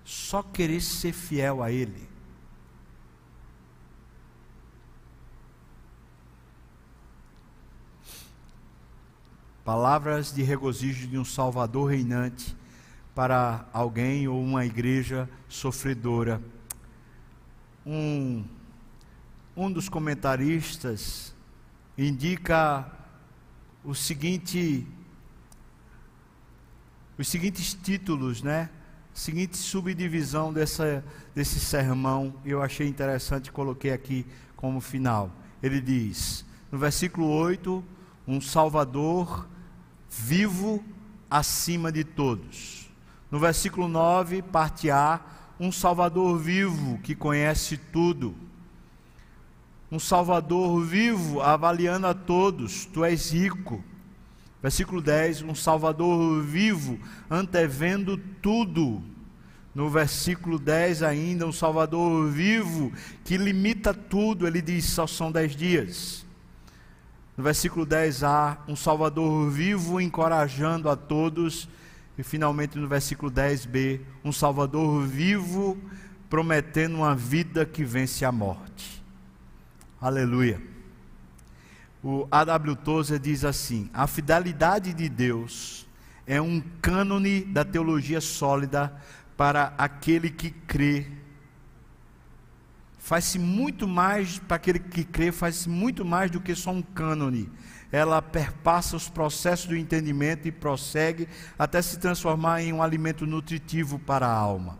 Só 0.05 0.43
querer 0.43 0.82
ser 0.82 1.14
fiel 1.14 1.62
a 1.62 1.72
Ele? 1.72 2.07
Palavras 9.64 10.34
de 10.34 10.43
regozijo 10.43 11.09
de 11.09 11.16
um 11.16 11.24
Salvador 11.24 11.93
reinante 11.93 12.55
para 13.14 13.66
alguém 13.72 14.28
ou 14.28 14.38
uma 14.38 14.66
igreja 14.66 15.30
sofredora. 15.49 16.43
Um, 17.86 18.45
um 19.57 19.70
dos 19.70 19.88
comentaristas 19.88 21.34
indica 21.96 22.90
o 23.84 23.94
seguinte, 23.94 24.86
os 27.18 27.28
seguintes 27.28 27.74
títulos, 27.74 28.42
né, 28.42 28.70
seguinte 29.12 29.57
subdivisão 29.57 30.53
dessa, 30.53 31.05
desse 31.34 31.61
sermão, 31.61 32.34
eu 32.44 32.62
achei 32.62 32.88
interessante, 32.88 33.53
coloquei 33.53 33.92
aqui 33.92 34.26
como 34.57 34.80
final. 34.80 35.30
Ele 35.62 35.80
diz, 35.80 36.44
no 36.70 36.78
versículo 36.78 37.28
8, 37.28 37.84
um 38.26 38.40
Salvador 38.40 39.48
vivo 40.09 40.82
acima 41.30 41.92
de 41.92 42.05
todos. 42.05 42.90
No 43.30 43.38
versículo 43.38 43.88
9, 43.88 44.42
parte 44.42 44.90
A, 44.90 45.20
um 45.59 45.70
Salvador 45.70 46.38
vivo 46.38 46.98
que 46.98 47.14
conhece 47.14 47.76
tudo. 47.76 48.34
Um 49.93 49.99
Salvador 49.99 50.82
vivo 50.82 51.43
avaliando 51.43 52.07
a 52.07 52.14
todos, 52.14 52.86
tu 52.86 53.05
és 53.05 53.30
rico. 53.30 53.84
Versículo 54.62 55.03
10, 55.03 55.43
um 55.43 55.55
Salvador 55.55 56.43
vivo 56.43 56.99
antevendo 57.28 58.16
tudo. 58.16 59.03
No 59.74 59.90
versículo 59.90 60.59
10 60.59 61.03
ainda, 61.03 61.47
um 61.47 61.53
Salvador 61.53 62.26
vivo 62.30 62.90
que 63.22 63.36
limita 63.36 63.93
tudo, 63.93 64.47
ele 64.47 64.62
diz, 64.62 64.86
só 64.86 65.07
são 65.07 65.30
dez 65.30 65.55
dias. 65.55 66.24
No 67.36 67.45
versículo 67.45 67.86
10a, 67.86 68.61
um 68.66 68.74
Salvador 68.74 69.51
vivo 69.51 70.01
encorajando 70.01 70.88
a 70.88 70.97
todos. 70.97 71.68
E 72.16 72.22
finalmente 72.22 72.78
no 72.78 72.88
versículo 72.88 73.30
10b, 73.30 74.01
um 74.24 74.32
Salvador 74.32 75.07
vivo 75.07 75.76
prometendo 76.30 76.97
uma 76.97 77.14
vida 77.14 77.66
que 77.66 77.84
vence 77.84 78.24
a 78.24 78.32
morte. 78.32 79.01
Aleluia. 80.03 80.61
O 82.03 82.28
A.W. 82.28 82.76
Tozer 82.76 83.20
diz 83.20 83.44
assim: 83.44 83.88
a 83.94 84.07
fidelidade 84.07 84.92
de 84.92 85.09
Deus 85.09 85.88
é 86.26 86.42
um 86.42 86.61
cânone 86.82 87.42
da 87.42 87.64
teologia 87.64 88.20
sólida 88.20 88.92
para 89.36 89.72
aquele 89.78 90.28
que 90.28 90.50
crê 90.50 91.07
faz-se 93.03 93.36
muito 93.36 93.86
mais, 93.86 94.38
para 94.38 94.57
aquele 94.57 94.78
que 94.78 95.05
crê, 95.05 95.32
faz-se 95.32 95.68
muito 95.68 96.05
mais 96.05 96.30
do 96.30 96.40
que 96.40 96.55
só 96.55 96.70
um 96.70 96.80
cânone. 96.80 97.50
Ela 97.90 98.22
perpassa 98.22 98.96
os 98.96 99.09
processos 99.09 99.66
do 99.66 99.76
entendimento 99.76 100.46
e 100.46 100.53
prossegue 100.53 101.28
até 101.59 101.82
se 101.82 101.98
transformar 101.98 102.62
em 102.62 102.72
um 102.72 102.82
alimento 102.82 103.26
nutritivo 103.26 103.98
para 103.98 104.26
a 104.26 104.32
alma. 104.32 104.78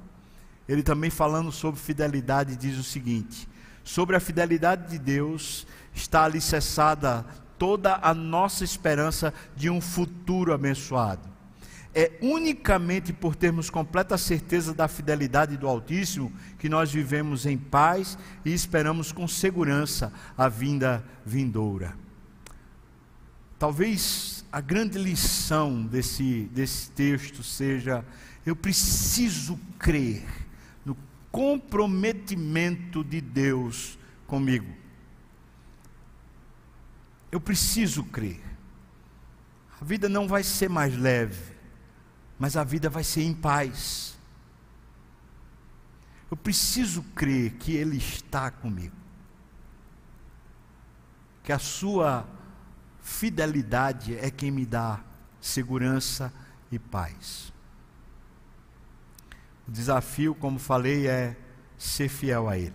Ele 0.69 0.83
também 0.83 1.11
falando 1.11 1.51
sobre 1.51 1.81
fidelidade 1.81 2.57
diz 2.57 2.79
o 2.79 2.85
seguinte: 2.85 3.49
sobre 3.85 4.17
a 4.17 4.21
fidelidade 4.21 4.91
de 4.91 4.99
Deus 4.99 5.67
está 5.95 6.25
alicerçada 6.25 7.25
toda 7.59 7.99
a 8.03 8.15
nossa 8.15 8.65
esperança 8.65 9.33
de 9.57 9.71
um 9.71 9.81
futuro 9.81 10.53
abençoado 10.53 11.33
é 11.95 12.13
unicamente 12.23 13.13
por 13.13 13.37
termos 13.37 13.69
completa 13.69 14.17
certeza 14.17 14.73
da 14.73 14.89
fidelidade 14.89 15.57
do 15.57 15.69
Altíssimo 15.69 16.33
que 16.59 16.69
nós 16.69 16.91
vivemos 16.91 17.45
em 17.45 17.59
paz 17.59 18.19
e 18.45 18.53
esperamos 18.53 19.13
com 19.13 19.29
segurança 19.29 20.13
a 20.37 20.49
vinda 20.49 21.05
vindoura. 21.25 21.95
Talvez 23.59 24.45
a 24.51 24.61
grande 24.61 24.99
lição 24.99 25.83
desse, 25.83 26.49
desse 26.53 26.91
texto 26.93 27.43
seja: 27.43 28.05
eu 28.45 28.57
preciso 28.57 29.61
crer 29.79 30.25
comprometimento 31.33 33.03
de 33.03 33.21
Deus 33.21 33.99
comigo. 34.27 34.73
Eu 37.33 37.41
preciso 37.41 38.05
crer. 38.05 38.41
A 39.81 39.85
vida 39.85 40.09
não 40.09 40.29
vai 40.29 40.45
ser 40.45 40.69
mais 40.69 40.97
leve 40.97 41.53
mas 42.43 42.57
a 42.57 42.65
vida 42.65 42.91
vai 42.91 43.05
ser 43.05 43.23
em 43.23 43.33
paz. 43.33 44.19
Eu 46.29 46.37
preciso 46.37 47.01
crer 47.15 47.53
que 47.53 47.71
Ele 47.71 47.97
está 47.97 48.51
comigo, 48.51 48.97
que 51.45 51.53
a 51.53 51.59
Sua 51.61 52.29
fidelidade 53.01 54.19
é 54.19 54.29
quem 54.29 54.51
me 54.51 54.67
dá 54.67 55.05
segurança 55.41 56.33
e 56.73 56.81
paz. 56.81 57.52
O 59.73 59.75
desafio, 59.75 60.35
como 60.35 60.59
falei, 60.59 61.09
é 61.09 61.35
ser 61.79 62.11
fiel 62.11 62.47
a 62.47 62.59
Ele, 62.59 62.75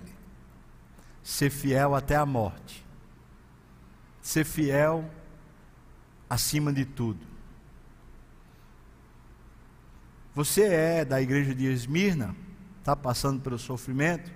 ser 1.21 1.51
fiel 1.51 1.93
até 1.93 2.15
a 2.15 2.25
morte, 2.25 2.83
ser 4.19 4.43
fiel 4.43 5.07
acima 6.27 6.73
de 6.73 6.83
tudo 6.83 7.37
você 10.37 10.65
é 10.65 11.03
da 11.03 11.19
igreja 11.19 11.55
de 11.55 11.65
Esmirna, 11.65 12.35
está 12.77 12.95
passando 12.95 13.41
pelo 13.41 13.57
sofrimento? 13.57 14.31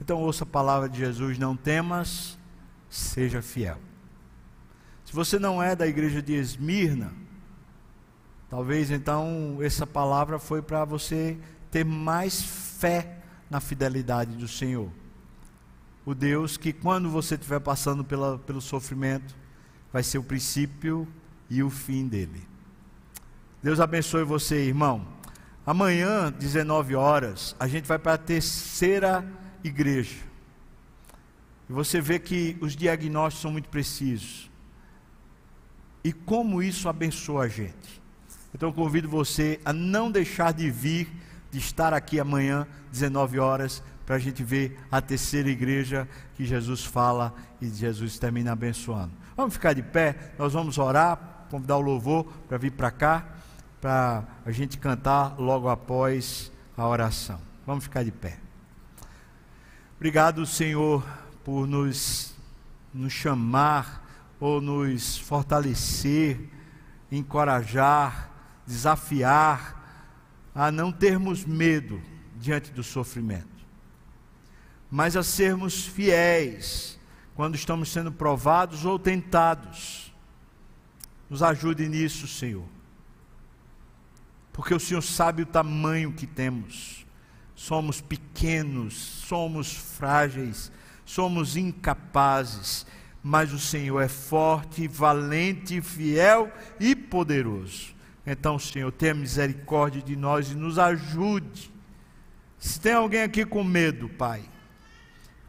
Então 0.00 0.18
ouça 0.18 0.44
a 0.44 0.46
palavra 0.46 0.88
de 0.88 0.96
Jesus: 0.96 1.36
não 1.36 1.54
temas, 1.54 2.38
seja 2.88 3.42
fiel. 3.42 3.76
Se 5.04 5.12
você 5.12 5.38
não 5.38 5.62
é 5.62 5.76
da 5.76 5.86
igreja 5.86 6.22
de 6.22 6.32
Esmirna, 6.32 7.12
talvez 8.48 8.90
então 8.90 9.58
essa 9.60 9.86
palavra 9.86 10.38
foi 10.38 10.62
para 10.62 10.86
você 10.86 11.38
ter 11.74 11.84
mais 11.84 12.40
fé 12.40 13.18
na 13.50 13.58
fidelidade 13.58 14.36
do 14.36 14.46
Senhor. 14.46 14.88
O 16.06 16.14
Deus 16.14 16.56
que, 16.56 16.72
quando 16.72 17.10
você 17.10 17.34
estiver 17.34 17.58
passando 17.58 18.04
pela, 18.04 18.38
pelo 18.38 18.60
sofrimento, 18.60 19.34
vai 19.92 20.04
ser 20.04 20.18
o 20.18 20.22
princípio 20.22 21.08
e 21.50 21.64
o 21.64 21.70
fim 21.70 22.06
dele. 22.06 22.46
Deus 23.60 23.80
abençoe 23.80 24.22
você, 24.22 24.66
irmão. 24.66 25.04
Amanhã, 25.66 26.30
19 26.30 26.94
horas, 26.94 27.56
a 27.58 27.66
gente 27.66 27.88
vai 27.88 27.98
para 27.98 28.14
a 28.14 28.18
terceira 28.18 29.28
igreja. 29.64 30.22
E 31.68 31.72
você 31.72 32.00
vê 32.00 32.20
que 32.20 32.56
os 32.60 32.76
diagnósticos 32.76 33.42
são 33.42 33.50
muito 33.50 33.68
precisos. 33.68 34.48
E 36.04 36.12
como 36.12 36.62
isso 36.62 36.88
abençoa 36.88 37.46
a 37.46 37.48
gente. 37.48 38.00
Então 38.54 38.68
eu 38.68 38.72
convido 38.72 39.08
você 39.08 39.58
a 39.64 39.72
não 39.72 40.08
deixar 40.08 40.52
de 40.52 40.70
vir, 40.70 41.23
de 41.54 41.60
estar 41.60 41.94
aqui 41.94 42.18
amanhã, 42.18 42.66
19 42.90 43.38
horas, 43.38 43.80
para 44.04 44.16
a 44.16 44.18
gente 44.18 44.42
ver 44.42 44.76
a 44.90 45.00
terceira 45.00 45.48
igreja 45.48 46.08
que 46.34 46.44
Jesus 46.44 46.84
fala 46.84 47.32
e 47.60 47.68
Jesus 47.68 48.18
termina 48.18 48.50
abençoando. 48.50 49.12
Vamos 49.36 49.54
ficar 49.54 49.72
de 49.72 49.80
pé, 49.80 50.32
nós 50.36 50.52
vamos 50.52 50.78
orar, 50.78 51.46
convidar 51.48 51.76
o 51.76 51.80
louvor 51.80 52.24
para 52.48 52.58
vir 52.58 52.72
para 52.72 52.90
cá 52.90 53.24
para 53.80 54.24
a 54.44 54.50
gente 54.50 54.78
cantar 54.78 55.38
logo 55.38 55.68
após 55.68 56.50
a 56.76 56.88
oração. 56.88 57.38
Vamos 57.64 57.84
ficar 57.84 58.02
de 58.02 58.10
pé. 58.10 58.36
Obrigado, 59.94 60.44
Senhor, 60.46 61.06
por 61.44 61.68
nos, 61.68 62.34
nos 62.92 63.12
chamar 63.12 64.04
ou 64.40 64.60
nos 64.60 65.18
fortalecer, 65.18 66.50
encorajar, 67.12 68.28
desafiar 68.66 69.83
a 70.54 70.70
não 70.70 70.92
termos 70.92 71.44
medo 71.44 72.00
diante 72.36 72.70
do 72.70 72.82
sofrimento, 72.82 73.48
mas 74.90 75.16
a 75.16 75.22
sermos 75.22 75.86
fiéis 75.86 76.98
quando 77.34 77.54
estamos 77.54 77.88
sendo 77.88 78.12
provados 78.12 78.84
ou 78.84 78.98
tentados. 78.98 80.14
Nos 81.28 81.42
ajude 81.42 81.88
nisso, 81.88 82.28
Senhor 82.28 82.74
porque 84.54 84.72
o 84.72 84.78
Senhor 84.78 85.02
sabe 85.02 85.42
o 85.42 85.46
tamanho 85.46 86.12
que 86.12 86.28
temos. 86.28 87.04
Somos 87.56 88.00
pequenos, 88.00 88.94
somos 88.94 89.74
frágeis, 89.74 90.70
somos 91.04 91.56
incapazes, 91.56 92.86
mas 93.20 93.52
o 93.52 93.58
Senhor 93.58 94.00
é 94.00 94.06
forte, 94.06 94.86
valente, 94.86 95.82
fiel 95.82 96.52
e 96.78 96.94
poderoso. 96.94 97.93
Então, 98.26 98.58
Senhor, 98.58 98.90
tenha 98.90 99.14
misericórdia 99.14 100.02
de 100.02 100.16
nós 100.16 100.50
e 100.50 100.54
nos 100.54 100.78
ajude. 100.78 101.70
Se 102.58 102.80
tem 102.80 102.94
alguém 102.94 103.22
aqui 103.22 103.44
com 103.44 103.62
medo, 103.62 104.08
Pai, 104.08 104.42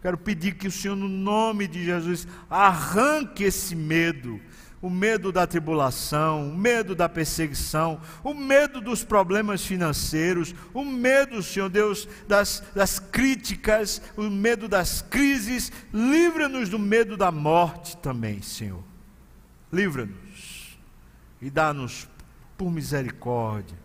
quero 0.02 0.18
pedir 0.18 0.56
que 0.56 0.68
o 0.68 0.72
Senhor, 0.72 0.96
no 0.96 1.08
nome 1.08 1.68
de 1.68 1.86
Jesus, 1.86 2.28
arranque 2.50 3.44
esse 3.44 3.76
medo 3.76 4.42
o 4.86 4.90
medo 4.90 5.32
da 5.32 5.48
tribulação, 5.48 6.50
o 6.50 6.56
medo 6.56 6.94
da 6.94 7.10
perseguição, 7.10 8.00
o 8.24 8.36
medo 8.36 8.80
dos 8.80 9.04
problemas 9.04 9.66
financeiros, 9.66 10.54
o 10.76 10.86
medo, 10.86 11.42
Senhor 11.42 11.70
Deus, 11.70 12.08
das, 12.28 12.64
das 12.76 13.00
críticas, 13.00 14.00
o 14.16 14.30
medo 14.30 14.68
das 14.68 15.02
crises. 15.02 15.72
Livra-nos 15.92 16.70
do 16.70 16.78
medo 16.78 17.18
da 17.18 17.32
morte 17.32 17.98
também, 17.98 18.44
Senhor. 18.44 18.84
Livra-nos 19.74 20.78
e 21.42 21.50
dá-nos, 21.50 22.08
por 22.58 22.72
misericórdia, 22.72 23.78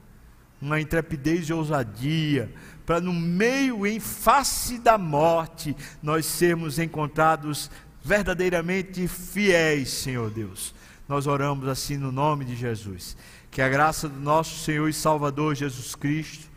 uma 0.61 0.81
intrepidez 0.81 1.49
e 1.49 1.53
ousadia, 1.53 2.53
para 2.85 3.01
no 3.01 3.13
meio, 3.13 3.87
em 3.87 4.01
face 4.01 4.79
da 4.79 4.99
morte, 4.99 5.77
nós 6.03 6.27
sermos 6.27 6.79
encontrados 6.79 7.71
verdadeiramente 8.03 9.07
fiéis, 9.07 9.91
Senhor 9.91 10.31
Deus 10.31 10.75
nós 11.11 11.27
oramos 11.27 11.67
assim 11.67 11.97
no 11.97 12.13
nome 12.13 12.45
de 12.45 12.55
Jesus. 12.55 13.17
Que 13.51 13.61
a 13.61 13.69
graça 13.69 14.09
do 14.09 14.21
nosso 14.21 14.65
Senhor 14.65 14.89
e 14.89 14.93
Salvador 14.93 15.57
Jesus 15.57 15.97
Cristo, 15.97 16.49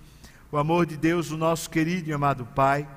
o 0.52 0.60
amor 0.60 0.86
de 0.86 0.96
Deus, 0.96 1.32
o 1.32 1.38
nosso 1.38 1.68
querido 1.72 2.08
e 2.08 2.14
amado 2.14 2.46
Pai, 2.46 2.88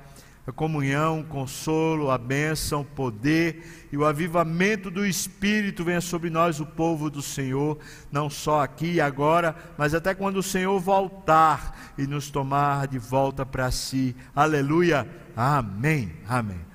a 0.47 0.51
comunhão, 0.53 1.19
o 1.19 1.25
consolo, 1.25 2.09
a 2.09 2.17
bênção, 2.17 2.79
o 2.79 2.85
poder 2.85 3.87
e 3.91 3.97
o 3.97 4.05
avivamento 4.05 4.89
do 4.89 5.05
Espírito 5.05 5.83
venha 5.83 5.99
sobre 5.99 6.29
nós, 6.29 6.61
o 6.61 6.65
povo 6.65 7.09
do 7.09 7.21
Senhor, 7.21 7.77
não 8.09 8.29
só 8.29 8.61
aqui 8.61 8.93
e 8.93 9.01
agora, 9.01 9.53
mas 9.77 9.93
até 9.93 10.15
quando 10.15 10.37
o 10.37 10.43
Senhor 10.43 10.79
voltar 10.79 11.93
e 11.97 12.07
nos 12.07 12.31
tomar 12.31 12.87
de 12.87 12.97
volta 12.97 13.45
para 13.45 13.69
si. 13.71 14.15
Aleluia. 14.33 15.05
Amém. 15.35 16.13
Amém. 16.25 16.67